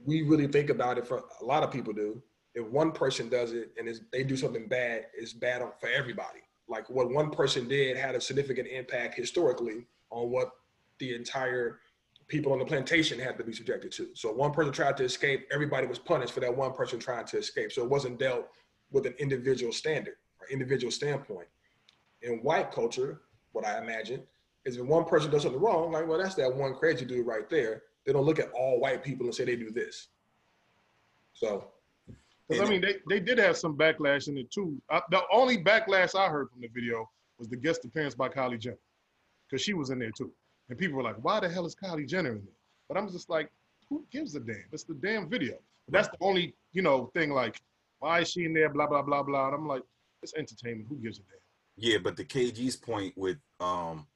we 0.05 0.21
really 0.21 0.47
think 0.47 0.69
about 0.69 0.97
it. 0.97 1.07
For 1.07 1.23
a 1.41 1.45
lot 1.45 1.63
of 1.63 1.71
people 1.71 1.93
do. 1.93 2.21
If 2.55 2.65
one 2.67 2.91
person 2.91 3.29
does 3.29 3.53
it 3.53 3.71
and 3.77 3.87
they 4.11 4.23
do 4.23 4.35
something 4.35 4.67
bad, 4.67 5.05
it's 5.15 5.33
bad 5.33 5.61
for 5.79 5.87
everybody. 5.87 6.39
Like 6.67 6.89
what 6.89 7.09
one 7.09 7.29
person 7.29 7.67
did 7.67 7.95
had 7.95 8.15
a 8.15 8.21
significant 8.21 8.67
impact 8.67 9.15
historically 9.15 9.85
on 10.09 10.29
what 10.31 10.49
the 10.99 11.15
entire 11.15 11.79
people 12.29 12.53
on 12.53 12.59
the 12.59 12.65
plantation 12.65 13.19
had 13.19 13.37
to 13.37 13.43
be 13.43 13.51
subjected 13.51 13.91
to. 13.91 14.07
So 14.13 14.31
one 14.31 14.51
person 14.51 14.71
tried 14.71 14.95
to 14.97 15.03
escape, 15.03 15.47
everybody 15.51 15.87
was 15.87 15.99
punished 15.99 16.31
for 16.31 16.39
that 16.39 16.55
one 16.55 16.71
person 16.73 16.99
trying 16.99 17.25
to 17.25 17.37
escape. 17.37 17.71
So 17.71 17.83
it 17.83 17.89
wasn't 17.89 18.19
dealt 18.19 18.47
with 18.91 19.05
an 19.05 19.15
individual 19.17 19.73
standard 19.73 20.15
or 20.39 20.47
individual 20.49 20.91
standpoint. 20.91 21.47
In 22.21 22.37
white 22.43 22.71
culture, 22.71 23.21
what 23.51 23.65
I 23.65 23.79
imagine 23.79 24.21
is 24.63 24.77
if 24.77 24.85
one 24.85 25.05
person 25.05 25.31
does 25.31 25.43
something 25.43 25.59
wrong, 25.59 25.91
like, 25.91 26.07
well, 26.07 26.19
that's 26.19 26.35
that 26.35 26.53
one 26.53 26.75
crazy 26.75 27.03
dude 27.03 27.25
right 27.25 27.49
there. 27.49 27.83
They 28.05 28.13
don't 28.13 28.25
look 28.25 28.39
at 28.39 28.51
all 28.51 28.79
white 28.79 29.03
people 29.03 29.25
and 29.25 29.33
say 29.33 29.43
they 29.43 29.55
do 29.55 29.71
this. 29.71 30.09
So 31.33 31.71
Because 32.47 32.67
I 32.67 32.71
mean, 32.71 32.81
they, 32.81 32.95
they 33.07 33.19
did 33.19 33.37
have 33.37 33.57
some 33.57 33.77
backlash 33.77 34.27
in 34.27 34.37
it 34.37 34.51
too. 34.51 34.81
I, 34.89 35.01
the 35.09 35.21
only 35.31 35.57
backlash 35.57 36.13
I 36.13 36.27
heard 36.27 36.49
from 36.51 36.61
the 36.61 36.67
video 36.67 37.09
was 37.37 37.47
the 37.47 37.55
guest 37.55 37.85
appearance 37.85 38.15
by 38.15 38.29
Kylie 38.29 38.59
Jenner, 38.59 38.77
because 39.47 39.63
she 39.63 39.73
was 39.73 39.89
in 39.89 39.99
there 39.99 40.11
too, 40.11 40.31
and 40.69 40.77
people 40.77 40.97
were 40.97 41.03
like, 41.03 41.17
"Why 41.23 41.39
the 41.39 41.49
hell 41.49 41.65
is 41.65 41.75
Kylie 41.75 42.07
Jenner 42.07 42.31
in 42.31 42.45
there?" 42.45 42.53
But 42.87 42.97
I'm 42.97 43.11
just 43.11 43.29
like, 43.29 43.51
who 43.89 44.05
gives 44.11 44.35
a 44.35 44.39
damn? 44.39 44.63
It's 44.71 44.83
the 44.83 44.93
damn 44.93 45.29
video. 45.29 45.57
That's 45.89 46.07
the 46.07 46.17
only 46.21 46.55
you 46.71 46.81
know 46.81 47.07
thing. 47.15 47.31
Like, 47.31 47.59
why 47.99 48.19
is 48.21 48.29
she 48.29 48.45
in 48.45 48.53
there? 48.53 48.69
Blah 48.69 48.87
blah 48.87 49.01
blah 49.01 49.23
blah. 49.23 49.47
And 49.47 49.55
I'm 49.55 49.67
like, 49.67 49.83
it's 50.21 50.33
entertainment. 50.35 50.87
Who 50.89 50.97
gives 50.97 51.17
a 51.17 51.21
damn? 51.23 51.39
Yeah, 51.77 51.97
but 51.97 52.15
the 52.15 52.25
KG's 52.25 52.75
point 52.75 53.17
with 53.17 53.37
um 53.59 54.07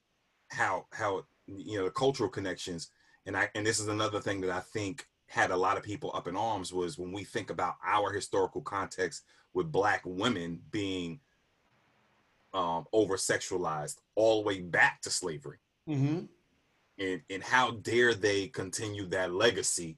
how 0.49 0.86
how 0.91 1.25
you 1.47 1.80
know 1.80 1.86
the 1.86 1.91
cultural 1.91 2.30
connections 2.30 2.91
and 3.25 3.36
I 3.36 3.49
and 3.55 3.65
this 3.65 3.80
is 3.80 3.88
another 3.88 4.21
thing 4.21 4.41
that 4.41 4.51
I 4.51 4.59
think 4.59 5.07
had 5.27 5.49
a 5.49 5.57
lot 5.57 5.77
of 5.77 5.84
people 5.84 6.11
up 6.13 6.27
in 6.27 6.36
arms 6.38 6.71
was 6.71 6.99
when 6.99 7.11
we 7.11 7.23
think 7.23 7.49
about 7.49 7.75
our 7.84 8.13
historical 8.13 8.61
context 8.61 9.23
with 9.53 9.71
black 9.71 10.03
women 10.05 10.61
being 10.69 11.19
um 12.53 12.86
over 12.93 13.17
sexualized 13.17 13.97
all 14.15 14.41
the 14.41 14.47
way 14.47 14.61
back 14.61 15.01
to 15.01 15.09
slavery 15.09 15.57
Mm-hmm. 15.89 16.25
And 16.99 17.21
and 17.29 17.43
how 17.43 17.71
dare 17.71 18.13
they 18.13 18.47
continue 18.47 19.05
that 19.07 19.33
legacy 19.33 19.97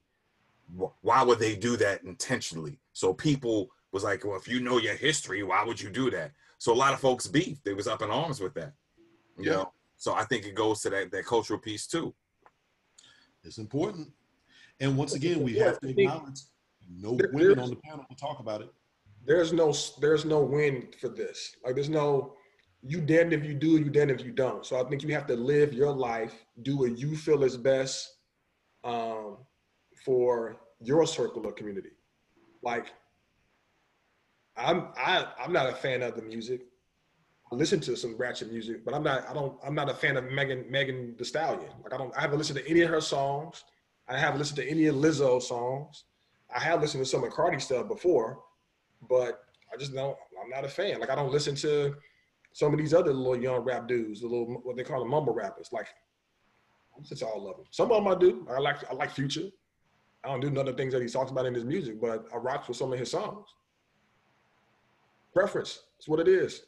why 1.01 1.21
would 1.21 1.39
they 1.39 1.55
do 1.55 1.77
that 1.77 2.03
intentionally 2.03 2.79
so 2.93 3.13
people 3.13 3.69
was 3.91 4.03
like 4.03 4.23
well 4.25 4.35
if 4.37 4.47
you 4.47 4.59
know 4.59 4.77
your 4.77 4.95
history 4.95 5.43
why 5.43 5.63
would 5.63 5.79
you 5.79 5.89
do 5.89 6.09
that 6.09 6.31
so 6.57 6.73
a 6.73 6.75
lot 6.75 6.93
of 6.93 6.99
folks 6.99 7.27
beef 7.27 7.61
they 7.63 7.73
was 7.73 7.87
up 7.87 8.01
in 8.01 8.09
arms 8.09 8.39
with 8.39 8.53
that 8.53 8.73
you 9.37 9.45
Yeah. 9.45 9.51
know 9.57 9.73
so 9.97 10.13
i 10.13 10.23
think 10.23 10.45
it 10.45 10.55
goes 10.55 10.81
to 10.81 10.89
that 10.89 11.11
that 11.11 11.25
cultural 11.25 11.59
piece 11.59 11.85
too 11.87 12.13
It's 13.43 13.59
important. 13.59 14.11
And 14.79 14.97
once 14.97 15.13
again, 15.13 15.43
we 15.43 15.51
Yeah, 15.53 15.65
have 15.65 15.79
to 15.81 15.89
acknowledge 15.89 16.39
no 16.89 17.15
There- 17.15 17.29
women 17.31 17.59
on 17.59 17.69
the 17.69 17.75
panel 17.75 18.03
to 18.09 18.15
talk 18.15 18.39
about 18.39 18.61
it. 18.61 18.71
there's 19.23 19.53
no 19.53 19.71
there's 20.01 20.25
no 20.25 20.39
win 20.41 20.91
for 20.99 21.09
this. 21.09 21.55
Like 21.63 21.75
there's 21.75 21.89
no 21.89 22.35
you 22.87 23.01
damned 23.01 23.33
if 23.33 23.43
you 23.43 23.53
do, 23.53 23.77
you 23.77 23.89
damned 23.89 24.11
if 24.11 24.23
you 24.23 24.31
don't. 24.31 24.65
So 24.65 24.79
I 24.79 24.87
think 24.87 25.01
you 25.01 25.13
have 25.13 25.25
to 25.27 25.35
live 25.35 25.73
your 25.73 25.91
life, 25.91 26.45
do 26.61 26.77
what 26.77 26.97
you 26.97 27.15
feel 27.15 27.43
is 27.43 27.57
best 27.57 28.17
um, 28.83 29.37
for 30.05 30.57
your 30.79 31.07
circle 31.07 31.45
of 31.47 31.55
community. 31.55 31.89
Like 32.61 32.93
I'm 34.55 34.89
I 34.97 35.25
I'm 35.43 35.51
not 35.51 35.67
a 35.67 35.73
fan 35.73 36.03
of 36.03 36.15
the 36.15 36.21
music. 36.21 36.61
I 37.51 37.55
listen 37.55 37.79
to 37.81 37.95
some 37.95 38.17
ratchet 38.17 38.51
music, 38.51 38.85
but 38.85 38.93
I'm 38.93 39.03
not 39.03 39.27
I 39.29 39.33
don't 39.33 39.57
I'm 39.65 39.75
not 39.75 39.89
a 39.89 39.93
fan 39.93 40.17
of 40.17 40.25
Megan 40.31 40.65
Megan 40.69 41.15
Thee 41.17 41.25
Stallion. 41.25 41.71
Like 41.83 41.93
I 41.93 41.97
don't 41.97 42.15
I 42.15 42.21
haven't 42.21 42.37
listened 42.37 42.59
to 42.59 42.69
any 42.69 42.81
of 42.81 42.89
her 42.89 43.01
songs. 43.01 43.63
I 44.07 44.17
haven't 44.17 44.39
listened 44.39 44.57
to 44.57 44.69
any 44.69 44.85
of 44.85 44.95
Lizzo's 44.95 45.47
songs. 45.47 46.03
I 46.55 46.59
have 46.59 46.81
listened 46.81 47.03
to 47.03 47.09
some 47.09 47.23
of 47.23 47.31
Cardi 47.31 47.59
stuff 47.59 47.87
before, 47.87 48.43
but 49.09 49.43
I 49.73 49.77
just 49.77 49.93
don't 49.93 50.17
I'm 50.41 50.49
not 50.49 50.65
a 50.65 50.69
fan. 50.69 50.99
Like 50.99 51.09
I 51.09 51.15
don't 51.15 51.31
listen 51.31 51.55
to 51.55 51.95
some 52.55 52.71
of 52.71 52.79
these 52.79 52.93
other 52.93 53.11
little 53.11 53.35
young 53.35 53.59
rap 53.65 53.85
dudes, 53.85 54.21
the 54.21 54.27
little 54.27 54.45
what 54.63 54.77
they 54.77 54.83
call 54.83 55.01
them 55.01 55.09
mumble 55.09 55.33
rappers. 55.33 55.67
Like 55.73 55.87
I 56.95 57.01
listen 57.01 57.27
all 57.27 57.49
of 57.49 57.57
them. 57.57 57.65
Some 57.69 57.91
of 57.91 58.01
them 58.01 58.07
I 58.07 58.17
do. 58.17 58.47
I 58.49 58.59
like 58.59 58.89
I 58.89 58.93
like 58.93 59.11
Future. 59.11 59.49
I 60.23 60.29
don't 60.29 60.39
do 60.39 60.49
none 60.49 60.65
of 60.65 60.77
the 60.77 60.81
things 60.81 60.93
that 60.93 61.01
he 61.01 61.09
talks 61.09 61.31
about 61.31 61.45
in 61.45 61.53
his 61.53 61.65
music, 61.65 61.99
but 61.99 62.25
I 62.33 62.37
rock 62.37 62.65
with 62.65 62.77
some 62.77 62.93
of 62.93 62.97
his 62.97 63.11
songs. 63.11 63.45
Preference. 65.33 65.81
It's 65.97 66.07
what 66.07 66.21
it 66.21 66.29
is. 66.29 66.61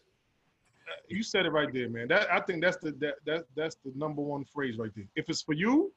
You 1.08 1.24
said 1.24 1.46
it 1.46 1.52
right 1.52 1.74
there, 1.74 1.90
man. 1.90 2.10
That 2.10 2.30
I 2.34 2.42
think 2.42 2.62
that's 2.62 2.78
the 2.78 2.92
that, 3.00 3.16
that 3.26 3.46
that's 3.56 3.78
the 3.86 3.94
number 3.96 4.22
one 4.22 4.44
phrase 4.44 4.78
right 4.78 4.92
there. 4.94 5.08
If 5.16 5.30
it's 5.30 5.42
for 5.42 5.54
you, 5.54 5.94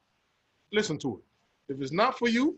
listen 0.71 0.97
to 0.99 1.17
it. 1.17 1.73
If 1.73 1.81
it's 1.81 1.91
not 1.91 2.17
for 2.17 2.29
you, 2.29 2.57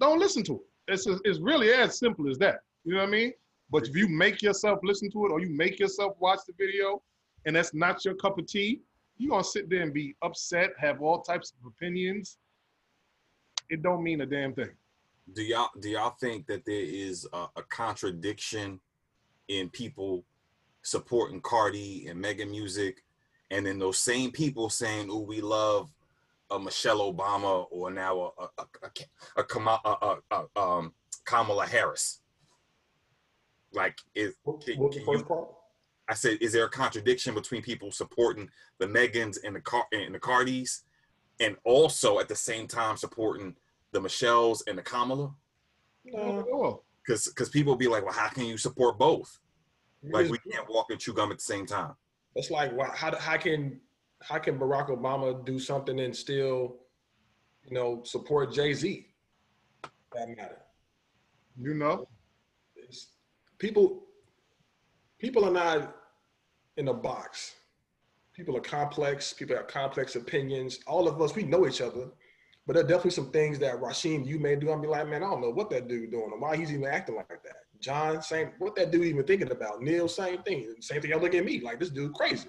don't 0.00 0.18
listen 0.18 0.42
to 0.44 0.54
it. 0.54 0.94
It's 0.94 1.06
it's 1.06 1.40
really 1.40 1.74
as 1.74 1.98
simple 1.98 2.26
as 2.30 2.38
that. 2.38 2.60
You 2.86 2.94
know 2.94 3.00
what 3.00 3.08
I 3.08 3.12
mean? 3.12 3.32
But 3.70 3.86
if 3.86 3.96
you 3.96 4.08
make 4.08 4.42
yourself 4.42 4.80
listen 4.82 5.10
to 5.12 5.26
it 5.26 5.32
or 5.32 5.40
you 5.40 5.50
make 5.50 5.78
yourself 5.78 6.16
watch 6.18 6.40
the 6.46 6.52
video, 6.58 7.02
and 7.46 7.54
that's 7.54 7.72
not 7.72 8.04
your 8.04 8.14
cup 8.14 8.38
of 8.38 8.46
tea, 8.46 8.80
you're 9.16 9.30
gonna 9.30 9.44
sit 9.44 9.70
there 9.70 9.82
and 9.82 9.92
be 9.92 10.16
upset, 10.22 10.70
have 10.78 11.00
all 11.00 11.20
types 11.20 11.52
of 11.52 11.66
opinions. 11.66 12.38
It 13.68 13.82
don't 13.82 14.02
mean 14.02 14.22
a 14.22 14.26
damn 14.26 14.54
thing. 14.54 14.70
Do 15.34 15.42
y'all 15.42 15.68
do 15.78 15.90
y'all 15.90 16.16
think 16.20 16.46
that 16.46 16.64
there 16.64 16.74
is 16.82 17.28
a, 17.32 17.46
a 17.56 17.62
contradiction 17.68 18.80
in 19.48 19.68
people 19.68 20.24
supporting 20.82 21.40
Cardi 21.40 22.06
and 22.08 22.20
Megan 22.20 22.50
music, 22.50 23.04
and 23.50 23.64
then 23.66 23.78
those 23.78 23.98
same 23.98 24.32
people 24.32 24.70
saying, 24.70 25.08
"Oh, 25.10 25.20
we 25.20 25.40
love 25.40 25.92
a 26.50 26.58
Michelle 26.58 27.12
Obama 27.12 27.66
or 27.70 27.90
now 27.90 28.32
a 28.38 28.44
a, 28.58 28.64
a, 29.36 29.44
a, 29.44 30.16
a, 30.30 30.44
a 30.56 30.60
um, 30.60 30.94
Kamala 31.24 31.66
Harris"? 31.66 32.19
Like, 33.72 33.98
is 34.14 34.34
What, 34.42 34.64
can- 34.64 34.78
what 34.78 34.92
the 34.92 34.98
can 34.98 35.06
first 35.06 35.18
you- 35.20 35.24
part? 35.26 35.48
I 36.08 36.14
said, 36.14 36.38
is 36.40 36.52
there 36.52 36.64
a 36.64 36.68
contradiction 36.70 37.34
between 37.34 37.62
people 37.62 37.92
supporting 37.92 38.50
the 38.78 38.86
Megans 38.86 39.38
and 39.44 39.54
the 39.54 39.60
Car- 39.60 39.86
and 39.92 40.12
the 40.12 40.18
Cardis, 40.18 40.82
and 41.38 41.56
also 41.64 42.18
at 42.18 42.26
the 42.28 42.34
same 42.34 42.66
time 42.66 42.96
supporting 42.96 43.56
the 43.92 44.00
Michelles 44.00 44.62
and 44.66 44.76
the 44.76 44.82
Kamala? 44.82 45.32
No, 46.04 46.82
Because 47.06 47.26
because 47.28 47.48
people 47.48 47.76
be 47.76 47.86
like, 47.86 48.02
well, 48.04 48.12
how 48.12 48.28
can 48.28 48.44
you 48.46 48.58
support 48.58 48.98
both? 48.98 49.38
you 50.02 50.10
Like 50.10 50.26
just- 50.28 50.32
we 50.44 50.50
can't 50.52 50.68
walk 50.68 50.86
and 50.90 50.98
chew 50.98 51.12
gum 51.14 51.30
at 51.30 51.38
the 51.38 51.44
same 51.44 51.64
time. 51.66 51.94
It's 52.34 52.50
like 52.50 52.72
why, 52.72 52.86
how 52.96 53.16
how 53.16 53.36
can 53.36 53.80
how 54.22 54.38
can 54.38 54.58
Barack 54.58 54.88
Obama 54.90 55.44
do 55.44 55.58
something 55.60 55.98
and 56.00 56.14
still, 56.16 56.80
you 57.64 57.72
know, 57.74 58.02
support 58.04 58.52
Jay 58.52 58.72
Z? 58.74 59.06
That 60.12 60.28
matter. 60.36 60.62
you 61.56 61.74
know, 61.74 62.02
It's, 62.02 62.10
people 63.60 64.02
people 65.20 65.44
are 65.44 65.52
not 65.52 65.94
in 66.76 66.88
a 66.88 66.94
box. 66.94 67.54
People 68.34 68.56
are 68.56 68.60
complex. 68.60 69.32
People 69.32 69.54
have 69.54 69.68
complex 69.68 70.16
opinions. 70.16 70.80
All 70.86 71.06
of 71.06 71.20
us, 71.20 71.36
we 71.36 71.42
know 71.42 71.68
each 71.68 71.82
other, 71.82 72.08
but 72.66 72.72
there 72.72 72.84
are 72.84 72.88
definitely 72.88 73.10
some 73.10 73.30
things 73.30 73.58
that 73.58 73.80
Rashim 73.80 74.26
you 74.26 74.38
may 74.38 74.56
do. 74.56 74.72
I'm 74.72 74.80
be 74.80 74.88
like, 74.88 75.08
man, 75.08 75.22
I 75.22 75.30
don't 75.30 75.42
know 75.42 75.50
what 75.50 75.70
that 75.70 75.88
dude 75.88 76.10
doing 76.10 76.30
and 76.32 76.40
why 76.40 76.56
he's 76.56 76.72
even 76.72 76.86
acting 76.86 77.16
like 77.16 77.28
that. 77.28 77.56
John, 77.80 78.22
same. 78.22 78.52
What 78.58 78.74
that 78.76 78.90
dude 78.90 79.04
even 79.04 79.24
thinking 79.24 79.50
about? 79.50 79.82
Neil, 79.82 80.08
same 80.08 80.42
thing. 80.42 80.74
Same 80.80 81.00
thing. 81.00 81.10
Y'all 81.10 81.20
look 81.20 81.34
at 81.34 81.44
me 81.44 81.60
like 81.60 81.78
this 81.78 81.90
dude 81.90 82.14
crazy. 82.14 82.48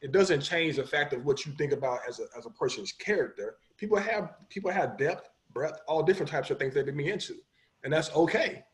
It 0.00 0.12
doesn't 0.12 0.42
change 0.42 0.76
the 0.76 0.84
fact 0.84 1.12
of 1.12 1.24
what 1.24 1.46
you 1.46 1.52
think 1.52 1.72
about 1.72 2.00
as 2.08 2.20
a 2.20 2.24
as 2.36 2.46
a 2.46 2.50
person's 2.50 2.92
character. 2.92 3.56
People 3.78 3.98
have 3.98 4.34
people 4.48 4.70
have 4.70 4.98
depth, 4.98 5.30
breadth, 5.52 5.80
all 5.88 6.02
different 6.02 6.30
types 6.30 6.50
of 6.50 6.58
things 6.58 6.74
they 6.74 6.82
be 6.82 7.08
into, 7.08 7.36
and 7.84 7.92
that's 7.92 8.14
okay. 8.14 8.64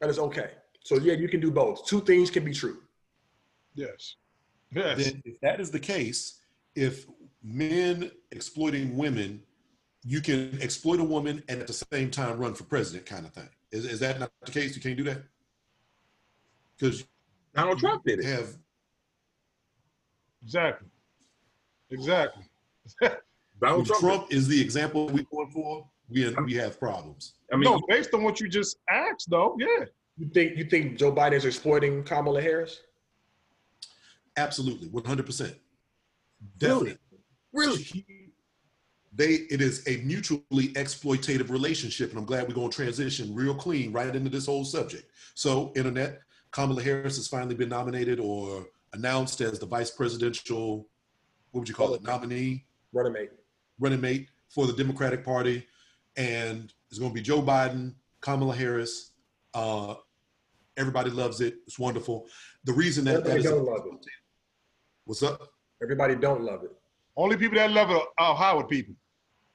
That 0.00 0.10
is 0.10 0.18
okay. 0.18 0.50
So 0.82 0.96
yeah, 0.96 1.14
you 1.14 1.28
can 1.28 1.40
do 1.40 1.50
both. 1.50 1.86
Two 1.86 2.00
things 2.00 2.30
can 2.30 2.44
be 2.44 2.52
true. 2.52 2.78
yes, 3.74 4.16
yes. 4.74 5.04
then 5.04 5.22
if 5.24 5.40
that 5.40 5.60
is 5.60 5.70
the 5.70 5.80
case, 5.80 6.40
if 6.74 7.06
men 7.42 8.10
exploiting 8.32 8.96
women, 8.96 9.42
you 10.04 10.20
can 10.20 10.58
exploit 10.60 11.00
a 11.00 11.04
woman 11.04 11.42
and 11.48 11.60
at 11.60 11.66
the 11.66 11.84
same 11.92 12.10
time 12.10 12.38
run 12.38 12.54
for 12.54 12.64
president, 12.64 13.06
kind 13.06 13.24
of 13.24 13.32
thing. 13.32 13.48
Is, 13.72 13.86
is 13.86 14.00
that 14.00 14.20
not 14.20 14.30
the 14.44 14.52
case? 14.52 14.76
You 14.76 14.82
can't 14.82 14.96
do 14.96 15.04
that 15.04 15.22
because 16.76 17.04
Donald 17.54 17.78
Trump 17.78 18.04
did 18.04 18.18
it. 18.18 18.26
have 18.26 18.56
Exactly. 20.44 20.88
Exactly. 21.90 22.44
Donald 23.60 23.86
Trump, 23.86 24.00
Trump. 24.00 24.26
is 24.32 24.46
the 24.46 24.60
example 24.60 25.06
we're 25.06 25.24
going 25.30 25.50
for. 25.50 25.88
We 26.08 26.28
we 26.44 26.54
have 26.54 26.78
problems. 26.78 27.34
I 27.52 27.56
mean, 27.56 27.64
no, 27.64 27.80
based 27.88 28.12
on 28.14 28.22
what 28.22 28.40
you 28.40 28.48
just 28.48 28.76
asked, 28.90 29.30
though, 29.30 29.56
yeah. 29.58 29.86
You 30.16 30.28
think 30.28 30.56
you 30.56 30.64
think 30.64 30.98
Joe 30.98 31.12
Biden 31.12 31.32
is 31.32 31.44
exploiting 31.44 32.04
Kamala 32.04 32.40
Harris? 32.40 32.80
Absolutely, 34.36 34.88
one 34.88 35.04
hundred 35.04 35.26
percent. 35.26 35.54
Definitely. 36.58 36.98
really? 37.52 37.78
He- 37.82 38.04
They 39.16 39.46
it 39.54 39.60
is 39.60 39.86
a 39.86 39.98
mutually 39.98 40.68
exploitative 40.74 41.48
relationship, 41.50 42.10
and 42.10 42.18
I'm 42.18 42.24
glad 42.24 42.48
we're 42.48 42.54
going 42.54 42.70
to 42.70 42.76
transition 42.76 43.34
real 43.34 43.54
clean 43.54 43.92
right 43.92 44.14
into 44.14 44.28
this 44.28 44.46
whole 44.46 44.64
subject. 44.64 45.10
So, 45.34 45.72
internet, 45.76 46.20
Kamala 46.50 46.82
Harris 46.82 47.16
has 47.16 47.28
finally 47.28 47.54
been 47.54 47.68
nominated 47.68 48.18
or 48.20 48.66
announced 48.92 49.40
as 49.40 49.58
the 49.58 49.66
vice 49.66 49.90
presidential, 49.90 50.88
what 51.52 51.60
would 51.60 51.68
you 51.68 51.74
call 51.74 51.94
it, 51.94 52.02
nominee, 52.02 52.66
Running 52.92 53.12
mate. 53.12 53.30
running 53.80 54.00
mate 54.00 54.28
for 54.48 54.66
the 54.66 54.72
Democratic 54.72 55.24
Party, 55.24 55.64
and 56.16 56.72
it's 56.90 56.98
going 56.98 57.10
to 57.10 57.14
be 57.14 57.22
Joe 57.22 57.42
Biden, 57.42 57.94
Kamala 58.20 58.54
Harris. 58.54 59.12
Uh, 59.52 59.94
everybody 60.76 61.10
loves 61.10 61.40
it. 61.40 61.56
It's 61.66 61.78
wonderful. 61.78 62.26
The 62.64 62.72
reason 62.72 63.04
that 63.06 63.24
that 63.24 63.30
Everybody 63.30 63.40
is 63.40 63.50
don't 63.50 63.64
love 63.66 63.86
it. 63.86 64.06
what's 65.04 65.22
up? 65.22 65.48
Everybody 65.82 66.14
don't 66.16 66.42
love 66.42 66.64
it. 66.64 66.70
Only 67.16 67.36
people 67.36 67.58
that 67.58 67.70
love 67.70 67.90
it 67.90 68.02
are 68.18 68.34
Howard 68.34 68.68
people. 68.68 68.94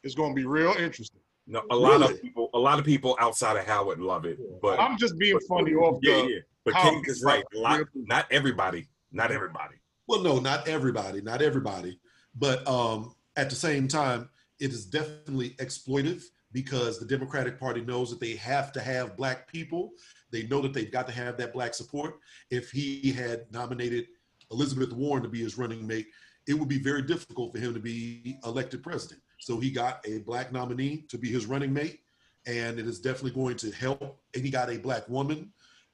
It's 0.03 0.16
going 0.16 0.32
to 0.32 0.36
be 0.36 0.45
real 0.45 0.72
interesting. 0.78 1.20
No, 1.47 1.64
a 1.72 1.76
lot 1.76 1.99
Really? 1.99 2.14
of 2.14 2.22
people, 2.22 2.49
a 2.53 2.60
lot 2.60 2.78
of 2.80 2.86
people 2.86 3.18
outside 3.20 3.57
of 3.57 3.66
Howard 3.66 3.99
love 3.99 4.26
it, 4.26 4.38
but 4.62 4.80
I'm 4.80 4.97
just 4.97 5.18
being 5.18 5.39
funny 5.47 5.74
off 5.74 5.99
the. 6.01 6.10
yeah, 6.10 6.24
yeah. 6.24 6.39
But 6.64 6.76
how 6.76 6.89
King 6.91 7.03
is 7.07 7.24
right. 7.24 7.43
A 7.55 7.57
lot, 7.57 7.82
not 7.95 8.28
everybody, 8.32 8.88
not 9.12 9.32
everybody. 9.32 9.76
Well, 10.07 10.22
no, 10.22 10.39
not 10.39 10.68
everybody, 10.68 11.22
not 11.22 11.41
everybody, 11.41 11.99
but 12.36 12.66
um, 12.68 13.16
at 13.36 13.49
the 13.49 13.55
same 13.55 13.88
time, 13.88 14.30
it 14.60 14.72
is 14.72 14.86
definitely 14.86 15.51
exploitive 15.51 16.22
because 16.52 17.00
the 17.00 17.06
Democratic 17.06 17.60
Party 17.60 17.82
knows 17.82 18.10
that 18.10 18.20
they 18.20 18.36
have 18.36 18.72
to 18.74 18.82
have 18.82 19.18
black 19.18 19.52
people. 19.52 19.91
They 20.32 20.43
know 20.43 20.62
that 20.62 20.74
they've 20.74 20.91
got 20.91 21.08
to 21.08 21.14
have 21.14 21.38
that 21.38 21.54
black 21.54 21.74
support. 21.74 22.20
If 22.50 22.72
he 22.72 23.12
had 23.12 23.45
nominated 23.52 24.08
Elizabeth 24.52 24.91
Warren 24.93 25.24
to 25.24 25.30
be 25.30 25.41
his 25.41 25.58
running 25.58 25.86
mate, 25.86 26.08
it 26.47 26.54
would 26.54 26.70
be 26.70 26.80
very 26.80 27.04
difficult 27.04 27.54
for 27.54 27.60
him 27.60 27.74
to 27.74 27.80
be 27.80 28.39
elected 28.43 28.82
president. 28.82 29.22
So 29.39 29.60
he 29.60 29.70
got 29.70 30.04
a 30.08 30.20
black 30.20 30.52
nominee 30.52 31.06
to 31.10 31.18
be 31.18 31.30
his 31.30 31.45
running 31.45 31.72
mate, 31.72 32.00
and 32.47 32.80
it 32.80 32.88
is 32.88 33.00
definitely 33.00 33.39
going 33.39 33.58
to 33.58 33.72
help. 33.72 34.20
And 34.34 34.43
he 34.43 34.50
got 34.50 34.72
a 34.72 34.78
black 34.78 35.08
woman, 35.08 35.52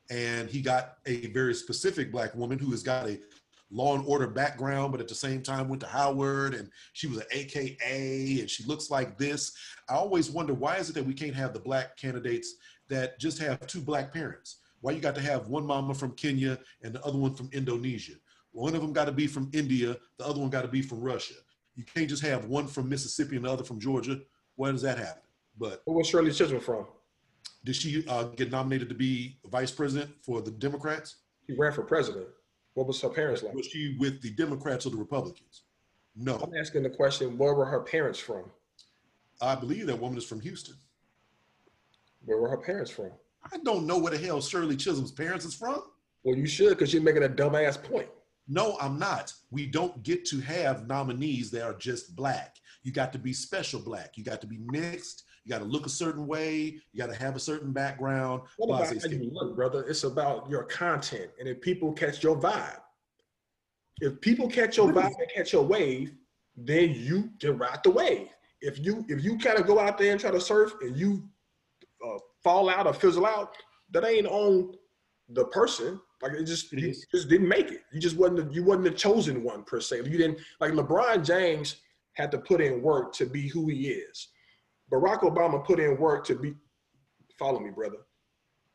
and 0.10 0.50
he 0.50 0.62
got 0.62 0.98
a 1.06 1.28
very 1.28 1.54
specific 1.54 2.12
black 2.12 2.34
woman 2.36 2.58
who 2.58 2.72
has 2.72 2.84
got 2.84 3.08
a 3.08 3.20
law 3.76 3.96
and 3.96 4.06
order 4.08 4.28
background, 4.28 4.92
but 4.92 5.02
at 5.02 5.08
the 5.08 5.16
same 5.16 5.42
time 5.42 5.68
went 5.68 5.82
to 5.82 5.88
Howard 5.88 6.54
and 6.54 6.70
she 6.94 7.08
was 7.08 7.18
an 7.18 7.26
AKA 7.32 8.40
and 8.40 8.50
she 8.50 8.64
looks 8.64 8.90
like 8.90 9.18
this. 9.18 9.54
I 9.90 9.96
always 9.96 10.32
wonder 10.32 10.54
why 10.54 10.78
is 10.78 10.90
it 10.90 10.94
that 10.94 11.06
we 11.06 11.14
can't 11.14 11.36
have 11.36 11.54
the 11.54 11.60
black 11.60 11.98
candidates 11.98 12.56
that 12.88 13.20
just 13.20 13.38
have 13.40 13.66
two 13.68 13.82
black 13.82 14.14
parents? 14.14 14.60
Why 14.80 14.92
you 14.92 15.02
got 15.02 15.16
to 15.16 15.22
have 15.22 15.48
one 15.48 15.66
mama 15.66 15.94
from 15.94 16.12
Kenya 16.12 16.58
and 16.84 16.94
the 16.94 17.04
other 17.04 17.18
one 17.18 17.36
from 17.36 17.50
Indonesia? 17.52 18.14
One 18.52 18.76
of 18.76 18.82
them 18.82 18.94
got 18.94 19.06
to 19.06 19.12
be 19.12 19.28
from 19.28 19.50
India, 19.54 19.98
the 20.18 20.26
other 20.26 20.40
one 20.40 20.50
got 20.50 20.62
to 20.62 20.68
be 20.70 20.82
from 20.82 21.02
Russia. 21.02 21.36
You 21.76 21.84
can't 21.84 22.10
just 22.10 22.24
have 22.24 22.46
one 22.46 22.68
from 22.68 22.88
Mississippi 22.88 23.36
and 23.36 23.44
the 23.44 23.52
other 23.52 23.66
from 23.66 23.80
Georgia. 23.80 24.22
Why 24.56 24.72
does 24.72 24.82
that 24.84 24.98
happen? 24.98 25.24
But 25.58 25.82
Where 25.84 25.98
was 25.98 26.08
Shirley 26.08 26.32
Chisholm 26.32 26.62
from? 26.62 26.86
did 27.66 27.76
she 27.76 28.06
uh, 28.08 28.24
get 28.24 28.52
nominated 28.52 28.88
to 28.90 28.96
be 28.96 29.40
vice 29.48 29.72
president 29.72 30.12
for 30.22 30.42
the 30.42 30.52
Democrats? 30.52 31.18
She 31.48 31.56
ran 31.58 31.74
for 31.74 31.82
president. 31.82 32.28
What 32.76 32.88
was 32.88 33.02
her 33.02 33.10
parents 33.10 33.42
like? 33.42 33.56
Was 33.56 33.66
she 33.66 33.96
with 34.00 34.22
the 34.22 34.30
Democrats 34.32 34.86
or 34.86 34.92
the 34.92 34.98
Republicans? 34.98 35.64
No. 36.16 36.38
I'm 36.38 36.56
asking 36.56 36.84
the 36.84 36.90
question, 36.90 37.38
where 37.38 37.54
were 37.54 37.66
her 37.66 37.82
parents 37.82 38.20
from? 38.20 38.44
I 39.42 39.56
believe 39.56 39.88
that 39.88 40.00
woman 40.00 40.18
is 40.18 40.26
from 40.26 40.42
Houston. 40.42 40.76
Where 42.26 42.38
were 42.38 42.50
her 42.50 42.58
parents 42.58 42.92
from? 42.92 43.12
I 43.52 43.58
don't 43.64 43.86
know 43.86 43.98
where 43.98 44.12
the 44.12 44.18
hell 44.18 44.42
Shirley 44.42 44.76
Chisholm's 44.76 45.12
parents 45.12 45.46
is 45.46 45.56
from. 45.56 45.84
Well, 46.24 46.36
you 46.36 46.48
should 46.48 46.70
because 46.70 46.94
you're 46.94 47.04
making 47.04 47.24
a 47.24 47.30
dumbass 47.30 47.82
point. 47.82 48.10
No, 48.48 48.78
I'm 48.80 49.00
not. 49.00 49.34
We 49.52 49.66
don't 49.66 50.04
get 50.04 50.26
to 50.26 50.40
have 50.42 50.88
nominees 50.88 51.52
that 51.52 51.64
are 51.64 51.74
just 51.74 52.16
black. 52.16 52.58
You 52.84 52.92
got 52.92 53.14
to 53.14 53.20
be 53.20 53.34
special 53.34 53.80
black. 53.80 54.18
You 54.18 54.24
got 54.24 54.42
to 54.42 54.48
be 54.48 54.60
mixed. 54.60 55.24
You 55.46 55.52
got 55.52 55.60
to 55.60 55.66
look 55.66 55.86
a 55.86 55.90
certain 55.90 56.26
way. 56.26 56.80
You 56.92 56.98
got 56.98 57.08
to 57.08 57.16
have 57.16 57.36
a 57.36 57.40
certain 57.40 57.72
background. 57.72 58.42
What 58.58 58.82
about 58.82 59.02
how 59.02 59.10
you 59.10 59.30
look, 59.32 59.56
brother? 59.56 59.86
It's 59.88 60.04
about 60.04 60.50
your 60.50 60.64
content, 60.64 61.30
and 61.40 61.48
if 61.48 61.62
people 61.62 61.94
catch 61.94 62.24
your 62.24 62.36
vibe, 62.36 62.80
if 64.02 64.20
people 64.22 64.50
catch 64.50 64.78
your 64.78 64.92
vibe 64.92 65.06
and 65.06 65.30
catch 65.34 65.54
your 65.54 65.64
wave, 65.64 66.14
then 66.58 66.96
you 66.96 67.30
can 67.40 67.58
ride 67.58 67.80
the 67.84 67.92
wave. 67.92 68.30
If 68.62 68.84
you 68.84 69.06
if 69.08 69.24
you 69.24 69.38
kind 69.38 69.60
of 69.60 69.68
go 69.68 69.80
out 69.80 70.00
there 70.00 70.12
and 70.12 70.20
try 70.20 70.32
to 70.32 70.42
surf 70.42 70.74
and 70.82 70.98
you 70.98 71.30
uh, 72.04 72.18
fall 72.44 72.68
out 72.68 72.88
or 72.88 72.94
fizzle 72.94 73.28
out, 73.28 73.56
that 73.92 74.04
ain't 74.04 74.28
on 74.28 74.74
the 75.30 75.46
person. 75.46 76.02
Like 76.24 76.34
it 76.34 76.46
just 76.46 76.74
It 76.74 76.80
you 76.80 76.94
just 77.14 77.30
didn't 77.30 77.48
make 77.48 77.72
it. 77.72 77.82
You 77.94 78.00
just 78.00 78.18
wasn't 78.18 78.48
the, 78.48 78.54
you 78.54 78.64
wasn't 78.64 78.86
the 78.86 78.92
chosen 78.92 79.44
one 79.44 79.64
per 79.64 79.80
se. 79.80 79.98
You 79.98 80.18
didn't 80.18 80.40
like 80.60 80.72
LeBron 80.72 81.24
James 81.24 81.78
had 82.14 82.32
to 82.32 82.40
put 82.40 82.62
in 82.62 82.82
work 82.82 83.14
to 83.14 83.28
be 83.28 83.48
who 83.48 83.68
he 83.68 83.90
is. 83.90 84.30
Barack 84.92 85.22
Obama 85.22 85.64
put 85.64 85.80
in 85.80 85.98
work 85.98 86.26
to 86.28 86.36
be. 86.36 86.54
Follow 87.38 87.60
me, 87.60 87.70
brother. 87.70 87.98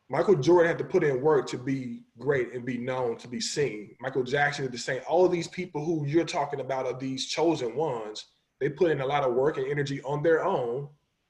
Michael 0.09 0.35
Jordan 0.35 0.67
had 0.67 0.77
to 0.77 0.83
put 0.83 1.05
in 1.05 1.21
work 1.21 1.47
to 1.47 1.57
be 1.57 2.03
great 2.19 2.53
and 2.53 2.65
be 2.65 2.77
known 2.77 3.17
to 3.17 3.29
be 3.29 3.39
seen. 3.39 3.95
Michael 4.01 4.23
Jackson 4.23 4.65
is 4.65 4.71
the 4.71 4.77
same. 4.77 5.01
All 5.07 5.25
of 5.25 5.31
these 5.31 5.47
people 5.47 5.85
who 5.85 6.05
you're 6.05 6.25
talking 6.25 6.59
about 6.59 6.85
are 6.85 6.99
these 6.99 7.27
chosen 7.27 7.75
ones. 7.75 8.25
They 8.59 8.69
put 8.69 8.91
in 8.91 8.99
a 8.99 9.05
lot 9.05 9.23
of 9.23 9.33
work 9.33 9.57
and 9.57 9.67
energy 9.67 10.01
on 10.03 10.21
their 10.21 10.43
own. 10.43 10.89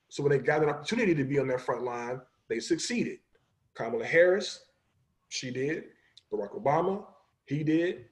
So 0.10 0.24
when 0.24 0.32
they 0.32 0.40
got 0.40 0.64
an 0.64 0.70
opportunity 0.70 1.14
to 1.14 1.24
be 1.24 1.38
on 1.38 1.48
their 1.48 1.60
front 1.60 1.84
line, 1.84 2.22
they 2.50 2.60
succeeded. 2.60 3.20
Kamala 3.76 4.04
Harris, 4.04 4.66
she 5.30 5.52
did. 5.52 5.84
Barack 6.34 6.60
Obama, 6.60 7.06
he 7.46 7.64
did. 7.64 8.06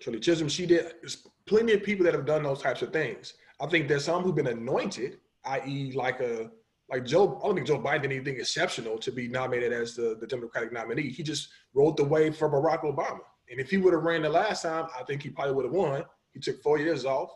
Shirley 0.00 0.20
Chisholm, 0.20 0.48
she 0.48 0.64
did. 0.66 0.94
There's 1.00 1.28
plenty 1.46 1.74
of 1.74 1.82
people 1.82 2.04
that 2.04 2.14
have 2.14 2.26
done 2.26 2.42
those 2.42 2.62
types 2.62 2.82
of 2.82 2.92
things. 2.92 3.34
I 3.60 3.66
think 3.66 3.88
there's 3.88 4.04
some 4.04 4.22
who've 4.22 4.34
been 4.34 4.46
anointed, 4.46 5.18
i.e., 5.44 5.92
like 5.94 6.20
a 6.20 6.50
like 6.90 7.04
Joe. 7.04 7.40
I 7.42 7.46
don't 7.46 7.54
think 7.54 7.66
Joe 7.66 7.78
Biden 7.78 8.02
did 8.02 8.12
anything 8.12 8.36
exceptional 8.36 8.98
to 8.98 9.10
be 9.10 9.28
nominated 9.28 9.72
as 9.72 9.94
the, 9.94 10.16
the 10.20 10.26
Democratic 10.26 10.72
nominee. 10.72 11.08
He 11.08 11.22
just 11.22 11.48
rode 11.74 11.96
the 11.96 12.04
wave 12.04 12.36
for 12.36 12.50
Barack 12.50 12.82
Obama. 12.82 13.20
And 13.50 13.60
if 13.60 13.70
he 13.70 13.76
would 13.76 13.92
have 13.92 14.02
ran 14.02 14.22
the 14.22 14.30
last 14.30 14.62
time, 14.62 14.86
I 14.98 15.02
think 15.04 15.22
he 15.22 15.30
probably 15.30 15.54
would 15.54 15.64
have 15.64 15.74
won. 15.74 16.04
He 16.32 16.40
took 16.40 16.62
four 16.62 16.78
years 16.78 17.04
off, 17.04 17.30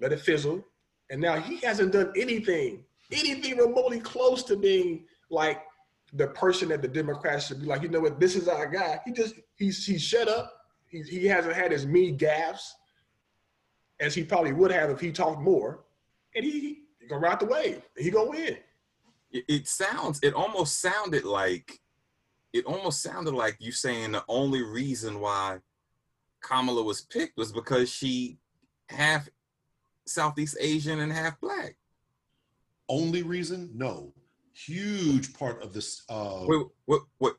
let 0.00 0.12
it 0.12 0.20
fizzle, 0.20 0.64
and 1.10 1.20
now 1.20 1.40
he 1.40 1.58
hasn't 1.58 1.92
done 1.92 2.12
anything, 2.16 2.84
anything 3.12 3.56
remotely 3.56 4.00
close 4.00 4.42
to 4.44 4.56
being 4.56 5.04
like 5.30 5.62
the 6.12 6.28
person 6.28 6.68
that 6.68 6.82
the 6.82 6.88
Democrats 6.88 7.46
should 7.46 7.60
be 7.60 7.66
like. 7.66 7.82
You 7.82 7.88
know 7.88 8.00
what? 8.00 8.18
This 8.18 8.34
is 8.34 8.48
our 8.48 8.66
guy. 8.66 9.00
He 9.04 9.12
just 9.12 9.34
he's 9.56 9.84
he's 9.84 10.02
shut 10.02 10.28
up. 10.28 10.52
He, 10.88 11.02
he 11.02 11.26
hasn't 11.26 11.54
had 11.54 11.72
as 11.72 11.86
many 11.86 12.16
gaffes 12.16 12.62
as 14.00 14.14
he 14.14 14.24
probably 14.24 14.52
would 14.52 14.70
have 14.70 14.90
if 14.90 15.00
he 15.00 15.10
talked 15.10 15.40
more. 15.40 15.84
And 16.34 16.44
he, 16.44 16.50
he, 16.50 16.60
he 16.60 16.85
gonna 17.08 17.20
ride 17.20 17.40
the 17.40 17.46
wave. 17.46 17.82
He 17.96 18.10
gonna 18.10 18.30
win. 18.30 18.56
it, 19.32 19.44
it 19.48 19.68
sounds 19.68 20.20
it 20.22 20.34
almost 20.34 20.80
sounded 20.80 21.24
like 21.24 21.80
it 22.52 22.64
almost 22.64 23.02
sounded 23.02 23.34
like 23.34 23.56
you 23.58 23.72
saying 23.72 24.12
the 24.12 24.24
only 24.28 24.62
reason 24.62 25.20
why 25.20 25.58
Kamala 26.42 26.82
was 26.82 27.02
picked 27.02 27.36
was 27.36 27.52
because 27.52 27.90
she 27.90 28.38
half 28.88 29.28
Southeast 30.06 30.56
Asian 30.60 31.00
and 31.00 31.12
half 31.12 31.40
black. 31.40 31.76
Only 32.88 33.22
reason? 33.22 33.70
No. 33.74 34.12
Huge 34.54 35.34
part 35.34 35.62
of 35.62 35.72
this. 35.72 36.02
Uh, 36.08 36.44
Wait, 36.46 36.66
what 36.86 37.02
what 37.18 37.36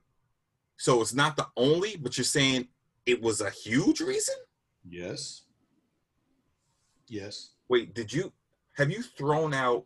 so 0.77 1.01
it's 1.01 1.13
not 1.13 1.35
the 1.35 1.47
only, 1.55 1.95
but 1.95 2.17
you're 2.17 2.25
saying 2.25 2.67
it 3.05 3.21
was 3.21 3.41
a 3.41 3.49
huge 3.49 4.01
reason? 4.01 4.35
yes. 4.87 5.43
Yes. 7.09 7.51
Wait, 7.69 7.93
did 7.95 8.11
you 8.11 8.33
have 8.77 8.91
you 8.91 9.01
thrown 9.01 9.53
out 9.53 9.85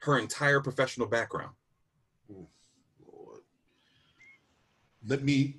her 0.00 0.18
entire 0.18 0.60
professional 0.60 1.06
background? 1.06 1.52
Let 5.06 5.22
me 5.22 5.56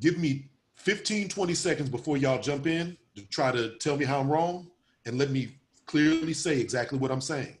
give 0.00 0.18
me 0.18 0.48
15, 0.74 1.28
20 1.28 1.54
seconds 1.54 1.88
before 1.88 2.16
y'all 2.16 2.40
jump 2.40 2.66
in 2.66 2.96
to 3.14 3.26
try 3.26 3.52
to 3.52 3.76
tell 3.76 3.96
me 3.96 4.04
how 4.04 4.20
I'm 4.20 4.30
wrong. 4.30 4.68
And 5.04 5.18
let 5.18 5.30
me 5.30 5.50
clearly 5.84 6.32
say 6.32 6.58
exactly 6.60 6.98
what 6.98 7.10
I'm 7.10 7.20
saying. 7.20 7.58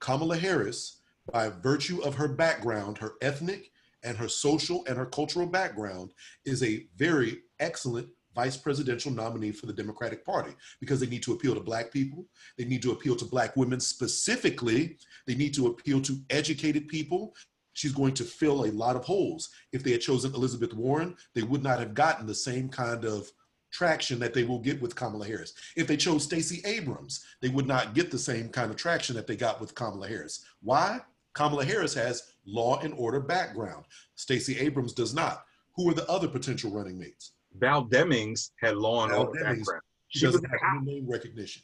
Kamala 0.00 0.36
Harris, 0.36 0.98
by 1.32 1.48
virtue 1.48 2.00
of 2.02 2.14
her 2.16 2.28
background, 2.28 2.98
her 2.98 3.12
ethnic 3.22 3.70
and 4.02 4.16
her 4.16 4.28
social 4.28 4.84
and 4.86 4.98
her 4.98 5.06
cultural 5.06 5.46
background, 5.46 6.12
is 6.44 6.62
a 6.62 6.86
very 6.96 7.42
excellent 7.60 8.08
vice 8.38 8.56
presidential 8.56 9.10
nominee 9.10 9.50
for 9.50 9.66
the 9.66 9.72
Democratic 9.72 10.24
Party 10.24 10.52
because 10.78 11.00
they 11.00 11.08
need 11.08 11.24
to 11.24 11.32
appeal 11.32 11.56
to 11.56 11.60
Black 11.60 11.90
people. 11.90 12.24
They 12.56 12.64
need 12.64 12.82
to 12.82 12.92
appeal 12.92 13.16
to 13.16 13.24
Black 13.24 13.56
women 13.56 13.80
specifically. 13.80 14.96
They 15.26 15.34
need 15.34 15.54
to 15.54 15.66
appeal 15.66 16.00
to 16.02 16.16
educated 16.30 16.86
people. 16.86 17.34
She's 17.72 17.90
going 17.90 18.14
to 18.14 18.22
fill 18.22 18.64
a 18.64 18.70
lot 18.70 18.94
of 18.94 19.04
holes. 19.04 19.48
If 19.72 19.82
they 19.82 19.90
had 19.90 20.02
chosen 20.02 20.32
Elizabeth 20.34 20.72
Warren, 20.72 21.16
they 21.34 21.42
would 21.42 21.64
not 21.64 21.80
have 21.80 21.94
gotten 21.94 22.28
the 22.28 22.34
same 22.48 22.68
kind 22.68 23.04
of 23.04 23.28
traction 23.72 24.20
that 24.20 24.34
they 24.34 24.44
will 24.44 24.60
get 24.60 24.80
with 24.80 24.94
Kamala 24.94 25.26
Harris. 25.26 25.54
If 25.76 25.88
they 25.88 25.96
chose 25.96 26.22
Stacey 26.22 26.60
Abrams, 26.64 27.24
they 27.42 27.48
would 27.48 27.66
not 27.66 27.92
get 27.92 28.12
the 28.12 28.18
same 28.18 28.50
kind 28.50 28.70
of 28.70 28.76
traction 28.76 29.16
that 29.16 29.26
they 29.26 29.36
got 29.36 29.60
with 29.60 29.74
Kamala 29.74 30.06
Harris. 30.06 30.44
Why? 30.62 31.00
Kamala 31.34 31.64
Harris 31.64 31.94
has 31.94 32.22
law 32.46 32.78
and 32.84 32.94
order 32.96 33.18
background. 33.18 33.84
Stacey 34.14 34.60
Abrams 34.60 34.92
does 34.92 35.12
not. 35.12 35.44
Who 35.74 35.90
are 35.90 35.94
the 35.94 36.08
other 36.08 36.28
potential 36.28 36.70
running 36.70 36.98
mates? 36.98 37.32
Val 37.54 37.84
Demings 37.86 38.50
had 38.60 38.76
law 38.76 39.02
and 39.04 39.12
Val 39.12 39.26
order 39.26 39.40
Demings. 39.40 39.56
background. 39.58 39.82
She 40.08 40.18
She 40.20 40.26
was 40.26 40.34
doesn't 40.36 40.50
have 40.50 40.60
any 40.82 41.00
name 41.00 41.10
recognition. 41.10 41.62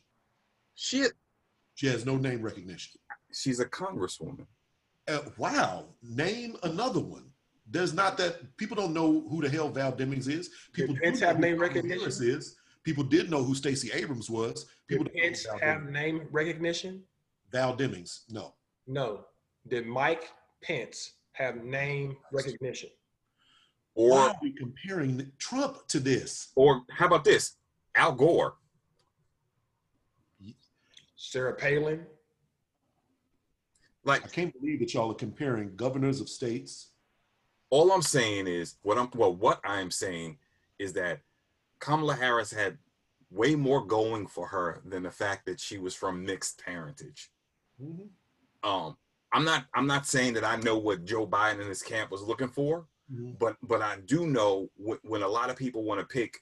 She 0.74 1.06
She 1.74 1.86
has 1.88 2.04
no 2.06 2.16
name 2.16 2.42
recognition. 2.42 3.00
she's 3.32 3.60
a 3.60 3.66
congresswoman. 3.66 4.46
Uh, 5.08 5.20
wow, 5.36 5.86
name 6.02 6.56
another 6.62 7.00
one. 7.00 7.30
There's 7.66 7.92
not 7.94 8.16
that 8.18 8.56
people 8.56 8.76
don't 8.76 8.92
know 8.94 9.26
who 9.28 9.42
the 9.42 9.48
hell 9.48 9.68
Val 9.70 9.92
Demings 9.92 10.28
is. 10.28 10.50
People 10.72 10.94
do 10.94 11.18
have 11.20 11.38
name 11.40 11.58
recognition? 11.58 12.06
Is. 12.08 12.56
People 12.84 13.04
did 13.04 13.30
know 13.30 13.42
who 13.42 13.54
Stacey 13.54 13.90
Abrams 13.92 14.28
was. 14.28 14.66
People 14.86 15.04
Did 15.04 15.14
don't 15.14 15.22
Pence 15.22 15.46
have 15.60 15.80
Demings- 15.82 15.90
name 15.90 16.28
recognition? 16.30 17.02
Val 17.50 17.76
Demings. 17.76 18.24
No. 18.28 18.54
No. 18.86 19.24
Did 19.68 19.86
Mike 19.86 20.30
Pence 20.62 21.12
have 21.32 21.64
name 21.64 22.16
recognition? 22.32 22.90
Or 23.94 24.10
Why 24.10 24.28
are 24.28 24.36
we 24.42 24.52
comparing 24.52 25.30
Trump 25.38 25.86
to 25.88 26.00
this? 26.00 26.48
or 26.56 26.82
how 26.90 27.06
about 27.06 27.24
this? 27.24 27.56
Al 27.94 28.12
Gore. 28.12 28.56
Sarah 31.16 31.54
Palin? 31.54 32.06
Like 34.04 34.24
I 34.24 34.28
can't 34.28 34.52
believe 34.60 34.80
that 34.80 34.92
y'all 34.94 35.10
are 35.10 35.14
comparing 35.14 35.74
governors 35.76 36.20
of 36.20 36.28
states. 36.28 36.90
all 37.70 37.90
I'm 37.92 38.02
saying 38.02 38.46
is 38.46 38.76
what 38.82 38.98
I'm 38.98 39.08
well, 39.14 39.34
what 39.34 39.60
I'm 39.64 39.90
saying 39.90 40.38
is 40.78 40.92
that 40.94 41.20
Kamala 41.80 42.14
Harris 42.14 42.52
had 42.52 42.78
way 43.30 43.54
more 43.54 43.84
going 43.84 44.26
for 44.26 44.46
her 44.48 44.82
than 44.84 45.02
the 45.04 45.10
fact 45.10 45.46
that 45.46 45.58
she 45.58 45.78
was 45.78 45.94
from 45.94 46.24
mixed 46.24 46.62
parentage. 46.64 47.30
Um, 48.62 48.96
I'm 49.32 49.44
not 49.44 49.64
I'm 49.74 49.86
not 49.86 50.06
saying 50.06 50.34
that 50.34 50.44
I 50.44 50.56
know 50.56 50.78
what 50.78 51.04
Joe 51.04 51.26
Biden 51.26 51.60
and 51.60 51.68
his 51.68 51.82
camp 51.82 52.10
was 52.10 52.22
looking 52.22 52.48
for, 52.48 52.86
Mhm. 53.14 53.38
but 53.38 53.56
but 53.62 53.80
I 53.82 53.98
do 54.04 54.26
know 54.26 54.70
when, 54.76 54.98
when 55.02 55.22
a 55.22 55.28
lot 55.28 55.50
of 55.50 55.56
people 55.56 55.84
want 55.84 56.00
to 56.00 56.06
pick, 56.06 56.40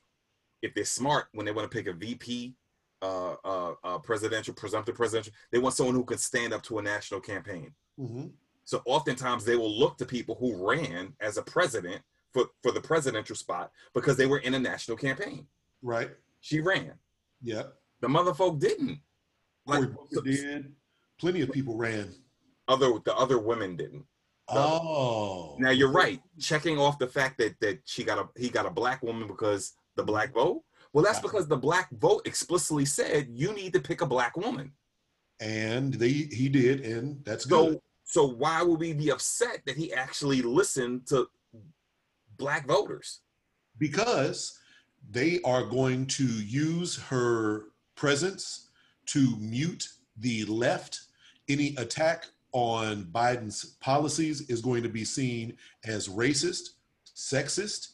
if 0.62 0.74
they're 0.74 0.84
smart, 0.84 1.26
when 1.32 1.44
they 1.46 1.52
want 1.52 1.70
to 1.70 1.76
pick 1.76 1.86
a 1.86 1.92
VP, 1.92 2.54
uh, 3.02 3.34
uh, 3.44 3.74
uh, 3.84 3.98
presidential, 3.98 4.54
presumptive 4.54 4.94
presidential, 4.94 5.32
they 5.50 5.58
want 5.58 5.74
someone 5.74 5.94
who 5.94 6.04
can 6.04 6.18
stand 6.18 6.52
up 6.52 6.62
to 6.62 6.78
a 6.78 6.82
national 6.82 7.20
campaign. 7.20 7.74
Mhm. 7.98 8.32
So 8.64 8.80
oftentimes 8.86 9.44
they 9.44 9.56
will 9.56 9.76
look 9.76 9.98
to 9.98 10.06
people 10.06 10.36
who 10.36 10.54
ran 10.70 11.14
as 11.20 11.36
a 11.36 11.42
president 11.42 12.02
for, 12.32 12.46
for 12.62 12.70
the 12.72 12.80
presidential 12.80 13.34
spot 13.36 13.72
because 13.92 14.16
they 14.16 14.26
were 14.26 14.38
in 14.38 14.54
a 14.54 14.58
national 14.58 14.96
campaign. 14.96 15.48
Right. 15.82 16.10
She 16.40 16.60
ran. 16.60 16.98
Yeah. 17.42 17.64
The 18.00 18.06
motherfolk 18.08 18.60
didn't. 18.60 19.00
Like 19.66 19.92
Booker 19.92 20.22
did. 20.22 20.74
Plenty 21.18 21.40
of 21.42 21.50
people 21.52 21.76
ran. 21.76 22.14
other 22.68 22.98
the 23.04 23.14
other 23.16 23.38
women 23.38 23.76
didn't. 23.76 24.06
Oh. 24.58 25.56
Now 25.58 25.70
you're 25.70 25.90
right. 25.90 26.20
Checking 26.38 26.78
off 26.78 26.98
the 26.98 27.06
fact 27.06 27.38
that 27.38 27.58
that 27.60 27.80
she 27.84 28.04
got 28.04 28.18
a 28.18 28.28
he 28.40 28.48
got 28.48 28.66
a 28.66 28.70
black 28.70 29.02
woman 29.02 29.26
because 29.26 29.74
the 29.96 30.02
black 30.02 30.32
vote. 30.34 30.62
Well, 30.92 31.04
that's 31.04 31.20
because 31.20 31.48
the 31.48 31.56
black 31.56 31.90
vote 31.92 32.26
explicitly 32.26 32.84
said 32.84 33.28
you 33.30 33.54
need 33.54 33.72
to 33.72 33.80
pick 33.80 34.02
a 34.02 34.06
black 34.06 34.36
woman. 34.36 34.72
And 35.40 35.94
they 35.94 36.08
he 36.10 36.48
did, 36.48 36.84
and 36.84 37.24
that's 37.24 37.44
good. 37.44 37.74
So 37.74 37.82
so 38.04 38.26
why 38.26 38.62
would 38.62 38.78
we 38.78 38.92
be 38.92 39.10
upset 39.10 39.62
that 39.66 39.76
he 39.76 39.92
actually 39.92 40.42
listened 40.42 41.06
to 41.08 41.28
black 42.36 42.66
voters? 42.66 43.20
because 43.78 44.58
they 45.10 45.40
are 45.44 45.64
going 45.64 46.06
to 46.06 46.24
use 46.24 46.96
her 46.96 47.64
presence 47.96 48.68
to 49.06 49.36
mute 49.38 49.88
the 50.18 50.44
left 50.44 51.00
any 51.48 51.74
attack 51.76 52.26
on 52.52 53.04
Biden's 53.12 53.76
policies 53.80 54.42
is 54.48 54.60
going 54.60 54.82
to 54.82 54.88
be 54.88 55.04
seen 55.04 55.56
as 55.84 56.08
racist, 56.08 56.70
sexist, 57.16 57.92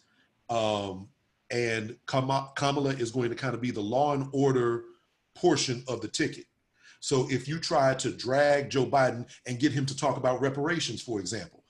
um, 0.50 1.08
and 1.50 1.96
Kamala 2.06 2.90
is 2.94 3.10
going 3.10 3.30
to 3.30 3.36
kind 3.36 3.54
of 3.54 3.60
be 3.60 3.70
the 3.70 3.80
law 3.80 4.14
and 4.14 4.28
order 4.32 4.84
portion 5.34 5.84
of 5.88 6.00
the 6.00 6.08
ticket. 6.08 6.44
So 7.00 7.28
if 7.30 7.48
you 7.48 7.58
try 7.58 7.94
to 7.94 8.10
drag 8.10 8.70
Joe 8.70 8.86
Biden 8.86 9.28
and 9.46 9.58
get 9.58 9.72
him 9.72 9.86
to 9.86 9.96
talk 9.96 10.16
about 10.16 10.40
reparations, 10.40 11.00
for 11.00 11.20
example, 11.20 11.64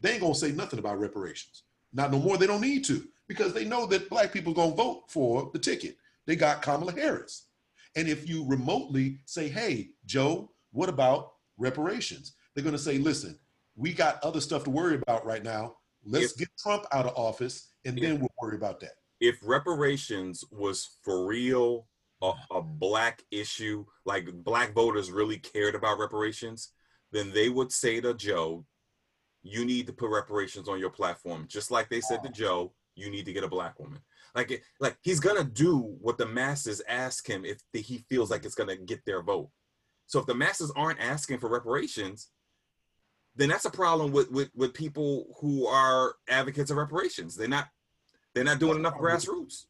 they 0.00 0.12
ain't 0.12 0.22
gonna 0.22 0.34
say 0.34 0.50
nothing 0.52 0.78
about 0.78 0.98
reparations. 0.98 1.64
Not 1.92 2.10
no 2.10 2.18
more. 2.18 2.36
They 2.36 2.46
don't 2.46 2.60
need 2.60 2.84
to 2.86 3.06
because 3.28 3.52
they 3.52 3.64
know 3.64 3.86
that 3.86 4.08
black 4.08 4.32
people 4.32 4.54
gonna 4.54 4.74
vote 4.74 5.04
for 5.08 5.50
the 5.52 5.58
ticket. 5.58 5.96
They 6.26 6.36
got 6.36 6.62
Kamala 6.62 6.92
Harris. 6.92 7.46
And 7.96 8.08
if 8.08 8.28
you 8.28 8.46
remotely 8.46 9.18
say, 9.26 9.48
hey, 9.48 9.90
Joe, 10.06 10.50
what 10.72 10.88
about 10.88 11.31
reparations? 11.58 12.34
They're 12.54 12.64
gonna 12.64 12.78
say, 12.78 12.98
listen, 12.98 13.38
we 13.76 13.92
got 13.92 14.22
other 14.22 14.40
stuff 14.40 14.64
to 14.64 14.70
worry 14.70 14.96
about 14.96 15.24
right 15.24 15.42
now. 15.42 15.76
Let's 16.04 16.32
If- 16.32 16.38
get 16.38 16.48
Trump 16.58 16.84
out 16.92 17.06
of 17.06 17.16
office 17.16 17.72
and 17.84 17.98
Yeah. 17.98 18.08
then 18.10 18.20
we'll 18.20 18.30
worry 18.40 18.56
about 18.56 18.80
that. 18.80 18.92
if 19.20 19.38
reparations 19.42 20.42
was 20.50 20.98
for 21.04 21.24
real 21.26 21.86
a, 22.22 22.32
a 22.50 22.60
black 22.60 23.22
issue, 23.30 23.84
like 24.04 24.26
black 24.42 24.72
voters 24.74 25.12
really 25.12 25.38
cared 25.38 25.76
about 25.76 25.98
reparations, 26.00 26.72
then 27.12 27.30
they 27.32 27.48
would 27.48 27.70
say 27.70 28.00
to 28.00 28.14
Joe, 28.14 28.66
you 29.42 29.64
need 29.64 29.86
to 29.86 29.92
put 29.92 30.10
reparations 30.10 30.68
on 30.68 30.80
your 30.80 30.90
platform, 30.90 31.46
just 31.48 31.70
like 31.70 31.88
they 31.88 32.00
said 32.00 32.22
to 32.24 32.30
Joe, 32.30 32.74
you 32.96 33.10
need 33.10 33.24
to 33.26 33.32
get 33.32 33.44
a 33.44 33.48
black 33.48 33.78
woman. 33.78 34.00
Like, 34.34 34.50
it, 34.50 34.62
like 34.80 34.96
he's 35.02 35.20
gonna 35.20 35.44
do 35.44 35.78
what 36.00 36.18
the 36.18 36.26
masses 36.26 36.82
ask 36.88 37.24
him 37.26 37.44
if 37.44 37.60
the, 37.72 37.80
he 37.80 37.98
feels 38.08 38.28
like 38.30 38.44
it's 38.44 38.54
gonna 38.56 38.76
get 38.76 39.04
their 39.04 39.22
vote. 39.22 39.50
So 40.12 40.20
if 40.20 40.26
the 40.26 40.34
masses 40.34 40.70
aren't 40.76 41.00
asking 41.00 41.38
for 41.38 41.48
reparations, 41.48 42.28
then 43.34 43.48
that's 43.48 43.64
a 43.64 43.70
problem 43.70 44.12
with 44.12 44.30
with 44.30 44.50
with 44.54 44.74
people 44.74 45.34
who 45.40 45.66
are 45.66 46.16
advocates 46.28 46.70
of 46.70 46.76
reparations. 46.76 47.34
They're 47.34 47.48
not 47.48 47.68
they're 48.34 48.44
not 48.44 48.58
doing 48.58 48.76
enough 48.78 48.96
grassroots. 48.98 49.64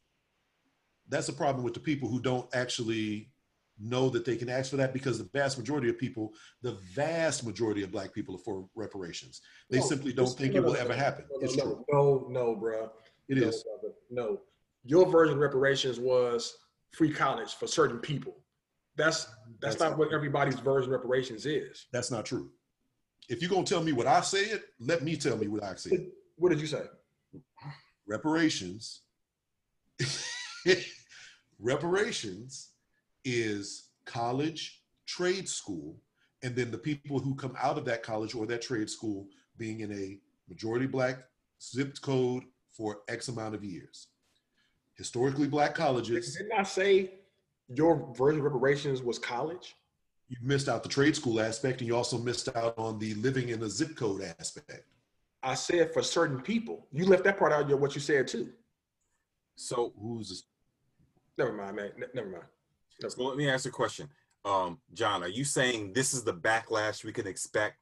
that's 1.07 1.29
a 1.29 1.33
problem 1.33 1.63
with 1.63 1.73
the 1.73 1.79
people 1.79 2.09
who 2.09 2.19
don't 2.21 2.53
actually 2.53 3.31
know 3.79 4.09
that 4.09 4.25
they 4.25 4.35
can 4.35 4.49
ask 4.49 4.69
for 4.69 4.75
that 4.77 4.91
because 4.93 5.17
the 5.17 5.29
vast 5.33 5.57
majority 5.57 5.87
of 5.89 5.97
people, 5.97 6.33
the 6.61 6.77
vast 6.93 7.45
majority 7.45 7.81
of 7.81 7.91
black 7.93 8.13
people 8.13 8.35
are 8.35 8.39
for 8.39 8.67
reparations. 8.75 9.39
They 9.69 9.79
No, 9.79 9.85
simply 9.85 10.11
don't 10.11 10.37
think 10.37 10.55
no, 10.55 10.59
it 10.59 10.65
will 10.65 10.73
no, 10.73 10.79
ever 10.81 10.93
happen. 10.93 11.23
No, 11.31 11.39
It's 11.39 11.55
no, 11.55 11.63
true. 11.63 11.85
no, 11.89 12.27
no, 12.29 12.55
bro. 12.57 12.91
It 13.29 13.37
no, 13.37 13.47
is. 13.47 13.63
brother. 13.63 13.95
No, 14.09 14.41
your 14.83 15.09
version 15.09 15.35
of 15.35 15.39
reparations 15.39 16.01
was 16.01 16.53
free 16.91 17.13
college 17.13 17.53
for 17.55 17.65
certain 17.65 17.99
people. 17.99 18.42
That's 18.95 19.25
that's, 19.59 19.75
That's- 19.75 19.79
not 19.79 19.97
what 19.97 20.13
everybody's 20.13 20.55
version 20.59 20.93
of 20.93 20.99
reparations 20.99 21.45
is. 21.45 21.87
That's 21.91 22.11
not 22.11 22.25
true. 22.25 22.49
If 23.29 23.41
you're 23.41 23.49
gonna 23.49 23.65
tell 23.65 23.83
me 23.83 23.93
what 23.93 24.07
I 24.07 24.21
said, 24.21 24.61
let 24.79 25.03
me 25.03 25.15
tell 25.15 25.37
me 25.37 25.47
what 25.47 25.63
I 25.63 25.75
said. 25.75 26.07
What 26.35 26.49
did 26.49 26.59
you 26.61 26.67
say? 26.67 26.83
reparations 28.05 29.01
reparations 31.59 32.71
is 33.23 33.89
college 34.05 34.81
trade 35.05 35.47
school 35.47 35.95
and 36.43 36.55
then 36.55 36.69
the 36.71 36.77
people 36.77 37.19
who 37.19 37.33
come 37.35 37.55
out 37.61 37.77
of 37.77 37.85
that 37.85 38.03
college 38.03 38.35
or 38.35 38.45
that 38.45 38.61
trade 38.61 38.89
school 38.89 39.27
being 39.57 39.79
in 39.79 39.91
a 39.93 40.17
majority 40.49 40.85
black 40.85 41.19
zip 41.61 41.95
code 42.01 42.43
for 42.75 42.99
x 43.07 43.29
amount 43.29 43.55
of 43.55 43.63
years 43.63 44.07
historically 44.95 45.47
black 45.47 45.73
colleges 45.73 46.35
Didn't 46.35 46.51
I 46.59 46.63
say 46.63 47.11
your 47.69 48.13
version 48.17 48.39
of 48.39 48.45
reparations 48.45 49.01
was 49.01 49.19
college? 49.19 49.75
you 50.29 50.37
missed 50.41 50.69
out 50.69 50.81
the 50.81 50.89
trade 50.89 51.15
school 51.15 51.39
aspect 51.39 51.79
and 51.81 51.87
you 51.87 51.95
also 51.95 52.17
missed 52.17 52.47
out 52.55 52.73
on 52.77 52.97
the 52.97 53.13
living 53.15 53.49
in 53.49 53.61
a 53.61 53.69
zip 53.69 53.95
code 53.95 54.21
aspect 54.39 54.85
I 55.43 55.53
said 55.55 55.93
for 55.93 56.01
certain 56.01 56.39
people. 56.41 56.87
You 56.93 57.05
left 57.05 57.25
that 57.25 57.37
part 57.37 57.51
out 57.51 57.69
of 57.69 57.79
what 57.81 57.93
you 57.93 57.99
said 58.01 58.27
too. 58.29 58.49
So, 59.55 59.91
who's 60.01 60.29
this? 60.29 60.43
Never 61.37 61.51
mind, 61.51 61.75
man. 61.75 61.91
Ne- 61.97 62.07
never 62.15 62.29
mind. 62.29 62.43
Never 63.01 63.11
so 63.13 63.23
let 63.25 63.35
me 63.37 63.49
ask 63.49 63.65
you 63.65 63.69
a 63.69 63.73
question. 63.73 64.07
Um, 64.45 64.79
John, 64.93 65.21
are 65.21 65.27
you 65.27 65.43
saying 65.43 65.91
this 65.93 66.13
is 66.13 66.23
the 66.23 66.33
backlash 66.33 67.03
we 67.03 67.11
can 67.11 67.27
expect 67.27 67.75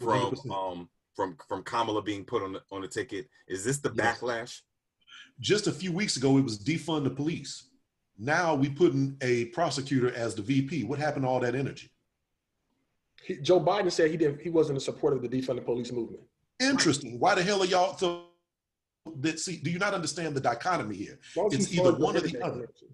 from 0.00 0.32
100%. 0.34 0.50
um 0.50 0.88
from 1.14 1.36
from 1.48 1.62
Kamala 1.62 2.02
being 2.02 2.24
put 2.24 2.42
on 2.42 2.52
the 2.54 2.62
on 2.72 2.82
the 2.82 2.88
ticket? 2.88 3.28
Is 3.46 3.64
this 3.64 3.78
the 3.78 3.92
Yes. 3.94 4.18
backlash? 4.20 4.60
just 5.40 5.68
a 5.68 5.72
few 5.72 5.92
weeks 5.92 6.16
ago 6.16 6.36
it 6.36 6.42
was 6.42 6.58
defund 6.58 7.04
the 7.04 7.10
police 7.10 7.67
now 8.18 8.54
we 8.54 8.68
putting 8.68 9.16
a 9.22 9.46
prosecutor 9.46 10.12
as 10.14 10.34
the 10.34 10.42
vp 10.42 10.84
what 10.84 10.98
happened 10.98 11.24
to 11.24 11.28
all 11.28 11.40
that 11.40 11.54
energy 11.54 11.90
He, 13.22 13.36
Joe 13.36 13.60
Biden 13.60 13.92
said 13.92 14.10
he 14.10 14.16
didn't. 14.16 14.40
He 14.40 14.50
wasn't 14.50 14.78
a 14.78 14.80
supporter 14.80 15.16
of 15.16 15.22
the 15.22 15.28
defund 15.28 15.56
the 15.56 15.62
police 15.62 15.92
movement. 15.92 16.22
interesting 16.60 17.18
why 17.20 17.34
the 17.34 17.42
hell 17.42 17.62
are 17.62 17.66
y'all 17.66 17.96
so 17.96 18.24
that 19.20 19.38
see 19.40 19.56
do 19.58 19.70
you 19.70 19.78
not 19.78 19.94
understand 19.94 20.34
the 20.34 20.40
dichotomy 20.40 20.96
here 20.96 21.18
Why 21.34 21.44
was 21.44 21.54
It's 21.54 21.72
either 21.72 21.94
one 21.94 22.16
or 22.16 22.20
the 22.20 22.42
other. 22.44 22.60
connection? 22.60 22.88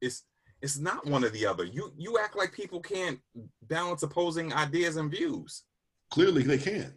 It's 0.00 0.24
it's 0.62 0.78
not 0.78 1.06
one 1.06 1.24
or 1.24 1.28
the 1.28 1.44
other. 1.46 1.64
You 1.64 1.92
you 1.96 2.18
act 2.18 2.36
like 2.36 2.52
people 2.52 2.80
can't 2.80 3.18
balance 3.68 4.02
opposing 4.02 4.52
ideas 4.52 4.96
and 4.96 5.10
views. 5.10 5.62
clearly 6.10 6.42
they 6.42 6.58
can 6.58 6.94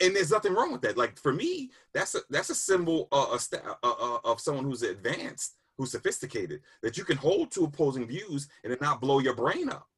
and 0.00 0.14
there's 0.14 0.30
nothing 0.30 0.52
wrong 0.54 0.72
with 0.72 0.82
that. 0.82 0.96
Like 0.98 1.18
for 1.18 1.32
me, 1.32 1.70
that's 1.94 2.14
a 2.14 2.20
that's 2.28 2.50
a 2.50 2.54
symbol 2.54 3.08
uh, 3.12 3.28
a 3.32 3.38
sta- 3.38 3.76
uh, 3.82 3.94
uh, 4.06 4.18
of 4.24 4.40
someone 4.40 4.64
who's 4.64 4.82
advanced, 4.82 5.56
who's 5.76 5.92
sophisticated. 5.92 6.60
That 6.82 6.96
you 6.96 7.04
can 7.04 7.16
hold 7.16 7.50
two 7.50 7.64
opposing 7.64 8.06
views 8.06 8.48
and 8.64 8.72
it 8.72 8.80
not 8.80 9.00
blow 9.00 9.18
your 9.18 9.34
brain 9.34 9.68
up. 9.68 9.88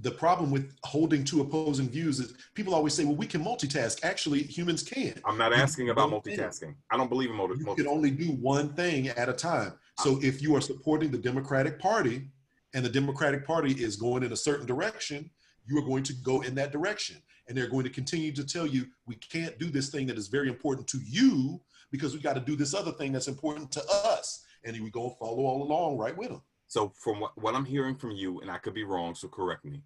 the 0.00 0.10
problem 0.10 0.50
with 0.50 0.74
holding 0.82 1.22
two 1.22 1.40
opposing 1.40 1.88
views 1.88 2.18
is 2.18 2.34
people 2.54 2.74
always 2.74 2.92
say 2.92 3.04
well 3.04 3.14
we 3.14 3.28
can 3.28 3.42
multitask 3.44 4.04
actually 4.04 4.42
humans 4.42 4.82
can 4.82 5.14
I'm 5.24 5.38
not 5.38 5.52
asking 5.52 5.90
about 5.90 6.10
multitasking. 6.10 6.74
I 6.90 6.96
don't 6.96 7.08
believe 7.08 7.30
in 7.30 7.36
multi. 7.36 7.54
you 7.58 7.64
multi- 7.64 7.82
can 7.82 7.90
only 7.92 8.10
do 8.10 8.32
one 8.32 8.74
thing 8.74 9.08
at 9.08 9.28
a 9.28 9.32
time. 9.32 9.72
So 10.00 10.18
if 10.22 10.42
you 10.42 10.56
are 10.56 10.60
supporting 10.60 11.10
the 11.12 11.18
Democratic 11.18 11.78
Party 11.78 12.28
and 12.74 12.84
the 12.84 12.88
Democratic 12.88 13.46
Party 13.46 13.72
is 13.72 13.94
going 13.94 14.24
in 14.24 14.32
a 14.32 14.36
certain 14.36 14.66
direction, 14.66 15.30
you 15.66 15.78
are 15.78 15.86
going 15.86 16.02
to 16.02 16.12
go 16.24 16.40
in 16.40 16.56
that 16.56 16.72
direction. 16.72 17.22
And 17.46 17.56
they're 17.56 17.68
going 17.68 17.84
to 17.84 17.90
continue 17.90 18.32
to 18.32 18.44
tell 18.44 18.66
you, 18.66 18.86
we 19.06 19.14
can't 19.16 19.56
do 19.58 19.70
this 19.70 19.90
thing 19.90 20.06
that 20.08 20.18
is 20.18 20.26
very 20.28 20.48
important 20.48 20.88
to 20.88 20.98
you 21.06 21.60
because 21.92 22.12
we 22.14 22.20
got 22.20 22.34
to 22.34 22.40
do 22.40 22.56
this 22.56 22.74
other 22.74 22.90
thing 22.90 23.12
that's 23.12 23.28
important 23.28 23.70
to 23.72 23.82
us. 23.92 24.43
And 24.64 24.74
he 24.74 24.82
we 24.82 24.90
go 24.90 25.10
follow 25.18 25.44
all 25.44 25.62
along 25.62 25.98
right 25.98 26.16
with 26.16 26.28
them. 26.30 26.42
so 26.68 26.92
from 26.96 27.20
what, 27.20 27.36
what 27.36 27.54
I'm 27.54 27.64
hearing 27.64 27.96
from 27.96 28.12
you, 28.12 28.40
and 28.40 28.50
I 28.50 28.58
could 28.58 28.74
be 28.74 28.84
wrong, 28.84 29.14
so 29.14 29.28
correct 29.28 29.64
me, 29.64 29.82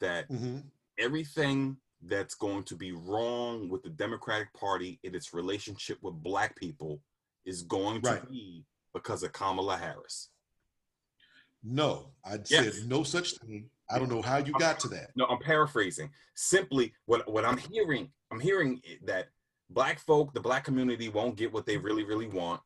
that 0.00 0.28
mm-hmm. 0.28 0.58
everything 0.98 1.76
that's 2.02 2.34
going 2.34 2.64
to 2.64 2.74
be 2.76 2.92
wrong 2.92 3.68
with 3.68 3.82
the 3.82 3.88
Democratic 3.90 4.52
Party 4.54 4.98
in 5.02 5.14
its 5.14 5.32
relationship 5.32 5.98
with 6.02 6.14
black 6.22 6.54
people 6.56 7.00
is 7.44 7.62
going 7.62 8.02
to 8.02 8.10
Right. 8.10 8.30
be 8.30 8.64
because 8.92 9.22
of 9.22 9.32
Kamala 9.32 9.76
Harris. 9.76 10.28
No, 11.62 12.12
I 12.24 12.34
Yes. 12.48 12.76
said 12.78 12.88
no 12.88 13.02
such 13.02 13.38
thing. 13.38 13.70
I 13.90 13.98
don't 13.98 14.10
know 14.10 14.22
how 14.22 14.38
you 14.38 14.52
got 14.58 14.78
to 14.80 14.88
that. 14.88 15.10
No, 15.16 15.26
I'm 15.26 15.38
paraphrasing. 15.38 16.10
Simply, 16.34 16.92
what 17.06 17.28
what 17.30 17.44
I'm 17.44 17.56
hearing, 17.56 18.12
I'm 18.30 18.40
hearing 18.40 18.82
that 19.04 19.28
black 19.70 19.98
folk, 20.00 20.32
the 20.34 20.40
black 20.40 20.64
community, 20.64 21.08
won't 21.08 21.36
get 21.36 21.52
what 21.52 21.66
they 21.66 21.76
really, 21.76 22.04
really 22.04 22.26
want, 22.26 22.60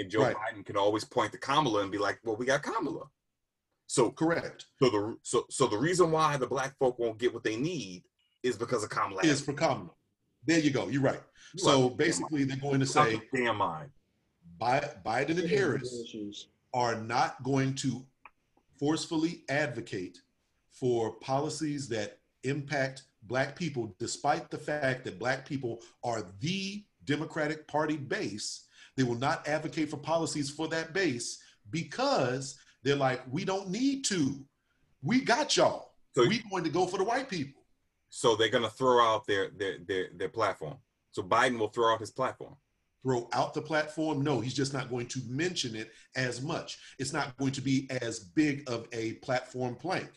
and, 0.00 0.04
and 0.04 0.10
Joe 0.10 0.22
Right. 0.22 0.36
Biden 0.36 0.64
can 0.64 0.76
always 0.76 1.04
point 1.04 1.32
to 1.32 1.38
Kamala 1.38 1.82
and 1.82 1.90
be 1.92 1.98
like, 1.98 2.18
"Well, 2.24 2.36
we 2.36 2.46
got 2.46 2.62
Kamala." 2.62 3.06
So, 3.86 4.10
Correct. 4.10 4.66
so 4.82 4.88
the 4.90 5.16
so 5.22 5.46
so 5.50 5.66
the 5.66 5.78
reason 5.78 6.10
why 6.10 6.36
the 6.36 6.46
black 6.46 6.76
folk 6.78 6.98
won't 6.98 7.18
get 7.18 7.32
what 7.34 7.42
they 7.44 7.56
need 7.56 8.04
is 8.42 8.56
because 8.56 8.82
of 8.84 8.90
Kamala. 8.90 9.22
Is 9.22 9.40
for 9.40 9.52
Kamala. 9.52 9.90
There 10.46 10.58
you 10.58 10.70
go. 10.70 10.88
You're 10.88 11.02
right. 11.02 11.20
You 11.54 11.60
So 11.60 11.86
out- 11.86 11.96
basically, 11.96 12.44
they're 12.44 12.56
going 12.56 12.80
to 12.80 12.86
you 12.86 12.86
say 12.86 13.10
your 13.12 13.22
damn 13.34 13.56
mind. 13.56 13.90
Bi- 14.58 14.90
Biden 15.04 15.38
and 15.40 15.48
Harris 15.50 16.46
are 16.72 16.94
not 16.94 17.42
going 17.42 17.74
to 17.76 18.04
forcefully 18.78 19.42
advocate 19.48 20.18
for 20.70 21.12
policies 21.16 21.88
that 21.88 22.18
impact 22.44 23.02
black 23.24 23.54
people 23.56 23.94
despite 23.98 24.50
the 24.50 24.58
fact 24.58 25.04
that 25.04 25.18
black 25.18 25.46
people 25.46 25.80
are 26.04 26.22
the 26.40 26.82
democratic 27.04 27.66
party 27.68 27.96
base 27.96 28.66
they 29.00 29.04
will 29.04 29.14
not 29.14 29.48
advocate 29.48 29.88
for 29.88 29.96
policies 29.96 30.50
for 30.50 30.68
that 30.68 30.92
base 30.92 31.42
because 31.70 32.58
they're 32.82 32.96
like 32.96 33.22
we 33.30 33.46
don't 33.46 33.70
need 33.70 34.04
to. 34.04 34.44
We 35.02 35.22
got 35.22 35.56
y'all. 35.56 35.94
So- 36.14 36.28
we 36.28 36.42
going 36.50 36.64
to 36.64 36.70
go 36.70 36.86
for 36.86 36.98
the 36.98 37.04
white 37.04 37.30
people. 37.30 37.62
So 38.10 38.36
they're 38.36 38.50
gonna 38.50 38.68
throw 38.68 39.02
out 39.02 39.26
their 39.26 39.52
their 39.56 39.78
their 39.88 40.08
their 40.14 40.28
platform. 40.28 40.76
So 41.12 41.22
Biden 41.22 41.58
will 41.58 41.68
throw 41.68 41.94
out 41.94 42.00
his 42.00 42.10
platform. 42.10 42.56
throw 43.02 43.26
out 43.32 43.54
the 43.54 43.62
platform? 43.62 44.22
No 44.22 44.40
he's 44.40 44.52
just 44.52 44.74
not 44.74 44.90
going 44.90 45.06
to 45.06 45.20
mention 45.26 45.74
it 45.74 45.90
as 46.14 46.42
much. 46.42 46.76
It's 46.98 47.14
not 47.14 47.34
going 47.38 47.52
to 47.52 47.62
be 47.62 47.88
as 48.02 48.18
big 48.18 48.68
of 48.68 48.86
a 48.92 49.14
platform 49.24 49.76
plank. 49.76 50.10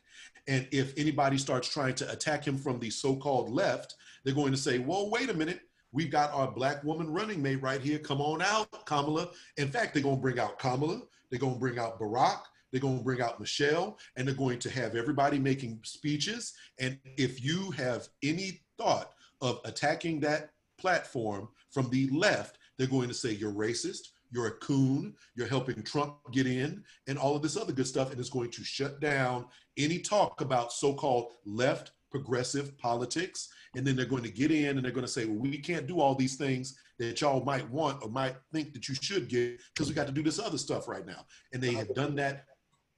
And 0.50 0.68
if 0.72 0.94
anybody 0.98 1.38
starts 1.38 1.70
trying 1.70 1.96
to 1.96 2.12
attack 2.12 2.46
him 2.46 2.58
from 2.58 2.80
the 2.80 2.90
so-called 2.90 3.50
left 3.50 3.96
they're 4.26 4.36
going 4.36 4.52
to 4.52 4.58
say 4.58 4.80
well 4.80 5.10
wait 5.10 5.30
a 5.30 5.34
minute 5.34 5.62
we've 5.94 6.12
got 6.12 6.34
our 6.34 6.52
black 6.52 6.84
woman 6.84 7.10
running 7.10 7.42
mate 7.42 7.62
right 7.62 7.82
here 7.82 8.00
come 8.00 8.20
on 8.20 8.42
out 8.42 8.86
kamala 8.86 9.30
in 9.58 9.70
fact 9.70 9.94
they're 9.94 10.04
going 10.04 10.18
to 10.18 10.22
bring 10.22 10.40
out 10.40 10.60
kamala 10.60 11.02
they're 11.34 11.40
going 11.40 11.56
to 11.56 11.60
bring 11.60 11.80
out 11.80 12.00
barack 12.00 12.42
They're 12.72 12.82
going 12.82 13.00
to 13.00 13.04
bring 13.04 13.22
out 13.22 13.40
Michelle 13.40 13.98
and 14.16 14.28
they're 14.28 14.36
going 14.36 14.60
to 14.60 14.70
have 14.70 14.96
everybody 14.96 15.40
making 15.40 15.80
speeches. 15.84 16.54
And 16.80 17.00
if 17.18 17.44
you 17.44 17.72
have 17.72 18.08
any 18.22 18.62
thought 18.78 19.14
of 19.42 19.60
attacking 19.64 20.20
that 20.20 20.52
platform 20.78 21.50
from 21.72 21.90
the 21.90 22.08
left, 22.10 22.58
they're 22.78 22.88
going 22.88 23.08
to 23.08 23.14
say 23.14 23.32
you're 23.32 23.52
racist, 23.52 24.10
you're 24.32 24.48
a 24.48 24.58
coon, 24.58 25.16
you're 25.36 25.48
helping 25.48 25.82
Trump 25.84 26.18
get 26.32 26.48
in, 26.48 26.84
and 27.08 27.18
all 27.18 27.36
of 27.36 27.42
this 27.44 27.58
other 27.58 27.74
good 27.74 27.88
stuff. 27.88 28.12
And 28.12 28.20
it's 28.20 28.30
going 28.30 28.52
to 28.52 28.64
shut 28.64 29.00
down 29.00 29.46
any 29.78 30.00
talk 30.00 30.42
about 30.42 30.72
so 30.72 30.94
called 30.94 31.34
left 31.46 31.92
progressive 32.14 32.78
politics. 32.78 33.50
And 33.76 33.86
then 33.86 33.96
they're 33.96 34.06
going 34.06 34.22
to 34.22 34.30
get 34.30 34.52
in 34.52 34.78
and 34.78 34.86
they're 34.86 34.92
going 34.92 35.06
to 35.06 35.12
say, 35.12 35.26
well, 35.26 35.40
we 35.40 35.58
can't 35.58 35.88
do 35.88 36.00
all 36.00 36.14
these 36.14 36.36
things 36.36 36.78
that 37.00 37.20
y'all 37.20 37.44
might 37.44 37.68
want 37.72 38.04
or 38.04 38.10
might 38.10 38.36
think 38.54 38.72
that 38.74 38.88
you 38.88 38.94
should 38.94 39.28
get 39.28 39.60
because 39.74 39.90
we 39.90 39.96
got 39.96 40.06
to 40.06 40.14
do 40.14 40.22
this 40.22 40.38
other 40.38 40.60
stuff 40.60 40.88
right 40.88 41.08
now. 41.08 41.26
And 41.54 41.62
they 41.62 41.74
have 41.74 41.92
done 41.96 42.16
that 42.18 42.46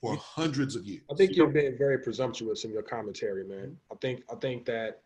for 0.02 0.18
hundreds 0.18 0.76
of 0.76 0.84
years. 0.84 1.04
I 1.10 1.16
think 1.16 1.38
you're 1.38 1.48
being 1.48 1.78
very 1.78 2.00
presumptuous 2.00 2.66
in 2.66 2.72
your 2.72 2.84
commentary, 2.84 3.46
man. 3.46 3.78
I 3.90 3.96
think 4.02 4.24
I 4.30 4.36
think 4.36 4.66
that 4.66 5.02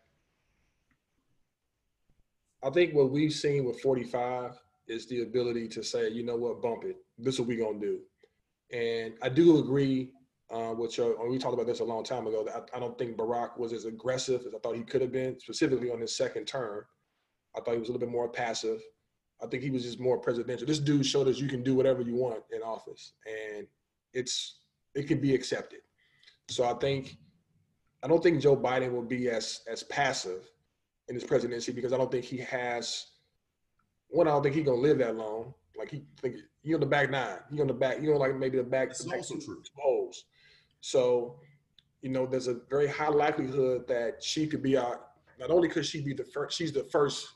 I 2.64 2.70
think 2.70 2.92
what 2.92 3.12
we've 3.12 3.32
seen 3.32 3.64
with 3.64 3.80
45 3.80 4.58
is 4.88 5.06
the 5.06 5.22
ability 5.22 5.68
to 5.68 5.84
say, 5.84 6.08
you 6.10 6.24
know 6.24 6.36
what, 6.36 6.60
bump 6.60 6.82
it. 6.84 6.96
This 7.16 7.34
is 7.34 7.40
what 7.40 7.48
we're 7.48 7.64
gonna 7.64 7.78
do. 7.78 8.00
And 8.72 9.14
I 9.22 9.28
do 9.28 9.60
agree 9.60 10.10
uh, 10.50 10.74
with 10.76 10.96
your. 10.98 11.28
We 11.28 11.38
talked 11.38 11.54
about 11.54 11.66
this 11.66 11.80
a 11.80 11.84
long 11.84 12.04
time 12.04 12.26
ago. 12.26 12.44
That 12.44 12.68
I, 12.72 12.76
I 12.76 12.80
don't 12.80 12.98
think 12.98 13.16
Barack 13.16 13.58
was 13.58 13.72
as 13.72 13.84
aggressive 13.84 14.42
as 14.46 14.54
I 14.54 14.58
thought 14.58 14.76
he 14.76 14.82
could 14.82 15.00
have 15.00 15.12
been, 15.12 15.38
specifically 15.38 15.90
on 15.90 16.00
his 16.00 16.16
second 16.16 16.46
term. 16.46 16.84
I 17.56 17.60
thought 17.60 17.74
he 17.74 17.80
was 17.80 17.88
a 17.88 17.92
little 17.92 18.06
bit 18.06 18.12
more 18.12 18.28
passive. 18.28 18.80
I 19.42 19.46
think 19.46 19.62
he 19.62 19.70
was 19.70 19.84
just 19.84 20.00
more 20.00 20.18
presidential. 20.18 20.66
This 20.66 20.78
dude 20.78 21.06
showed 21.06 21.28
us 21.28 21.38
you 21.38 21.48
can 21.48 21.62
do 21.62 21.74
whatever 21.74 22.02
you 22.02 22.14
want 22.14 22.42
in 22.52 22.62
office, 22.62 23.14
and 23.26 23.66
it's 24.12 24.60
it 24.94 25.06
can 25.08 25.20
be 25.20 25.34
accepted. 25.34 25.80
So 26.48 26.64
I 26.64 26.74
think 26.74 27.16
I 28.02 28.08
don't 28.08 28.22
think 28.22 28.40
Joe 28.40 28.56
Biden 28.56 28.92
will 28.92 29.02
be 29.02 29.30
as 29.30 29.60
as 29.70 29.82
passive 29.84 30.48
in 31.08 31.14
his 31.14 31.24
presidency 31.24 31.72
because 31.72 31.92
I 31.92 31.96
don't 31.96 32.10
think 32.10 32.24
he 32.24 32.38
has 32.38 33.06
one. 34.08 34.26
I 34.26 34.32
don't 34.32 34.42
think 34.42 34.54
he's 34.54 34.64
gonna 34.64 34.80
live 34.80 34.98
that 34.98 35.16
long. 35.16 35.54
Like 35.78 35.90
he 35.90 36.04
think 36.20 36.36
he 36.62 36.74
on 36.74 36.80
the 36.80 36.86
back 36.86 37.10
nine. 37.10 37.38
He 37.50 37.60
on 37.60 37.66
the 37.66 37.74
back. 37.74 38.02
You 38.02 38.12
know, 38.12 38.18
like 38.18 38.36
maybe 38.36 38.58
the 38.58 38.64
back. 38.64 38.88
That's 38.88 39.04
the 39.04 39.10
back 39.10 39.18
also 39.18 39.34
two 39.36 39.40
true. 39.40 39.62
Holes. 39.76 40.24
So, 40.80 41.36
you 42.02 42.10
know, 42.10 42.26
there's 42.26 42.48
a 42.48 42.60
very 42.68 42.86
high 42.86 43.08
likelihood 43.08 43.86
that 43.88 44.22
she 44.22 44.46
could 44.46 44.62
be 44.62 44.76
our. 44.76 45.00
Not 45.38 45.50
only 45.50 45.68
could 45.68 45.86
she 45.86 46.02
be 46.02 46.12
the 46.12 46.24
first, 46.24 46.56
she's 46.56 46.72
the 46.72 46.84
first 46.84 47.28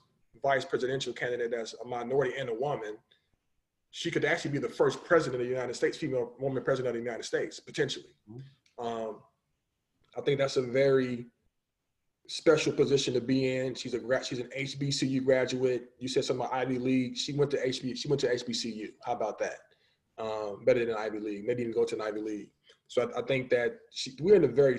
vice 0.43 0.65
presidential 0.65 1.13
candidate 1.13 1.51
that's 1.51 1.75
a 1.83 1.87
minority 1.87 2.35
and 2.39 2.49
a 2.49 2.55
woman. 2.55 2.97
She 3.91 4.11
could 4.11 4.25
actually 4.25 4.51
be 4.51 4.59
the 4.59 4.69
first 4.69 5.05
president 5.05 5.41
of 5.41 5.47
the 5.47 5.53
United 5.55 5.75
States, 5.75 5.97
female 5.97 6.33
woman 6.39 6.63
president 6.65 6.97
of 6.97 7.01
the 7.01 7.05
United 7.05 7.25
States, 7.25 7.61
potentially. 7.61 8.11
Um, 8.79 9.21
I 10.17 10.21
think 10.21 10.39
that's 10.39 10.57
a 10.57 10.63
very 10.63 11.27
special 12.27 12.73
position 12.73 13.15
to 13.15 13.21
be 13.21 13.57
in. 13.57 13.75
She's 13.75 13.95
a 13.95 14.25
she's 14.25 14.41
an 14.41 14.51
HBCU 14.57 15.25
graduate. 15.25 15.91
You 15.99 16.09
said 16.09 16.25
something 16.25 16.45
about 16.45 16.57
Ivy 16.57 16.79
League. 16.79 17.17
She 17.17 17.33
went 17.33 17.51
to 17.53 17.59
HB. 17.59 17.97
She 17.97 18.09
went 18.09 18.21
to 18.21 18.29
HBCU. 18.35 18.89
How 19.05 19.13
about 19.13 19.39
that? 19.39 19.59
Um, 20.19 20.65
better 20.65 20.85
than 20.85 20.95
Ivy 20.97 21.21
League. 21.21 21.47
Maybe 21.47 21.63
even 21.63 21.75
go 21.75 21.85
to 21.85 21.95
an 21.95 22.01
Ivy 22.01 22.21
League. 22.21 22.51
So 22.89 23.11
I, 23.15 23.21
I 23.21 23.23
think 23.23 23.51
that 23.51 23.79
she, 23.93 24.13
we're 24.21 24.37
in 24.37 24.45
a 24.45 24.49
very 24.49 24.79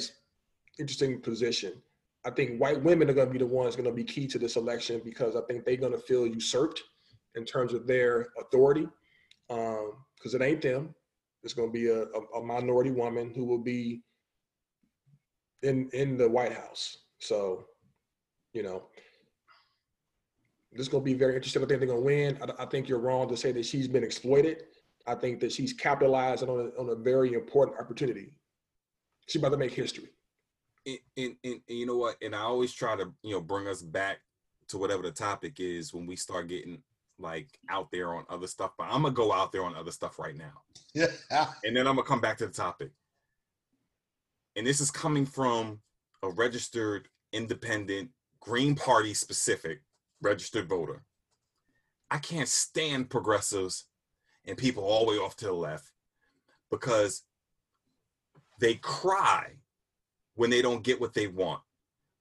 interesting 0.80 1.22
position. 1.22 1.74
I 2.26 2.32
think 2.32 2.60
white 2.60 2.82
women 2.82 3.10
are 3.10 3.14
going 3.14 3.28
to 3.28 3.34
be 3.34 3.40
the 3.40 3.46
ones 3.46 3.76
going 3.76 3.90
to 3.90 3.96
be 3.96 4.04
key 4.04 4.28
to 4.28 4.40
this 4.40 4.56
election 4.56 5.02
because 5.06 5.36
I 5.36 5.42
think 5.48 5.64
they're 5.64 5.76
going 5.76 5.92
to 5.92 6.00
feel 6.00 6.26
usurped 6.26 6.82
in 7.36 7.46
terms 7.46 7.74
of 7.74 7.86
their 7.86 8.28
authority. 8.40 8.88
Um, 9.50 9.94
because 10.26 10.34
it 10.34 10.42
ain't 10.42 10.62
them. 10.62 10.96
It's 11.44 11.54
going 11.54 11.70
to 11.70 11.74
be 11.74 11.88
a, 11.88 12.02
a, 12.02 12.40
a 12.40 12.44
minority 12.44 12.90
woman 12.90 13.32
who 13.36 13.46
will 13.46 13.60
be 13.60 14.02
in 15.62 15.88
in 15.94 16.18
the 16.18 16.28
White 16.28 16.54
House. 16.54 16.98
So, 17.20 17.66
you 18.54 18.64
know, 18.64 18.88
this 20.72 20.82
is 20.82 20.90
going 20.90 21.04
to 21.04 21.06
be 21.06 21.14
very 21.14 21.36
interesting. 21.36 21.62
I 21.62 21.68
think 21.68 21.80
they're 21.80 21.88
going 21.88 22.00
to 22.00 22.06
win. 22.06 22.40
I, 22.42 22.64
I 22.64 22.66
think 22.66 22.90
you're 22.90 23.00
wrong 23.00 23.30
to 23.30 23.38
say 23.38 23.52
that 23.52 23.66
she's 23.66 23.88
been 23.88 24.04
exploited. 24.04 24.64
I 25.08 25.16
think 25.16 25.40
that 25.42 25.52
she's 25.52 25.74
capitalizing 25.74 26.50
on 26.50 26.72
a, 26.76 26.82
on 26.82 26.90
a 26.90 26.96
very 26.96 27.34
important 27.34 27.80
opportunity. 27.80 28.38
She's 29.28 29.42
about 29.42 29.50
to 29.52 29.58
make 29.58 29.74
history. 29.74 30.10
and, 30.86 30.98
and, 31.18 31.36
and, 31.44 31.62
and 31.70 31.78
you 31.78 31.86
know 31.86 31.98
what? 31.98 32.16
And 32.22 32.36
I 32.36 32.42
always 32.42 32.74
try 32.74 32.96
to, 32.96 33.12
you 33.24 33.32
know, 33.34 33.42
bring 33.42 33.68
us 33.68 33.82
back 33.82 34.20
to 34.70 34.78
whatever 34.78 35.04
the 35.04 35.12
topic 35.12 35.60
is 35.60 35.94
when 35.94 36.06
we 36.06 36.16
start 36.16 36.48
getting 36.48 36.82
like 37.18 37.48
out 37.70 37.90
there 37.92 38.14
on 38.14 38.26
other 38.30 38.48
stuff. 38.48 38.72
But 38.78 38.86
I'm 38.90 39.04
gonna 39.04 39.14
go 39.14 39.32
out 39.32 39.52
there 39.52 39.64
on 39.64 39.76
other 39.76 39.92
stuff 39.92 40.20
right 40.20 40.36
now, 40.36 40.62
Yeah. 40.94 41.08
and 41.64 41.76
then 41.76 41.88
I'm 41.88 41.96
gonna 41.96 42.08
come 42.08 42.22
back 42.22 42.38
to 42.40 42.48
the 42.48 42.54
topic. 42.54 42.92
And 44.56 44.66
this 44.66 44.82
is 44.82 44.92
coming 44.92 45.26
from 45.26 45.80
a 46.24 46.30
registered, 46.30 47.08
independent, 47.32 48.10
Green 48.40 48.76
Party 48.76 49.14
specific 49.14 49.82
registered 50.22 50.68
voter. 50.68 51.04
I 52.12 52.18
can't 52.18 52.48
stand 52.48 53.10
progressives 53.10 53.86
and 54.48 54.58
people 54.58 54.84
all 54.84 55.06
the 55.06 55.12
way 55.12 55.18
off 55.18 55.36
to 55.38 55.46
the 55.46 55.54
left 55.54 55.92
because 56.70 57.24
they 58.60 58.76
cry 58.76 59.52
when 60.36 60.50
they 60.50 60.62
don't 60.62 60.84
get 60.84 61.00
what 61.00 61.14
they 61.14 61.28
want, 61.28 61.62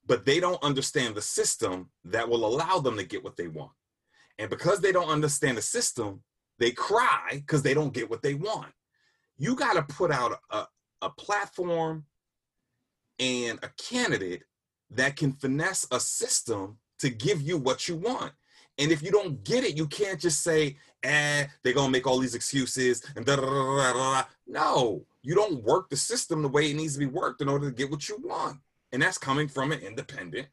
but 0.07 0.25
they 0.25 0.41
don't 0.41 0.63
understand 0.63 1.15
the 1.15 1.23
system 1.23 1.91
that 2.05 2.29
will 2.29 2.45
allow 2.45 2.79
them 2.79 2.97
to 2.97 3.05
get 3.05 3.25
what 3.25 3.37
they 3.37 3.49
want. 3.49 3.73
And 4.39 4.51
because 4.51 4.81
they 4.81 4.93
don't 4.93 5.09
understand 5.09 5.57
the 5.59 5.63
system, 5.63 6.23
they 6.59 6.71
cry 6.71 7.29
because 7.33 7.63
they 7.63 7.75
don't 7.75 7.93
get 7.93 8.11
what 8.11 8.23
they 8.23 8.35
want. 8.35 8.73
You 9.37 9.57
got 9.57 9.75
to 9.75 9.95
put 9.95 10.11
out 10.11 10.39
a, 10.51 10.67
a 11.03 11.11
platform 11.11 12.05
and 13.19 13.59
a 13.63 13.71
candidate 13.77 14.43
that 14.91 15.17
can 15.17 15.33
finesse 15.33 15.87
a 15.91 16.01
system 16.01 16.79
to 16.99 17.11
give 17.11 17.43
you 17.43 17.59
what 17.59 17.89
you 17.89 17.97
want. 17.97 18.33
And 18.79 18.91
if 18.91 19.03
you 19.03 19.11
don't 19.11 19.43
get 19.45 19.65
it, 19.65 19.77
you 19.77 19.87
can't 19.87 20.21
just 20.21 20.43
say, 20.43 20.77
eh, 21.03 21.47
they're 21.63 21.73
gonna 21.73 21.91
make 21.91 22.07
all 22.07 22.19
these 22.19 22.35
excuses 22.35 23.03
and 23.17 23.25
da 23.25 23.37
da 23.37 23.43
da 23.43 23.93
da. 23.93 24.25
No, 24.47 25.07
you 25.23 25.35
don't 25.35 25.63
work 25.63 25.89
the 25.89 25.97
system 25.97 26.43
the 26.43 26.49
way 26.49 26.71
it 26.71 26.77
needs 26.77 26.95
to 26.95 26.99
be 26.99 27.07
worked 27.07 27.41
in 27.41 27.49
order 27.49 27.71
to 27.71 27.77
get 27.77 27.91
what 27.91 28.09
you 28.09 28.19
want. 28.23 28.59
And 28.93 29.03
that's 29.03 29.19
coming 29.19 29.49
from 29.49 29.73
an 29.73 29.81
independent 29.81 30.49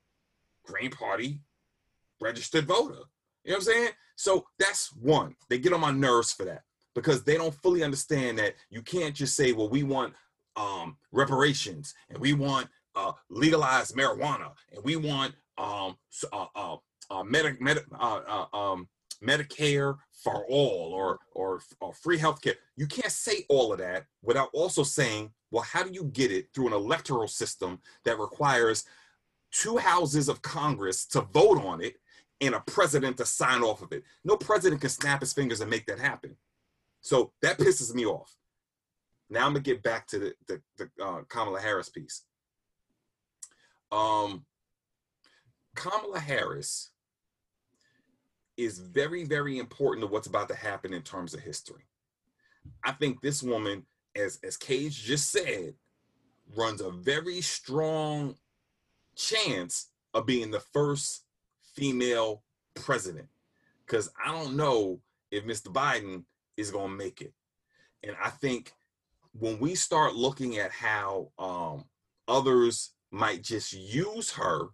Green 0.66 0.92
Party 0.92 1.42
registered 2.20 2.68
voter. 2.68 3.00
You 3.44 3.52
know 3.52 3.56
what 3.56 3.56
I'm 3.56 3.62
saying? 3.62 3.90
So 4.16 4.46
that's 4.60 4.94
one. 4.94 5.36
They 5.50 5.58
get 5.58 5.74
on 5.74 5.82
my 5.82 5.92
nerves 5.92 6.32
for 6.32 6.46
that 6.46 6.64
because 6.94 7.24
they 7.24 7.38
don't 7.38 7.56
fully 7.56 7.84
understand 7.84 8.38
that 8.38 8.56
you 8.70 8.82
can't 8.82 9.16
just 9.16 9.36
say, 9.36 9.52
well, 9.52 9.70
we 9.70 9.84
want 9.84 10.14
um, 10.56 10.98
reparations 11.12 11.94
and 12.10 12.20
we 12.20 12.34
want 12.34 12.68
uh, 12.96 13.14
legalized 13.30 13.96
marijuana 13.96 14.52
and 14.74 14.84
we 14.84 14.96
want 14.96 15.34
um, 15.58 15.98
uh, 16.32 16.46
uh, 16.56 16.78
uh, 17.12 17.24
Medi- 17.24 17.58
Medi- 17.60 17.82
uh, 18.00 18.46
uh, 18.54 18.58
um, 18.58 18.88
Medicare 19.24 19.98
for 20.24 20.46
all 20.48 20.94
or, 20.94 21.20
or 21.34 21.62
or 21.80 21.94
free 21.94 22.18
healthcare. 22.18 22.56
You 22.76 22.88
can't 22.88 23.12
say 23.12 23.46
all 23.50 23.72
of 23.72 23.80
that 23.80 24.06
without 24.24 24.50
also 24.54 24.84
saying, 24.84 25.32
well, 25.52 25.64
how 25.64 25.84
do 25.84 25.92
you 25.94 26.06
get 26.06 26.32
it 26.32 26.48
through 26.54 26.68
an 26.68 26.74
electoral 26.74 27.28
system 27.28 27.80
that 28.06 28.18
requires 28.20 28.86
two 29.52 29.78
houses 29.78 30.30
of 30.30 30.42
Congress 30.42 31.06
to 31.08 31.22
vote 31.22 31.64
on 31.64 31.82
it 31.82 31.96
and 32.40 32.56
a 32.56 32.62
president 32.62 33.18
to 33.18 33.26
sign 33.26 33.62
off 33.62 33.82
of 33.82 33.92
it? 33.92 34.04
No 34.24 34.38
president 34.38 34.82
can 34.82 34.90
snap 34.90 35.20
his 35.20 35.34
fingers 35.34 35.62
and 35.62 35.70
make 35.70 35.86
that 35.86 36.00
happen. 36.00 36.36
So 37.02 37.34
that 37.42 37.60
pisses 37.60 37.94
me 37.94 38.06
off. 38.06 38.36
Now 39.30 39.46
I'm 39.46 39.54
gonna 39.54 39.60
get 39.60 39.84
back 39.84 40.08
to 40.08 40.20
the 40.20 40.34
the, 40.48 40.62
the 40.78 41.04
uh, 41.04 41.22
Kamala 41.28 41.60
Harris 41.60 41.90
piece. 41.90 42.24
Um, 43.92 44.46
Kamala 45.76 46.20
Harris 46.20 46.91
is 48.58 48.80
very, 48.80 49.24
very 49.24 49.58
important 49.58 50.06
to 50.06 50.12
what's 50.12 50.28
about 50.28 50.50
to 50.50 50.56
happen 50.56 50.94
in 50.94 51.02
terms 51.02 51.34
of 51.34 51.40
history. 51.40 51.86
I 52.84 52.92
think 52.92 53.22
this 53.22 53.42
woman, 53.42 53.86
as 54.16 54.40
as 54.44 54.58
Cage 54.58 55.04
just 55.04 55.32
said, 55.32 55.74
runs 56.56 56.82
a 56.82 56.92
very 56.92 57.42
strong 57.42 58.36
chance 59.16 59.90
of 60.14 60.26
being 60.26 60.52
the 60.52 60.60
first 60.60 61.24
female 61.74 62.44
president. 62.76 63.28
Because 63.86 64.10
I 64.24 64.32
don't 64.32 64.56
know 64.56 65.00
if 65.32 65.46
Mr. 65.46 65.68
Biden 65.68 66.24
is 66.58 66.72
going 66.72 66.92
to 66.92 66.98
make 66.98 67.22
it. 67.22 67.34
And 68.04 68.16
I 68.22 68.30
think 68.30 68.74
when 69.34 69.60
we 69.60 69.76
start 69.76 70.16
looking 70.16 70.58
at 70.58 70.72
how 70.72 71.32
um, 71.40 71.86
others 72.28 72.92
might 73.12 73.44
just 73.44 73.74
use 73.74 74.32
her 74.32 74.70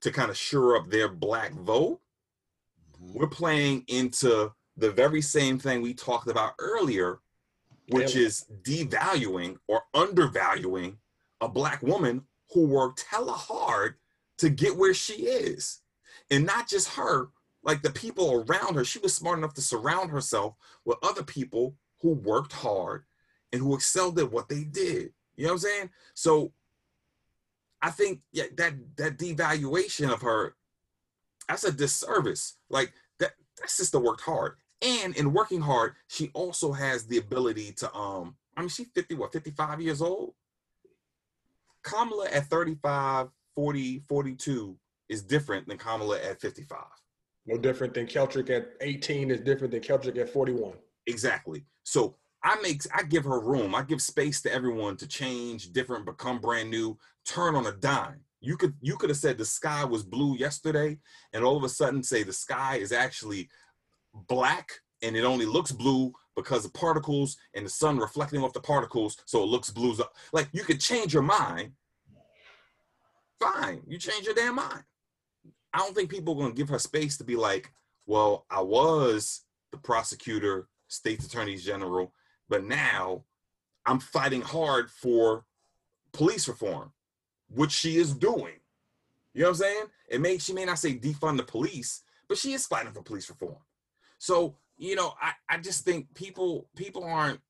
to 0.00 0.10
kind 0.10 0.30
of 0.30 0.36
shore 0.36 0.76
up 0.76 0.88
their 0.88 1.08
black 1.08 1.52
vote, 1.52 2.00
we're 3.14 3.26
playing 3.26 3.84
into 3.88 4.52
the 4.76 4.90
very 4.90 5.22
same 5.22 5.58
thing 5.58 5.82
we 5.82 5.94
talked 5.94 6.28
about 6.28 6.54
earlier, 6.58 7.20
which 7.88 8.14
Yeah. 8.14 8.22
is 8.26 8.46
devaluing 8.62 9.58
or 9.66 9.82
undervaluing 9.94 10.98
a 11.40 11.48
black 11.48 11.82
woman 11.82 12.26
who 12.52 12.66
worked 12.66 13.02
hella 13.02 13.32
hard 13.32 13.98
to 14.38 14.50
get 14.50 14.76
where 14.76 14.94
she 14.94 15.26
is. 15.26 15.80
And 16.30 16.44
not 16.44 16.68
just 16.68 16.88
her, 16.88 17.30
like 17.62 17.82
the 17.82 17.90
people 17.90 18.44
around 18.48 18.74
her. 18.74 18.84
She 18.84 18.98
was 18.98 19.14
smart 19.14 19.38
enough 19.38 19.54
to 19.54 19.62
surround 19.62 20.10
herself 20.10 20.54
with 20.84 20.98
other 21.02 21.22
people 21.22 21.76
who 22.00 22.10
worked 22.10 22.52
hard 22.52 23.04
and 23.52 23.60
who 23.60 23.74
excelled 23.74 24.18
at 24.18 24.30
what 24.30 24.48
they 24.48 24.64
did. 24.64 25.12
You 25.36 25.44
know 25.46 25.52
what 25.52 25.52
I'm 25.54 25.58
saying? 25.58 25.90
So 26.14 26.52
I 27.82 27.90
think 27.90 28.20
yeah, 28.32 28.44
that 28.56 28.74
that 28.96 29.18
devaluation 29.18 30.12
of 30.12 30.22
her, 30.22 30.56
that's 31.48 31.64
a 31.64 31.72
disservice. 31.72 32.56
Like 32.70 32.92
that 33.18 33.32
that 33.60 33.70
sister 33.70 33.98
worked 33.98 34.22
hard. 34.22 34.56
And 34.82 35.16
in 35.16 35.32
working 35.32 35.62
hard, 35.62 35.94
she 36.08 36.30
also 36.34 36.72
has 36.72 37.06
the 37.06 37.18
ability 37.18 37.72
to 37.78 37.94
um, 37.94 38.36
I 38.56 38.60
mean, 38.60 38.68
she's 38.68 38.88
50, 38.94 39.14
what, 39.16 39.32
55 39.32 39.80
years 39.80 40.00
old? 40.00 40.32
Kamala 41.82 42.28
at 42.30 42.46
35, 42.46 43.28
40, 43.54 44.02
42 44.08 44.76
is 45.08 45.22
different 45.22 45.68
than 45.68 45.78
Kamala 45.78 46.18
at 46.20 46.40
55. 46.40 46.78
No 47.46 47.56
different 47.58 47.94
than 47.94 48.06
Keltrick 48.06 48.50
at 48.50 48.72
18 48.80 49.30
is 49.30 49.40
different 49.40 49.72
than 49.72 49.80
Keltrick 49.80 50.18
at 50.18 50.30
41. 50.30 50.72
Exactly. 51.06 51.64
So 51.84 52.16
I 52.42 52.56
make 52.60 52.82
I 52.92 53.04
give 53.04 53.24
her 53.24 53.38
room. 53.38 53.74
I 53.74 53.82
give 53.82 54.02
space 54.02 54.42
to 54.42 54.52
everyone 54.52 54.96
to 54.96 55.06
change, 55.06 55.72
different, 55.72 56.06
become 56.06 56.40
brand 56.40 56.70
new, 56.70 56.98
turn 57.24 57.54
on 57.54 57.66
a 57.66 57.72
dime. 57.72 58.20
You 58.40 58.56
could 58.56 58.74
you 58.80 58.96
could 58.96 59.10
have 59.10 59.18
said 59.18 59.38
the 59.38 59.44
sky 59.44 59.84
was 59.84 60.02
blue 60.02 60.36
yesterday, 60.36 60.98
and 61.32 61.44
all 61.44 61.56
of 61.56 61.64
a 61.64 61.68
sudden 61.68 62.02
say 62.02 62.22
the 62.22 62.32
sky 62.32 62.76
is 62.76 62.92
actually 62.92 63.48
black 64.28 64.70
and 65.02 65.16
it 65.16 65.24
only 65.24 65.46
looks 65.46 65.72
blue 65.72 66.12
because 66.36 66.64
of 66.64 66.72
particles 66.74 67.36
and 67.54 67.64
the 67.64 67.70
sun 67.70 67.98
reflecting 67.98 68.42
off 68.42 68.52
the 68.52 68.60
particles, 68.60 69.16
so 69.24 69.42
it 69.42 69.46
looks 69.46 69.70
blues 69.70 70.00
up. 70.00 70.14
Like 70.32 70.48
you 70.52 70.64
could 70.64 70.80
change 70.80 71.12
your 71.12 71.22
mind. 71.22 71.72
Fine, 73.40 73.82
you 73.86 73.98
change 73.98 74.24
your 74.24 74.34
damn 74.34 74.54
mind. 74.54 74.82
I 75.72 75.78
don't 75.78 75.94
think 75.94 76.10
people 76.10 76.34
are 76.34 76.42
gonna 76.42 76.54
give 76.54 76.68
her 76.70 76.78
space 76.78 77.16
to 77.18 77.24
be 77.24 77.36
like, 77.36 77.72
well, 78.06 78.46
I 78.50 78.60
was 78.62 79.42
the 79.72 79.78
prosecutor, 79.78 80.68
state's 80.88 81.26
attorneys 81.26 81.64
general, 81.64 82.12
but 82.48 82.64
now 82.64 83.24
I'm 83.84 84.00
fighting 84.00 84.42
hard 84.42 84.90
for 84.90 85.44
police 86.12 86.48
reform, 86.48 86.92
which 87.48 87.72
she 87.72 87.96
is 87.96 88.14
doing. 88.14 88.54
You 89.34 89.42
know 89.42 89.48
what 89.48 89.56
I'm 89.56 89.62
saying? 89.62 89.84
It 90.08 90.20
may 90.20 90.38
she 90.38 90.52
may 90.52 90.64
not 90.64 90.78
say 90.78 90.94
defund 90.94 91.36
the 91.36 91.42
police, 91.42 92.02
but 92.28 92.38
she 92.38 92.52
is 92.52 92.66
fighting 92.66 92.92
for 92.92 93.02
police 93.02 93.28
reform. 93.28 93.56
So, 94.18 94.56
you 94.78 94.96
know, 94.96 95.14
I, 95.20 95.32
I 95.48 95.58
just 95.58 95.84
think 95.84 96.12
people 96.14 96.68
people 96.76 97.04
aren't 97.04 97.40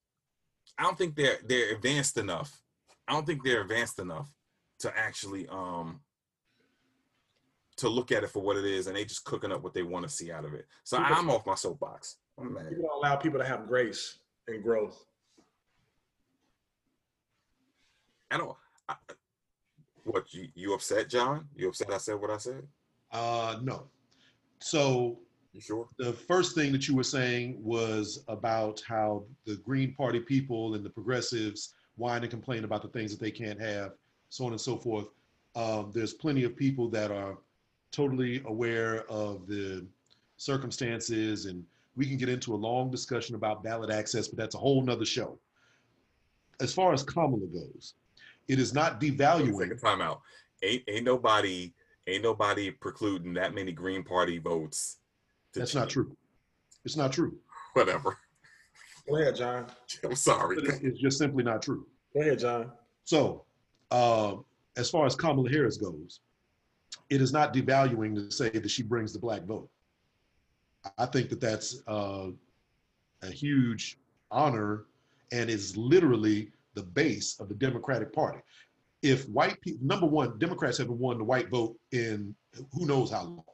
I 0.78 0.82
don't 0.82 0.98
think 0.98 1.14
they're 1.14 1.38
they're 1.46 1.74
advanced 1.74 2.18
enough. 2.18 2.62
I 3.08 3.12
don't 3.12 3.26
think 3.26 3.44
they're 3.44 3.62
advanced 3.62 3.98
enough 3.98 4.28
to 4.80 4.92
actually 4.96 5.46
um 5.48 6.00
to 7.76 7.88
look 7.88 8.10
at 8.10 8.24
it 8.24 8.30
for 8.30 8.42
what 8.42 8.56
it 8.56 8.64
is 8.64 8.86
and 8.86 8.96
they 8.96 9.04
just 9.04 9.24
cooking 9.24 9.52
up 9.52 9.62
what 9.62 9.74
they 9.74 9.82
want 9.82 10.04
to 10.04 10.08
see 10.08 10.32
out 10.32 10.44
of 10.44 10.54
it. 10.54 10.66
So 10.82 10.96
People- 10.98 11.14
I'm 11.14 11.30
off 11.30 11.46
my 11.46 11.54
soapbox. 11.54 12.16
I'm 12.38 12.52
mad. 12.52 12.66
You 12.70 12.82
don't 12.82 12.98
allow 12.98 13.16
people 13.16 13.38
to 13.38 13.46
have 13.46 13.66
grace 13.66 14.18
and 14.48 14.62
growth. 14.62 15.04
I 18.30 18.38
don't. 18.38 18.56
I, 18.88 18.94
what 20.06 20.32
you 20.32 20.48
you 20.54 20.74
upset, 20.74 21.08
John? 21.08 21.46
You 21.56 21.68
upset? 21.68 21.92
I 21.92 21.98
said 21.98 22.20
what 22.20 22.30
I 22.30 22.38
said. 22.38 22.66
Uh, 23.12 23.58
no. 23.62 23.88
So 24.58 25.18
You 25.52 25.60
sure? 25.60 25.88
the 25.98 26.12
first 26.12 26.54
thing 26.54 26.72
that 26.72 26.88
you 26.88 26.94
were 26.96 27.04
saying 27.04 27.58
was 27.62 28.24
about 28.28 28.82
how 28.86 29.24
the 29.44 29.56
Green 29.56 29.94
Party 29.94 30.20
people 30.20 30.74
and 30.74 30.84
the 30.84 30.90
progressives 30.90 31.74
whine 31.96 32.22
and 32.22 32.30
complain 32.30 32.64
about 32.64 32.82
the 32.82 32.88
things 32.88 33.10
that 33.10 33.20
they 33.20 33.30
can't 33.30 33.60
have, 33.60 33.92
so 34.28 34.44
on 34.44 34.52
and 34.52 34.60
so 34.60 34.76
forth. 34.76 35.06
Um, 35.54 35.90
there's 35.94 36.12
plenty 36.12 36.44
of 36.44 36.54
people 36.56 36.88
that 36.90 37.10
are 37.10 37.38
totally 37.90 38.42
aware 38.46 39.10
of 39.10 39.46
the 39.46 39.86
circumstances, 40.36 41.46
and 41.46 41.64
we 41.96 42.06
can 42.06 42.18
get 42.18 42.28
into 42.28 42.54
a 42.54 42.56
long 42.56 42.90
discussion 42.90 43.34
about 43.34 43.62
ballot 43.64 43.90
access, 43.90 44.28
but 44.28 44.36
that's 44.36 44.54
a 44.54 44.58
whole 44.58 44.82
nother 44.82 45.06
show. 45.06 45.38
As 46.60 46.72
far 46.74 46.92
as 46.92 47.02
Kamala 47.02 47.46
goes, 47.46 47.94
it 48.48 48.58
is 48.58 48.72
not 48.72 49.00
Take 49.00 49.14
a 49.14 49.16
devaluing. 49.16 49.80
time 49.80 50.00
out. 50.00 50.20
Ain't 50.62 50.82
ain't 50.88 51.04
nobody 51.04 51.72
ain't 52.06 52.22
nobody 52.22 52.70
precluding 52.70 53.34
that 53.34 53.54
many 53.54 53.72
Green 53.72 54.02
Party 54.02 54.38
votes. 54.38 54.98
to 55.52 55.60
That's 55.60 55.74
not 55.74 55.88
true. 55.88 56.16
It's 56.84 56.96
not 56.96 57.12
true. 57.12 57.36
Whatever. 57.74 58.16
Go 59.08 59.16
ahead, 59.16 59.36
John. 59.36 59.66
I'm 60.04 60.14
sorry. 60.14 60.58
It's 60.58 60.78
it's 60.82 60.98
just 60.98 61.18
simply 61.18 61.44
not 61.44 61.62
true. 61.62 61.86
Go 62.14 62.20
ahead, 62.20 62.38
John. 62.38 62.72
So, 63.04 63.44
uh, 63.90 64.36
as 64.76 64.90
far 64.90 65.06
as 65.06 65.14
Kamala 65.14 65.48
Harris 65.50 65.76
goes, 65.76 66.20
it 67.10 67.20
is 67.20 67.32
not 67.32 67.52
devaluing 67.54 68.14
to 68.14 68.30
say 68.30 68.50
that 68.50 68.70
she 68.70 68.82
brings 68.82 69.12
the 69.12 69.18
black 69.18 69.42
vote. 69.44 69.68
I 70.98 71.06
think 71.06 71.28
that 71.30 71.40
that's 71.40 71.82
uh, 71.86 72.28
a 73.22 73.30
huge 73.30 73.98
honor 74.30 74.86
and 75.32 75.50
is 75.50 75.76
literally 75.76 76.50
the 76.76 76.82
base 76.82 77.40
of 77.40 77.48
the 77.48 77.54
Democratic 77.54 78.12
Party. 78.12 78.38
If 79.02 79.28
white 79.28 79.60
people, 79.60 79.84
number 79.84 80.06
one, 80.06 80.38
Democrats 80.38 80.78
haven't 80.78 80.98
won 80.98 81.18
the 81.18 81.24
white 81.24 81.50
vote 81.50 81.76
in 81.90 82.34
who 82.72 82.86
knows 82.86 83.10
how 83.10 83.24
long, 83.24 83.44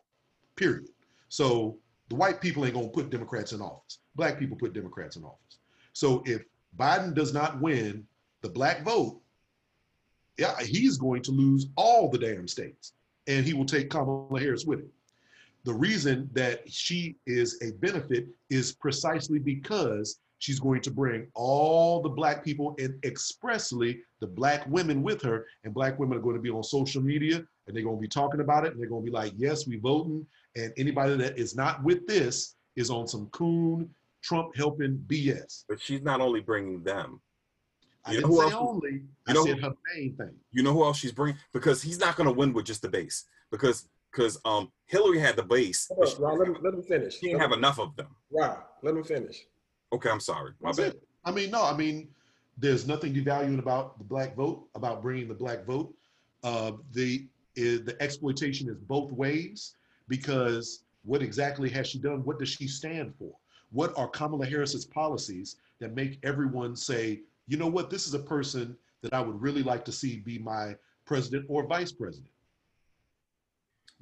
period. 0.56 0.88
So 1.28 1.78
the 2.08 2.16
white 2.16 2.40
people 2.40 2.66
ain't 2.66 2.74
gonna 2.74 2.88
put 2.88 3.10
Democrats 3.10 3.52
in 3.52 3.62
office. 3.62 3.98
Black 4.14 4.38
people 4.38 4.56
put 4.56 4.74
Democrats 4.74 5.16
in 5.16 5.24
office. 5.24 5.58
So 5.94 6.22
if 6.26 6.42
Biden 6.76 7.14
does 7.14 7.32
not 7.32 7.60
win 7.60 8.06
the 8.42 8.48
black 8.48 8.84
vote, 8.84 9.20
yeah, 10.38 10.60
he's 10.60 10.96
going 10.96 11.22
to 11.22 11.30
lose 11.30 11.68
all 11.76 12.08
the 12.08 12.18
damn 12.18 12.48
states, 12.48 12.94
and 13.26 13.46
he 13.46 13.54
will 13.54 13.66
take 13.66 13.90
Kamala 13.90 14.40
Harris 14.40 14.64
with 14.64 14.80
him. 14.80 14.90
The 15.64 15.74
reason 15.74 16.28
that 16.32 16.70
she 16.70 17.16
is 17.26 17.60
a 17.62 17.72
benefit 17.72 18.26
is 18.50 18.72
precisely 18.72 19.38
because 19.38 20.18
she's 20.42 20.58
going 20.58 20.80
to 20.80 20.90
bring 20.90 21.24
all 21.34 22.02
the 22.02 22.08
black 22.08 22.44
people 22.44 22.74
and 22.80 22.98
expressly 23.04 24.00
the 24.18 24.26
black 24.26 24.66
women 24.66 25.00
with 25.00 25.22
her, 25.22 25.46
and 25.62 25.72
black 25.72 25.96
women 26.00 26.18
are 26.18 26.20
going 26.20 26.34
to 26.34 26.42
be 26.42 26.50
on 26.50 26.64
social 26.64 27.00
media 27.00 27.44
and 27.68 27.76
they're 27.76 27.84
going 27.84 27.96
to 27.96 28.00
be 28.00 28.08
talking 28.08 28.40
about 28.40 28.64
it, 28.66 28.72
and 28.72 28.80
they're 28.80 28.88
going 28.88 29.04
to 29.04 29.08
be 29.08 29.14
like, 29.16 29.32
"Yes, 29.36 29.68
we 29.68 29.76
voting," 29.76 30.26
and 30.56 30.72
anybody 30.76 31.14
that 31.16 31.38
is 31.38 31.54
not 31.54 31.80
with 31.84 32.04
this 32.08 32.56
is 32.74 32.90
on 32.90 33.06
some 33.06 33.26
coon 33.26 33.88
Trump 34.20 34.56
helping 34.56 34.96
BS. 35.06 35.64
But 35.68 35.80
she's 35.80 36.02
not 36.02 36.20
only 36.20 36.40
bringing 36.40 36.82
them. 36.82 37.20
I 38.04 38.14
You 38.14 38.20
know 38.22 38.26
didn't 38.26 38.34
who 38.34 38.36
say 38.48 38.52
else- 38.56 38.68
only. 38.68 38.90
you 38.94 39.08
I 39.28 39.32
know 39.32 39.44
said 39.44 39.58
who- 39.58 39.68
her 39.68 39.74
main 39.94 40.16
thing. 40.16 40.34
You 40.50 40.64
know 40.64 40.72
who 40.72 40.82
else 40.82 40.98
she's 40.98 41.12
bringing? 41.12 41.38
Because 41.52 41.80
he's 41.82 42.00
not 42.00 42.16
going 42.16 42.26
to 42.28 42.32
win 42.34 42.52
with 42.52 42.64
just 42.66 42.82
the 42.82 42.88
base. 42.88 43.26
Because 43.52 43.86
because 44.10 44.38
um 44.44 44.72
Hillary 44.86 45.20
had 45.20 45.36
the 45.36 45.44
base, 45.44 45.86
but 45.88 46.08
Hold 46.08 46.08
she, 46.16 46.22
Ron, 46.22 46.38
let, 46.40 46.48
him, 46.48 46.56
let 46.62 46.74
him 46.74 46.82
finish. 46.82 47.18
she 47.20 47.26
didn't 47.28 47.40
have 47.42 47.52
enough 47.52 47.78
of 47.78 47.94
them. 47.94 48.08
Ron, 48.32 48.56
let 48.82 48.96
him 48.96 49.04
finish. 49.04 49.46
Okay, 49.92 50.08
I'm 50.08 50.20
sorry. 50.20 50.52
My 50.60 50.68
That's 50.68 50.78
bad. 50.78 50.94
it. 50.94 51.02
I 51.24 51.30
mean, 51.30 51.50
no, 51.50 51.64
I 51.64 51.76
mean, 51.76 52.08
there's 52.56 52.86
nothing 52.86 53.14
devaluing 53.14 53.58
about 53.58 53.98
the 53.98 54.04
black 54.04 54.34
vote, 54.34 54.66
about 54.74 55.02
bringing 55.02 55.28
the 55.28 55.34
black 55.34 55.64
vote. 55.64 55.92
Uh, 56.42 56.72
the 56.92 57.26
is, 57.54 57.84
the 57.84 58.00
exploitation 58.02 58.68
is 58.68 58.78
both 58.78 59.12
ways 59.12 59.74
because 60.08 60.84
what 61.04 61.22
exactly 61.22 61.68
has 61.70 61.86
she 61.86 61.98
done? 61.98 62.24
What 62.24 62.38
does 62.38 62.48
she 62.48 62.66
stand 62.66 63.14
for? 63.18 63.32
What 63.70 63.92
are 63.96 64.08
Kamala 64.08 64.46
Harris's 64.46 64.84
policies 64.84 65.56
that 65.80 65.94
make 65.94 66.18
everyone 66.22 66.76
say, 66.76 67.20
you 67.46 67.56
know 67.56 67.66
what, 67.66 67.90
this 67.90 68.06
is 68.06 68.14
a 68.14 68.18
person 68.18 68.76
that 69.02 69.12
I 69.12 69.20
would 69.20 69.40
really 69.40 69.62
like 69.62 69.84
to 69.86 69.92
see 69.92 70.18
be 70.18 70.38
my 70.38 70.76
president 71.04 71.46
or 71.48 71.66
vice 71.66 71.92
president? 71.92 72.30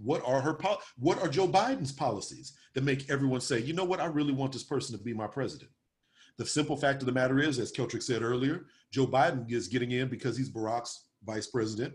What 0.02 0.22
are 0.24 0.40
her 0.40 0.54
pol- 0.54 0.80
what 0.98 1.20
are 1.20 1.28
Joe 1.28 1.48
Biden's 1.48 1.92
policies 1.92 2.54
that 2.74 2.84
make 2.84 3.10
everyone 3.10 3.40
say, 3.40 3.60
you 3.60 3.74
know 3.74 3.84
what, 3.84 4.00
I 4.00 4.06
really 4.06 4.32
want 4.32 4.52
this 4.52 4.62
person 4.62 4.96
to 4.96 5.02
be 5.02 5.12
my 5.12 5.26
president? 5.26 5.70
The 6.38 6.46
simple 6.46 6.76
fact 6.76 7.02
of 7.02 7.06
the 7.06 7.12
matter 7.12 7.38
is, 7.38 7.58
as 7.58 7.72
Keltrick 7.72 8.02
said 8.02 8.22
earlier, 8.22 8.66
Joe 8.92 9.06
Biden 9.06 9.50
is 9.50 9.68
getting 9.68 9.92
in 9.92 10.08
because 10.08 10.36
he's 10.36 10.50
Barack's 10.50 11.06
vice 11.24 11.46
president. 11.46 11.94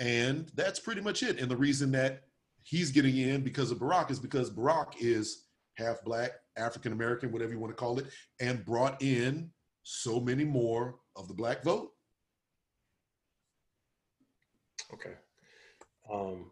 And 0.00 0.50
that's 0.54 0.80
pretty 0.80 1.00
much 1.00 1.22
it. 1.22 1.40
And 1.40 1.50
the 1.50 1.56
reason 1.56 1.90
that 1.92 2.24
he's 2.62 2.90
getting 2.90 3.16
in 3.16 3.42
because 3.42 3.70
of 3.70 3.78
Barack 3.78 4.10
is 4.10 4.18
because 4.18 4.50
Barack 4.50 4.94
is 5.00 5.44
half 5.76 6.02
black, 6.04 6.32
African 6.56 6.92
American, 6.92 7.32
whatever 7.32 7.52
you 7.52 7.58
want 7.58 7.70
to 7.70 7.76
call 7.76 7.98
it, 7.98 8.06
and 8.40 8.64
brought 8.64 9.00
in 9.02 9.50
so 9.82 10.20
many 10.20 10.44
more 10.44 10.96
of 11.14 11.28
the 11.28 11.34
black 11.34 11.62
vote. 11.62 11.92
Okay. 14.92 15.14
Um, 16.12 16.50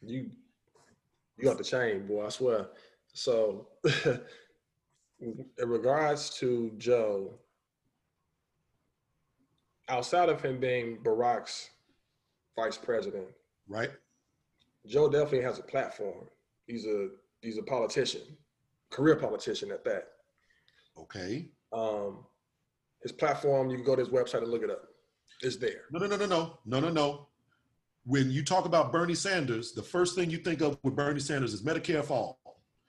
you 0.00 0.30
you 1.36 1.44
got 1.44 1.58
the 1.58 1.64
chain, 1.64 2.06
boy. 2.06 2.26
I 2.26 2.28
swear. 2.30 2.68
So, 3.12 3.68
in 5.20 5.68
regards 5.68 6.30
to 6.38 6.72
Joe, 6.78 7.34
outside 9.88 10.28
of 10.28 10.40
him 10.40 10.60
being 10.60 10.98
Barack's 11.02 11.70
vice 12.56 12.76
president, 12.76 13.26
Right? 13.68 13.90
Joe 14.86 15.10
definitely 15.10 15.42
has 15.42 15.58
a 15.58 15.62
platform. 15.62 16.26
He's 16.66 16.86
a 16.86 17.08
he's 17.42 17.58
a 17.58 17.62
politician, 17.62 18.22
career 18.90 19.16
politician 19.16 19.70
at 19.70 19.84
that. 19.84 20.08
Okay. 20.98 21.48
Um, 21.72 22.24
his 23.02 23.12
platform, 23.12 23.70
you 23.70 23.76
can 23.76 23.84
go 23.84 23.94
to 23.94 24.00
his 24.00 24.08
website 24.08 24.38
and 24.42 24.48
look 24.48 24.62
it 24.62 24.70
up. 24.70 24.84
It's 25.42 25.56
there. 25.56 25.82
No, 25.92 26.00
no, 26.00 26.06
no, 26.06 26.16
no, 26.16 26.26
no, 26.26 26.58
no, 26.64 26.80
no, 26.80 26.88
no. 26.88 27.28
When 28.04 28.30
you 28.30 28.42
talk 28.42 28.64
about 28.64 28.90
Bernie 28.90 29.14
Sanders, 29.14 29.72
the 29.72 29.82
first 29.82 30.16
thing 30.16 30.30
you 30.30 30.38
think 30.38 30.62
of 30.62 30.78
with 30.82 30.96
Bernie 30.96 31.20
Sanders 31.20 31.52
is 31.52 31.62
Medicare 31.62 32.02
for 32.02 32.14
all. 32.14 32.47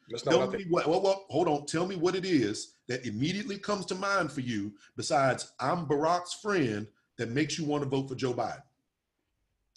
That's 0.09 0.25
not 0.25 0.31
Tell 0.31 0.39
what 0.47 0.51
me 0.57 0.65
what, 0.69 0.87
well, 0.87 1.01
well, 1.01 1.25
hold 1.29 1.47
on. 1.47 1.65
Tell 1.65 1.85
me 1.85 1.95
what 1.95 2.15
it 2.15 2.25
is 2.25 2.73
that 2.87 3.05
immediately 3.05 3.57
comes 3.57 3.85
to 3.87 3.95
mind 3.95 4.31
for 4.31 4.41
you 4.41 4.73
besides 4.95 5.51
I'm 5.59 5.85
Barack's 5.85 6.33
friend 6.35 6.87
that 7.17 7.29
makes 7.29 7.57
you 7.59 7.65
want 7.65 7.83
to 7.83 7.89
vote 7.89 8.09
for 8.09 8.15
Joe 8.15 8.33
Biden. 8.33 8.61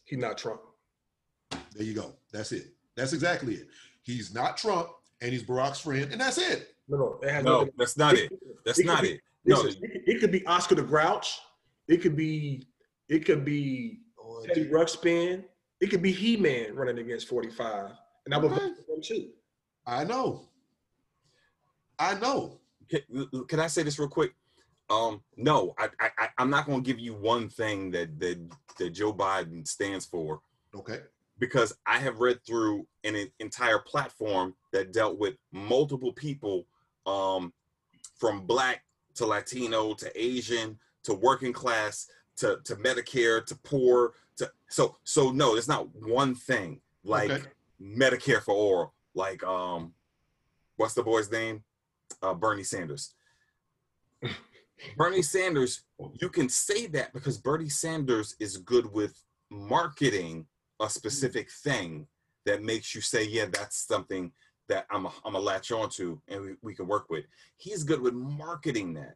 He's 0.04 0.18
not 0.18 0.38
Trump. 0.38 0.60
There 1.50 1.84
you 1.84 1.94
go. 1.94 2.14
That's 2.32 2.52
it. 2.52 2.68
That's 2.96 3.12
exactly 3.12 3.54
it. 3.54 3.68
He's 4.02 4.34
not 4.34 4.56
Trump 4.56 4.88
and 5.20 5.32
he's 5.32 5.42
Barack's 5.42 5.80
friend, 5.80 6.10
and 6.12 6.20
that's 6.20 6.38
it. 6.38 6.74
No, 6.88 6.96
no, 6.98 7.18
it 7.22 7.30
has 7.30 7.44
No, 7.44 7.68
that's 7.78 7.96
not 7.96 8.14
it. 8.14 8.32
That's 8.64 8.78
It 8.78 8.86
not 8.86 9.02
be- 9.02 9.12
it. 9.12 9.20
No, 9.44 9.60
Listen, 9.60 9.80
it, 9.82 10.20
could- 10.20 10.30
be 10.32 10.44
Oscar 10.46 10.76
the 10.76 10.82
Grouch. 10.82 11.40
It 11.88 11.98
could 12.00 12.16
be 12.16 12.66
it 13.08 13.24
could 13.26 13.44
be 13.44 14.00
uh, 14.18 14.46
Teddy 14.46 14.68
Ruxpin. 14.68 15.44
It 15.80 15.90
could 15.90 16.00
be 16.02 16.12
He 16.12 16.36
Man 16.36 16.74
running 16.76 16.98
against 16.98 17.28
45. 17.28 17.90
And 18.24 18.34
I 18.34 18.38
would 18.38 18.52
Okay. 18.52 18.60
vote 18.60 18.76
for 18.86 18.92
him 18.94 19.02
too. 19.02 19.30
I 19.86 20.04
know. 20.04 20.48
I 21.98 22.14
know. 22.18 22.58
can, 23.48 23.60
I 23.60 23.66
say 23.66 23.82
this 23.82 23.98
real 23.98 24.08
quick? 24.08 24.34
Um, 24.90 25.22
no, 25.36 25.74
I, 25.78 25.88
I, 26.00 26.28
I'm 26.38 26.50
not 26.50 26.66
going 26.66 26.82
to 26.82 26.86
give 26.86 26.98
you 27.00 27.14
one 27.14 27.48
thing 27.48 27.90
that 27.92 28.18
that 28.20 28.38
that 28.78 28.90
Joe 28.90 29.12
Biden 29.12 29.66
stands 29.66 30.04
for 30.04 30.40
Okay. 30.74 31.00
because 31.38 31.72
I 31.86 31.98
have 31.98 32.18
read 32.18 32.44
through 32.44 32.86
an 33.04 33.16
en- 33.16 33.30
entire 33.38 33.78
platform 33.78 34.54
that 34.72 34.92
dealt 34.92 35.18
with 35.18 35.36
multiple 35.52 36.12
people, 36.12 36.66
um, 37.06 37.52
from 38.16 38.46
black 38.46 38.84
to 39.14 39.26
Latino 39.26 39.94
to 39.94 40.10
Asian 40.20 40.78
to 41.04 41.14
working 41.14 41.52
class 41.52 42.08
to 42.36 42.58
to 42.64 42.76
Medicare 42.76 43.44
to 43.46 43.54
poor 43.56 44.12
to 44.36 44.50
so 44.68 44.96
so 45.04 45.30
no, 45.30 45.56
it's 45.56 45.68
not 45.68 45.88
one 46.04 46.34
thing 46.34 46.80
like 47.04 47.30
Okay. 47.30 47.42
Medicare 47.80 48.42
for 48.42 48.54
all, 48.54 48.92
like 49.14 49.42
um, 49.44 49.94
what's 50.76 50.94
the 50.94 51.02
boy's 51.02 51.30
name? 51.30 51.62
Uh, 52.22 52.34
Bernie 52.34 52.64
Sanders. 52.64 53.14
Bernie 54.96 55.22
Sanders, 55.22 55.82
you 56.20 56.28
can 56.28 56.48
say 56.48 56.86
that 56.88 57.12
because 57.12 57.38
Bernie 57.38 57.68
Sanders 57.68 58.36
is 58.40 58.56
good 58.56 58.92
with 58.92 59.22
marketing 59.50 60.46
a 60.80 60.90
specific 60.90 61.50
thing 61.50 62.06
that 62.46 62.62
makes 62.62 62.94
you 62.94 63.00
say, 63.00 63.24
yeah, 63.24 63.46
that's 63.46 63.86
something 63.86 64.32
that 64.68 64.86
I'm 64.90 65.06
a, 65.06 65.12
I'm 65.24 65.34
a 65.34 65.40
latch 65.40 65.70
onto 65.70 66.18
and 66.28 66.42
we, 66.42 66.54
we 66.62 66.74
can 66.74 66.86
work 66.86 67.10
with. 67.10 67.24
He's 67.56 67.84
good 67.84 68.00
with 68.00 68.14
marketing 68.14 68.94
that. 68.94 69.14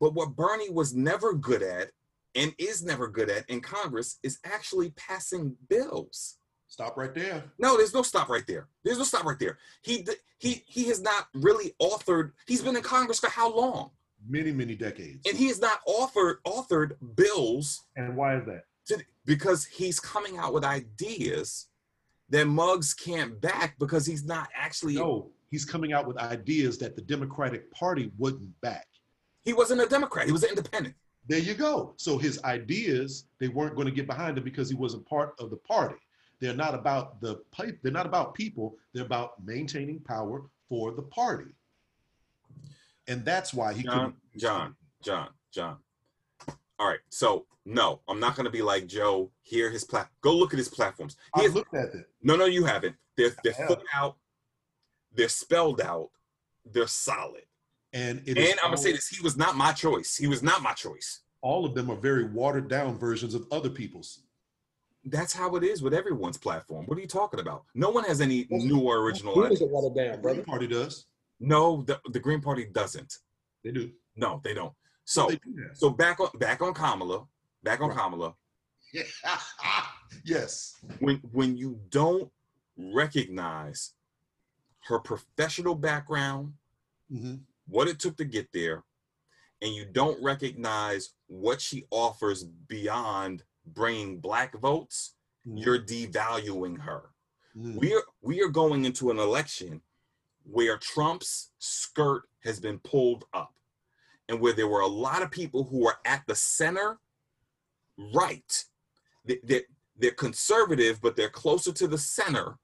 But 0.00 0.14
what 0.14 0.34
Bernie 0.34 0.70
was 0.70 0.94
never 0.94 1.34
good 1.34 1.62
at 1.62 1.90
and 2.34 2.54
is 2.58 2.82
never 2.82 3.08
good 3.08 3.30
at 3.30 3.48
in 3.48 3.60
Congress 3.60 4.18
is 4.22 4.38
actually 4.44 4.90
passing 4.90 5.56
bills. 5.68 6.38
Stop 6.70 6.96
right 6.96 7.12
there. 7.12 7.42
No, 7.58 7.76
there's 7.76 7.92
no 7.92 8.02
stop 8.02 8.28
right 8.28 8.46
there. 8.46 8.68
There's 8.84 8.96
no 8.96 9.04
stop 9.04 9.24
right 9.24 9.38
there. 9.38 9.58
He 9.82 10.06
he 10.38 10.62
he 10.66 10.84
has 10.84 11.02
not 11.02 11.26
really 11.34 11.74
authored. 11.82 12.30
He's 12.46 12.62
been 12.62 12.76
in 12.76 12.82
Congress 12.82 13.18
for 13.18 13.28
how 13.28 13.54
long? 13.54 13.90
Many, 14.26 14.52
many 14.52 14.76
decades. 14.76 15.26
And 15.26 15.36
he 15.36 15.48
has 15.48 15.60
not 15.60 15.80
offered 15.86 16.38
authored 16.44 16.92
bills 17.16 17.82
And 17.96 18.16
why 18.16 18.36
is 18.36 18.44
that? 18.46 18.64
to, 18.86 18.98
because 19.24 19.64
he's 19.66 19.98
coming 19.98 20.38
out 20.38 20.54
with 20.54 20.64
ideas 20.64 21.66
that 22.28 22.46
Muggs 22.46 22.94
can't 22.94 23.40
back 23.40 23.76
because 23.80 24.06
he's 24.06 24.24
not 24.24 24.48
actually. 24.54 24.94
no, 24.94 25.30
he's 25.50 25.64
coming 25.64 25.92
out 25.92 26.06
with 26.06 26.18
ideas 26.18 26.78
that 26.78 26.94
the 26.94 27.02
Democratic 27.02 27.70
Party 27.72 28.12
wouldn't 28.16 28.58
back. 28.60 28.86
He 29.42 29.52
wasn't 29.52 29.80
a 29.80 29.86
Democrat. 29.86 30.26
He 30.26 30.32
was 30.32 30.44
an 30.44 30.50
independent. 30.50 30.94
There 31.26 31.38
you 31.38 31.54
go. 31.54 31.94
So 31.96 32.16
his 32.16 32.42
ideas, 32.44 33.24
they 33.40 33.48
weren't 33.48 33.74
going 33.74 33.86
to 33.88 33.92
get 33.92 34.06
behind 34.06 34.38
him 34.38 34.44
because 34.44 34.68
he 34.68 34.76
wasn't 34.76 35.04
part 35.06 35.34
of 35.40 35.50
the 35.50 35.56
party. 35.56 35.96
They're 36.40 36.54
not 36.54 36.74
about 36.74 37.20
the 37.20 37.36
pipe. 37.52 37.78
They're 37.82 37.92
not 37.92 38.06
about 38.06 38.34
people. 38.34 38.76
They're 38.92 39.04
about 39.04 39.42
maintaining 39.44 40.00
power 40.00 40.42
for 40.68 40.92
the 40.92 41.02
party. 41.02 41.52
And 43.08 43.24
that's 43.24 43.52
why 43.52 43.72
he 43.74 43.82
John, 43.82 43.94
couldn't. 43.94 44.14
John, 44.38 44.76
John, 45.02 45.28
John. 45.52 45.76
All 46.78 46.88
right. 46.88 47.00
So 47.10 47.46
no, 47.66 48.00
I'm 48.08 48.20
not 48.20 48.36
going 48.36 48.44
to 48.46 48.50
be 48.50 48.62
like 48.62 48.86
Joe. 48.86 49.30
Hear 49.42 49.70
his 49.70 49.84
plat. 49.84 50.08
Go 50.22 50.34
look 50.34 50.52
at 50.54 50.58
his 50.58 50.68
platforms. 50.68 51.16
He 51.34 51.42
I 51.42 51.44
has- 51.44 51.54
looked 51.54 51.74
at 51.74 51.94
it. 51.94 52.08
No, 52.22 52.36
no, 52.36 52.46
you 52.46 52.64
haven't. 52.64 52.96
They're 53.16 53.32
they're 53.44 53.66
put 53.66 53.82
out. 53.94 54.16
They're 55.14 55.28
spelled 55.28 55.80
out. 55.80 56.10
They're 56.64 56.86
solid. 56.86 57.42
And 57.92 58.22
it 58.24 58.38
is 58.38 58.50
And 58.50 58.60
I'm 58.60 58.68
gonna 58.70 58.76
say 58.78 58.92
this: 58.92 59.08
he 59.08 59.20
was 59.22 59.36
not 59.36 59.56
my 59.56 59.72
choice. 59.72 60.16
He 60.16 60.26
was 60.28 60.42
not 60.42 60.62
my 60.62 60.72
choice. 60.72 61.20
all 61.42 61.64
of 61.66 61.74
them 61.74 61.90
are 61.90 61.96
very 61.96 62.24
watered 62.24 62.68
down 62.68 62.96
versions 62.98 63.34
of 63.34 63.46
other 63.50 63.68
people's. 63.70 64.20
That's 65.04 65.32
how 65.32 65.56
it 65.56 65.64
is 65.64 65.82
with 65.82 65.94
everyone's 65.94 66.36
platform. 66.36 66.84
What 66.86 66.98
are 66.98 67.00
you 67.00 67.06
talking 67.06 67.40
about? 67.40 67.64
No 67.74 67.90
one 67.90 68.04
has 68.04 68.20
any 68.20 68.46
new 68.50 68.80
or 68.80 68.98
original. 68.98 69.34
Who 69.34 69.44
ideas. 69.44 69.60
is 69.62 69.66
it 69.66 69.72
watered 69.72 69.94
The 69.94 70.18
Green? 70.20 70.44
Party 70.44 70.66
does. 70.66 71.06
No, 71.38 71.82
the, 71.82 71.98
the 72.12 72.20
Green 72.20 72.40
Party 72.40 72.66
doesn't. 72.70 73.14
They 73.64 73.70
do. 73.72 73.90
No, 74.16 74.40
they 74.44 74.52
don't. 74.52 74.74
So, 75.04 75.28
they 75.28 75.36
do 75.36 75.56
so 75.72 75.90
back 75.90 76.20
on 76.20 76.28
back 76.38 76.60
on 76.62 76.74
Kamala, 76.74 77.26
back 77.62 77.80
on 77.80 77.88
Right. 77.88 77.98
Kamala. 77.98 78.34
yes. 80.24 80.76
When 80.98 81.16
when 81.32 81.56
you 81.56 81.80
don't 81.88 82.30
recognize 82.76 83.92
her 84.84 84.98
professional 84.98 85.74
background, 85.74 86.54
hmm 87.10 87.36
what 87.66 87.86
it 87.86 88.00
took 88.00 88.16
to 88.16 88.24
get 88.24 88.48
there, 88.52 88.82
and 89.62 89.72
you 89.72 89.84
don't 89.84 90.20
recognize 90.22 91.10
what 91.28 91.60
she 91.60 91.84
offers 91.92 92.42
beyond 92.42 93.44
bringing 93.74 94.18
black 94.20 94.58
votes, 94.58 95.14
you're 95.44 95.78
devaluing 95.78 96.78
her. 96.80 97.10
Mhm. 97.56 97.76
We 97.80 97.94
are 97.94 98.04
we 98.20 98.42
are 98.42 98.48
going 98.48 98.84
into 98.84 99.10
an 99.10 99.18
election 99.18 99.82
where 100.44 100.76
Trump's 100.78 101.50
skirt 101.58 102.22
has 102.44 102.60
been 102.60 102.78
pulled 102.80 103.24
up, 103.32 103.54
and 104.28 104.40
where 104.40 104.52
there 104.52 104.68
were 104.68 104.80
a 104.80 104.86
lot 104.86 105.22
of 105.22 105.30
people 105.30 105.64
who 105.64 105.86
are 105.86 105.98
at 106.04 106.26
the 106.26 106.34
center 106.34 106.98
right. 108.14 108.64
They- 109.24 109.40
They're, 109.42 109.62
they're 109.96 110.10
conservative, 110.12 111.00
but 111.02 111.14
they're 111.16 111.28
closer 111.30 111.72
to 111.72 111.86
the 111.86 111.98
center, 111.98 112.58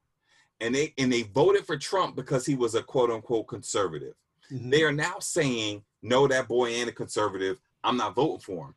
and 0.61 0.75
they 0.75 0.95
and 0.97 1.13
they 1.13 1.23
voted 1.23 1.67
for 1.67 1.77
Trump 1.77 2.17
because 2.17 2.47
he 2.47 2.55
was 2.55 2.75
a 2.75 2.83
quote 2.83 3.11
unquote 3.11 3.47
conservative. 3.49 4.15
Mhm. 4.51 4.71
They 4.71 4.83
are 4.85 4.93
now 4.93 5.19
saying, 5.19 5.85
no, 6.03 6.27
that 6.29 6.49
boy 6.49 6.69
ain't 6.69 6.89
a 6.89 6.93
conservative. 6.93 7.61
I'm 7.85 7.97
not 7.97 8.15
voting 8.15 8.41
for 8.41 8.67
him. 8.69 8.75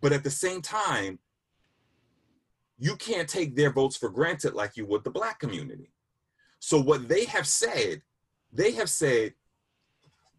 But 0.00 0.12
at 0.12 0.22
the 0.24 0.30
same 0.30 0.62
time, 0.62 1.18
you 2.78 2.96
can't 2.96 3.28
take 3.28 3.56
their 3.56 3.70
votes 3.70 3.96
for 3.96 4.08
granted 4.08 4.54
like 4.54 4.76
you 4.76 4.86
would 4.86 5.04
the 5.04 5.10
black 5.10 5.40
community. 5.40 5.90
So 6.60 6.80
what 6.80 7.08
they 7.08 7.24
have 7.26 7.46
said, 7.46 8.02
they 8.52 8.72
have 8.72 8.90
said, 8.90 9.34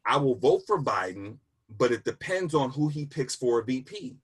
I 0.06 0.18
will 0.18 0.36
vote 0.36 0.64
for 0.66 0.82
Biden, 0.82 1.38
but 1.78 1.92
it 1.92 2.04
depends 2.04 2.56
on 2.56 2.72
who 2.72 2.88
he 2.88 3.06
picks 3.06 3.36
for 3.36 3.60
a 3.60 3.66
VP. 3.66 4.18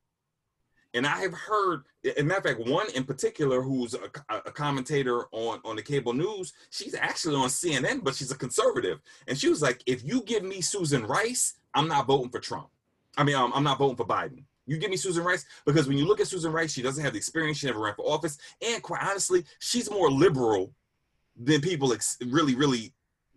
And 0.93 1.05
I 1.05 1.20
have 1.20 1.34
heard, 1.34 1.84
as 2.05 2.13
a 2.18 2.24
matter 2.24 2.38
of 2.38 2.57
fact, 2.57 2.70
one 2.70 2.89
in 2.95 3.03
particular 3.03 3.61
who's 3.61 3.93
a, 3.93 4.09
a 4.30 4.51
commentator 4.51 5.26
on, 5.34 5.59
on 5.66 5.76
the 5.76 5.82
cable 5.82 6.13
news, 6.13 6.53
she's 6.70 6.95
actually 6.95 7.36
on 7.36 7.49
CNN, 7.49 8.01
but 8.01 8.16
she's 8.16 8.32
a 8.32 8.38
conservative. 8.38 8.99
And 9.28 9.38
she 9.38 9.49
was 9.49 9.61
like, 9.61 9.84
if 9.86 10.05
you 10.05 10.24
give 10.24 10.43
me 10.43 10.61
Susan 10.61 11.05
Rice, 11.05 11.55
I'm 11.74 11.89
not 11.89 12.07
voting 12.07 12.30
for 12.30 12.39
Trump. 12.39 12.70
I 13.18 13.26
mean, 13.26 13.36
um, 13.36 13.51
I'm 13.53 13.63
not 13.63 13.78
voting 13.78 13.97
for 13.97 14.05
Biden. 14.05 14.43
You 14.66 14.78
give 14.78 14.89
me 14.89 14.97
Susan 14.97 15.24
Rice 15.24 15.45
because 15.66 15.88
when 15.88 15.97
you 15.97 16.05
look 16.05 16.20
at 16.20 16.28
Susan 16.28 16.51
Rice, 16.51 16.74
she 16.74 16.82
doesn't 16.82 17.03
have 17.03 17.13
the 17.13 17.18
experience. 17.18 17.57
She 17.57 17.68
never 17.68 17.80
ran 17.80 17.95
for 17.95 18.05
office, 18.05 18.38
and 18.61 18.82
quite 18.82 19.03
honestly, 19.03 19.45
she's 19.59 19.91
more 19.91 20.09
liberal 20.09 20.74
than 21.38 21.61
people 21.61 21.93
ex- 21.93 22.18
really, 22.26 22.55
really 22.55 22.93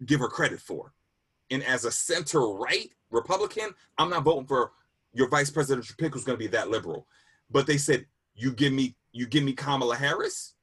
give 0.07 0.21
her 0.21 0.29
credit 0.29 0.61
for. 0.61 0.93
And 1.51 1.63
as 1.65 1.85
a 1.85 1.91
center 1.91 2.41
right 2.41 2.91
Republican, 3.11 3.71
I'm 3.97 4.11
not 4.11 4.25
voting 4.25 4.47
for 4.47 4.73
your 5.13 5.29
vice 5.29 5.51
presidential 5.51 5.95
pick 5.99 6.15
who's 6.15 6.25
going 6.25 6.39
to 6.39 6.45
be 6.45 6.49
that 6.49 6.71
liberal. 6.71 7.07
But 7.51 7.67
they 7.67 7.79
said 7.79 8.07
you 8.35 8.53
give 8.53 8.73
me 8.73 8.97
you 9.13 9.27
give 9.27 9.43
me 9.43 9.53
Kamala 9.53 9.97
Harris, 9.97 10.55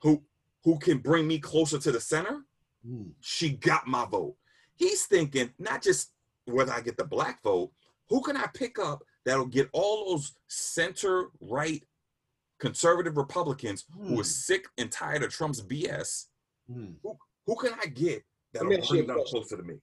who 0.00 0.22
who 0.64 0.78
can 0.78 0.98
bring 0.98 1.26
me 1.26 1.38
closer 1.38 1.78
to 1.78 1.92
the 1.92 2.00
center. 2.00 2.44
Mm. 2.86 3.12
She 3.20 3.50
got 3.50 3.86
my 3.86 4.06
vote. 4.06 4.36
He's 4.76 5.04
thinking 5.04 5.52
not 5.58 5.82
just 5.82 6.12
whether 6.46 6.72
I 6.72 6.80
get 6.80 6.96
the 6.96 7.04
black 7.04 7.42
vote, 7.42 7.70
who 8.08 8.22
can 8.22 8.36
I 8.36 8.46
pick 8.54 8.78
up 8.78 9.04
that'll 9.24 9.46
get 9.46 9.68
all 9.72 10.10
those 10.10 10.32
center 10.48 11.26
right 11.40 11.82
conservative 12.58 13.16
Republicans 13.16 13.84
who 13.96 14.14
are 14.14 14.16
Hmm. 14.16 14.22
sick 14.22 14.66
and 14.78 14.90
tired 14.90 15.22
of 15.22 15.30
Trump's 15.32 15.60
BS? 15.60 16.26
Mm. 16.70 16.96
Who 17.46 17.56
can 17.56 17.72
I 17.82 17.86
get 17.86 18.24
that'll 18.52 18.68
Let 18.68 18.76
me 18.76 18.82
ask 18.82 18.90
you 18.90 18.96
bring 18.98 19.04
a 19.04 19.06
them 19.08 19.16
question. 19.16 19.40
closer 19.40 19.56
to 19.56 19.62
me? 19.62 19.74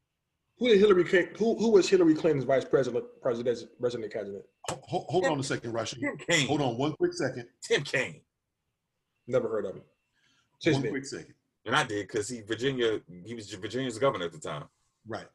Who 0.60 0.70
did 0.70 0.80
Hillary 0.80 1.04
Clinton, 1.04 1.36
who, 1.36 1.56
who 1.58 1.70
was 1.72 1.88
Hillary 1.88 2.16
Clinton's 2.16 2.46
vice 2.46 2.66
president, 2.66 3.06
president, 3.22 3.60
president 3.80 4.12
candidate? 4.12 4.46
Ho- 4.70 4.82
ho- 4.84 5.06
hold 5.10 5.26
on 5.26 5.40
a 5.40 5.44
second, 5.44 5.72
Rashid. 5.72 6.00
Tim 6.00 6.18
Kaine. 6.18 6.48
Hold 6.48 6.62
on 6.62 6.78
one 6.78 6.94
quick 6.94 7.14
second. 7.14 7.48
Tim 7.62 7.84
Kaine. 7.84 8.22
Never 9.28 9.48
heard 9.50 9.66
of 9.66 9.76
him. 9.76 9.84
Since 10.60 10.76
One 10.76 10.84
then. 10.84 10.92
quick 10.92 11.06
second. 11.06 11.34
And 11.66 11.76
I 11.76 11.84
did 11.84 12.08
because 12.08 12.30
he 12.30 12.42
Virginia, 12.42 13.02
he 13.26 13.36
was 13.36 13.52
Virginia's 13.54 14.00
governor 14.00 14.26
at 14.26 14.32
the 14.32 14.40
time. 14.40 14.64
Right. 15.06 15.28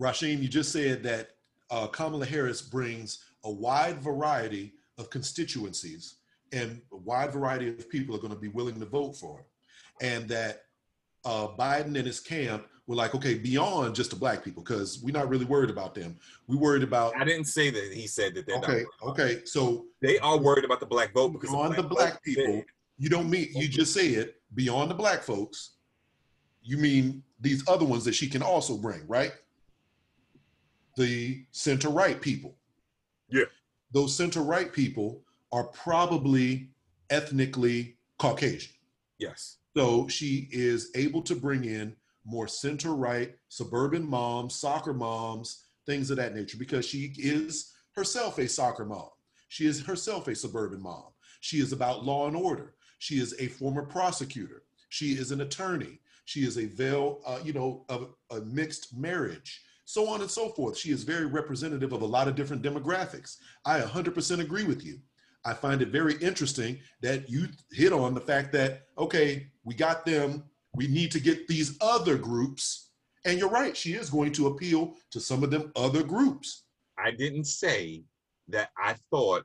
Rasheen, 0.00 0.40
you 0.40 0.48
just 0.48 0.72
said 0.72 1.02
that 1.02 1.30
uh, 1.70 1.86
Kamala 1.88 2.24
Harris 2.24 2.62
brings 2.62 3.22
a 3.44 3.50
wide 3.50 4.02
variety 4.02 4.74
of 4.98 5.10
constituencies 5.10 6.16
and 6.52 6.80
a 6.92 6.96
wide 6.96 7.32
variety 7.32 7.68
of 7.68 7.88
people 7.90 8.14
are 8.14 8.18
going 8.18 8.32
to 8.32 8.38
be 8.38 8.48
willing 8.48 8.78
to 8.80 8.86
vote 8.86 9.16
for 9.16 9.38
him. 9.38 9.44
And 10.00 10.28
that 10.28 10.62
uh, 11.24 11.48
Biden 11.58 11.96
and 11.96 12.06
his 12.06 12.20
camp 12.20 12.66
were 12.86 12.96
like, 12.96 13.14
okay, 13.14 13.34
beyond 13.34 13.94
just 13.94 14.10
the 14.10 14.16
black 14.16 14.44
people, 14.44 14.62
because 14.62 15.00
we're 15.02 15.12
not 15.12 15.28
really 15.28 15.46
worried 15.46 15.70
about 15.70 15.94
them. 15.94 16.16
We 16.46 16.56
worried 16.56 16.82
about 16.82 17.16
I 17.16 17.24
didn't 17.24 17.46
say 17.46 17.70
that 17.70 17.92
he 17.92 18.06
said 18.06 18.34
that 18.34 18.46
they're 18.46 18.56
okay, 18.58 18.84
okay. 19.02 19.42
So 19.44 19.86
They 20.02 20.18
are 20.18 20.38
worried 20.38 20.64
about 20.64 20.80
the 20.80 20.86
black 20.86 21.12
vote 21.14 21.32
because 21.32 21.50
beyond 21.50 21.76
the 21.76 21.82
black 21.82 22.14
vote 22.14 22.22
people, 22.24 22.44
said- 22.44 22.64
you 22.98 23.08
don't 23.08 23.28
mean 23.28 23.48
you 23.54 23.66
just 23.66 23.92
say 23.92 24.08
it 24.08 24.36
beyond 24.54 24.90
the 24.90 24.94
black 24.94 25.22
folks. 25.22 25.76
You 26.62 26.76
mean 26.76 27.22
these 27.40 27.66
other 27.68 27.84
ones 27.84 28.04
that 28.04 28.14
she 28.14 28.28
can 28.28 28.42
also 28.42 28.76
bring, 28.76 29.06
right? 29.08 29.32
The 30.96 31.44
center 31.50 31.88
right 31.88 32.20
people. 32.20 32.54
Yeah. 33.34 33.44
Those 33.92 34.16
center 34.16 34.42
right 34.42 34.72
people 34.72 35.22
are 35.52 35.64
probably 35.64 36.70
ethnically 37.10 37.96
Caucasian. 38.18 38.72
Yes. 39.18 39.58
So 39.76 40.06
she 40.08 40.48
is 40.52 40.90
able 40.94 41.20
to 41.22 41.34
bring 41.34 41.64
in 41.64 41.96
more 42.24 42.48
center 42.48 42.94
right, 42.94 43.34
suburban 43.48 44.08
moms, 44.08 44.54
soccer 44.54 44.94
moms, 44.94 45.66
things 45.84 46.10
of 46.10 46.16
that 46.16 46.34
nature, 46.34 46.56
because 46.56 46.86
she 46.86 47.12
is 47.18 47.72
herself 47.94 48.38
a 48.38 48.48
soccer 48.48 48.84
mom. 48.84 49.10
She 49.48 49.66
is 49.66 49.84
herself 49.84 50.28
a 50.28 50.34
suburban 50.34 50.80
mom. 50.80 51.12
She 51.40 51.58
is 51.58 51.72
about 51.72 52.04
law 52.04 52.26
and 52.26 52.36
order. 52.36 52.74
She 52.98 53.16
is 53.16 53.34
a 53.38 53.48
former 53.48 53.82
prosecutor. 53.82 54.62
She 54.88 55.12
is 55.12 55.30
an 55.32 55.42
attorney. 55.42 56.00
She 56.24 56.40
is 56.40 56.56
a 56.56 56.66
veil, 56.66 57.20
uh, 57.26 57.40
you 57.44 57.52
know, 57.52 57.84
of 57.88 58.14
a 58.30 58.40
mixed 58.40 58.96
marriage, 58.96 59.60
so 59.84 60.08
on 60.08 60.20
and 60.20 60.30
so 60.30 60.48
forth. 60.50 60.76
She 60.76 60.90
is 60.90 61.02
very 61.02 61.26
representative 61.26 61.92
of 61.92 62.02
a 62.02 62.06
lot 62.06 62.28
of 62.28 62.34
different 62.34 62.62
demographics. 62.62 63.36
I 63.64 63.80
100% 63.80 64.40
agree 64.40 64.64
with 64.64 64.84
you. 64.84 64.98
I 65.44 65.52
find 65.52 65.82
it 65.82 65.88
very 65.88 66.14
interesting 66.16 66.78
that 67.02 67.28
you 67.28 67.48
hit 67.70 67.92
on 67.92 68.14
the 68.14 68.20
fact 68.20 68.52
that, 68.52 68.84
okay, 68.96 69.48
we 69.64 69.74
got 69.74 70.06
them, 70.06 70.44
we 70.74 70.86
need 70.86 71.10
to 71.12 71.20
get 71.20 71.46
these 71.46 71.76
other 71.80 72.16
groups. 72.16 72.90
And 73.26 73.38
you're 73.38 73.50
right, 73.50 73.76
she 73.76 73.92
is 73.92 74.08
going 74.08 74.32
to 74.32 74.46
appeal 74.48 74.94
to 75.10 75.20
some 75.20 75.42
of 75.42 75.50
them 75.50 75.70
other 75.76 76.02
groups. 76.02 76.64
I 76.98 77.10
didn't 77.10 77.44
say 77.44 78.04
that 78.48 78.70
I 78.76 78.94
thought 79.10 79.44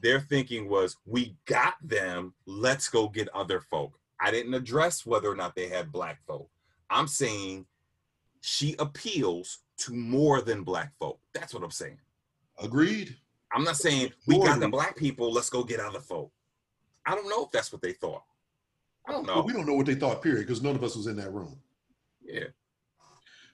their 0.00 0.20
thinking 0.20 0.68
was 0.68 0.96
we 1.06 1.36
got 1.46 1.74
them, 1.82 2.34
let's 2.46 2.88
go 2.88 3.08
get 3.08 3.28
other 3.34 3.60
folk. 3.60 3.98
I 4.20 4.30
didn't 4.30 4.54
address 4.54 5.06
whether 5.06 5.30
or 5.30 5.36
not 5.36 5.54
they 5.54 5.68
had 5.68 5.92
black 5.92 6.18
folk. 6.26 6.50
I'm 6.90 7.08
saying 7.08 7.66
she 8.46 8.76
appeals 8.78 9.60
to 9.78 9.94
more 9.94 10.42
than 10.42 10.64
black 10.64 10.92
folk. 10.98 11.18
That's 11.32 11.54
what 11.54 11.62
I'm 11.62 11.70
saying. 11.70 11.96
Agreed. 12.62 13.16
I'm 13.54 13.64
not 13.64 13.78
saying 13.78 14.12
we 14.26 14.38
got 14.38 14.60
the 14.60 14.68
black 14.68 14.96
people, 14.98 15.32
let's 15.32 15.48
go 15.48 15.64
get 15.64 15.80
other 15.80 15.98
folk. 15.98 16.30
I 17.06 17.14
don't 17.14 17.26
know 17.26 17.46
if 17.46 17.52
that's 17.52 17.72
what 17.72 17.80
they 17.80 17.92
thought. 17.92 18.22
I 19.08 19.12
don't 19.12 19.26
know. 19.26 19.36
But 19.36 19.46
we 19.46 19.54
don't 19.54 19.66
know 19.66 19.72
what 19.72 19.86
they 19.86 19.94
thought, 19.94 20.20
period, 20.20 20.46
because 20.46 20.62
none 20.62 20.76
of 20.76 20.84
us 20.84 20.94
was 20.94 21.06
in 21.06 21.16
that 21.16 21.32
room. 21.32 21.58
Yeah. 22.22 22.48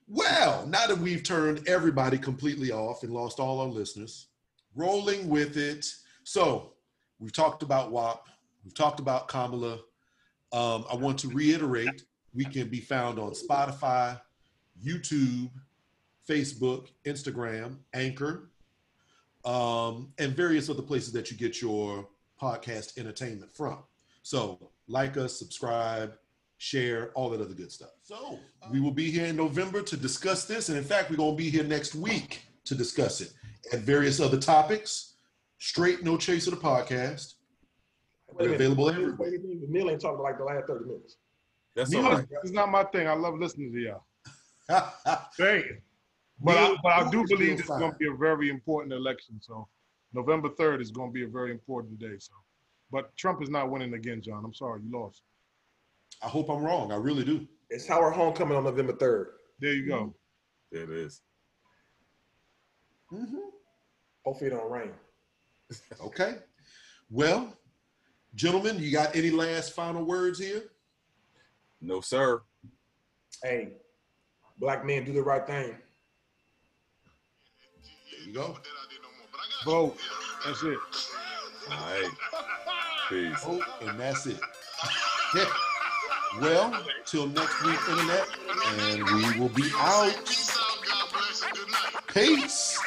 Well, 0.09 0.67
now 0.67 0.89
that 0.89 0.99
we've 0.99 1.23
turned 1.23 1.69
everybody 1.69 2.19
completely 2.19 2.73
off 2.73 3.05
and 3.05 3.13
lost 3.13 3.39
all 3.39 3.61
our 3.61 3.69
listeners, 3.69 4.27
rolling 4.75 5.29
with 5.29 5.57
it. 5.57 5.87
So 6.25 6.73
we've 7.21 7.33
talked 7.33 7.63
about 7.63 7.93
WAP, 7.93 8.27
we've 8.65 8.75
talked 8.75 8.99
about 8.99 9.29
Kamala. 9.29 9.75
Um, 10.53 10.85
I 10.91 10.97
want 10.97 11.17
to 11.21 11.29
reiterate 11.29 12.03
we 12.35 12.45
can 12.45 12.69
be 12.69 12.81
found 12.81 13.21
on 13.21 13.35
Spotify, 13.35 14.21
YouTube, 14.85 15.51
Facebook, 16.29 16.89
Instagram, 17.05 17.77
Anchor, 17.95 18.51
um, 19.45 20.13
and 20.19 20.35
various 20.35 20.69
other 20.69 20.83
places 20.83 21.13
that 21.13 21.31
you 21.31 21.37
get 21.37 21.61
your 21.61 22.09
podcast 22.41 22.99
entertainment 22.99 23.51
from. 23.53 23.79
So 24.23 24.71
like 24.89 25.17
us, 25.17 25.39
subscribe, 25.39 26.15
share, 26.59 27.11
all 27.15 27.31
that 27.31 27.41
other 27.41 27.55
good 27.55 27.73
stuff. 27.73 27.91
So 28.03 28.39
we 28.71 28.81
will 28.81 28.91
be 28.91 29.11
here 29.11 29.27
in 29.27 29.37
November 29.37 29.83
to 29.83 29.97
discuss 29.97 30.45
this. 30.45 30.69
And 30.69 30.77
in 30.77 30.85
fact, 30.85 31.11
we're 31.11 31.17
going 31.17 31.37
to 31.37 31.43
be 31.43 31.49
here 31.49 31.65
next 31.65 31.95
week 31.95 32.43
to 32.67 32.75
discuss 32.75 33.21
it 33.21 33.33
and 33.73 33.83
various 33.83 34.21
other 34.21 34.39
topics. 34.39 35.15
Straight 35.59 36.03
No 36.03 36.17
Chaser, 36.17 36.51
the 36.51 36.57
podcast. 36.57 37.35
Wait 38.33 38.47
a 38.47 38.51
minute. 38.51 38.55
available 38.57 38.87
Wait, 38.87 38.95
everywhere. 38.95 39.17
wait. 39.19 39.69
Neil 39.69 39.91
ain't 39.91 40.01
talking 40.01 40.23
like 40.23 40.39
the 40.39 40.45
last 40.45 40.67
30 40.67 40.85
minutes. 40.85 41.17
That's 41.75 41.91
Neil 41.91 42.07
all. 42.07 42.23
It's 42.43 42.53
not 42.53 42.71
my 42.71 42.85
thing. 42.85 43.07
I 43.09 43.15
love 43.15 43.39
listening 43.39 43.73
to 43.73 43.79
y'all. 43.81 44.05
Dang. 45.39 45.65
But 46.43 46.57
I, 46.57 46.77
but 46.83 46.93
I 46.93 47.11
do 47.11 47.25
believe 47.29 47.41
real 47.41 47.59
it's 47.59 47.69
going 47.69 47.93
to 47.93 47.99
be 47.99 48.09
a 48.09 48.15
very 48.15 48.49
important 48.49 48.93
election. 48.93 49.39
So 49.41 49.69
November 50.13 50.49
3rd 50.49 50.81
is 50.81 50.91
going 50.91 51.11
to 51.11 51.13
be 51.13 51.25
a 51.25 51.29
very 51.29 51.51
important 51.51 51.99
day. 51.99 52.17
So, 52.19 52.33
but 52.91 53.15
Trump 53.17 53.43
is 53.43 53.51
not 53.51 53.71
winning 53.71 53.95
again, 53.95 54.23
John. 54.23 54.45
I'm 54.45 54.55
sorry, 54.55 54.81
you 54.83 54.91
lost. 54.91 55.23
I 56.23 56.29
hope 56.29 56.49
I'm 56.51 56.63
wrong. 56.63 56.93
I 56.93 56.97
really 56.97 57.25
do. 57.25 57.47
It's 57.69 57.87
Howard 57.87 58.15
Homecoming 58.15 58.57
on 58.57 58.65
November 58.65 58.95
3rd. 58.95 59.27
There 59.61 59.75
you 59.75 59.87
go. 59.87 60.15
There 60.73 60.85
it 60.85 60.91
is. 60.91 61.21
Mm-hmm. 63.13 63.37
Hopefully 64.25 64.51
it 64.51 64.55
don't 64.55 64.71
rain. 64.71 64.93
Okay. 66.01 66.37
Well, 67.11 67.57
gentlemen, 68.35 68.81
you 68.81 68.91
got 68.91 69.15
any 69.15 69.31
last 69.31 69.73
final 69.73 70.05
words 70.05 70.39
here? 70.39 70.65
No, 71.81 72.01
sir. 72.01 72.43
Hey, 73.43 73.75
black 74.61 74.85
men 74.85 75.05
do 75.05 75.13
the 75.13 75.23
right 75.23 75.45
thing. 75.47 75.75
There 78.13 78.27
you 78.27 78.33
go. 78.35 78.49
Put 78.49 78.63
that 78.63 78.71
out 78.71 78.89
there 78.91 79.01
no 79.03 79.09
more. 79.19 79.27
But 79.33 79.41
I 79.41 79.47
got 79.51 79.65
Vote. 79.65 79.97
That's 80.45 80.63
it. 80.63 80.79
All 81.71 81.77
right. 81.77 82.11
Peace. 83.09 83.45
Oh, 83.47 83.89
and 83.89 83.99
that's 83.99 84.27
it. 84.27 84.39
well, 86.41 86.85
till 87.07 87.27
next 87.29 87.65
week, 87.65 87.79
Internet, 87.89 88.29
and 88.79 89.03
we 89.05 89.41
will 89.41 89.49
be 89.49 89.71
out. 89.77 90.13
Peace 90.27 90.51
out. 90.51 90.87
God 90.87 91.09
bless 91.13 91.43
and 91.43 91.57
good 91.57 91.69
night. 91.71 92.07
Peace. 92.09 92.79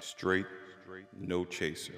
Straight, 0.00 0.46
no 1.18 1.44
chaser. 1.44 1.92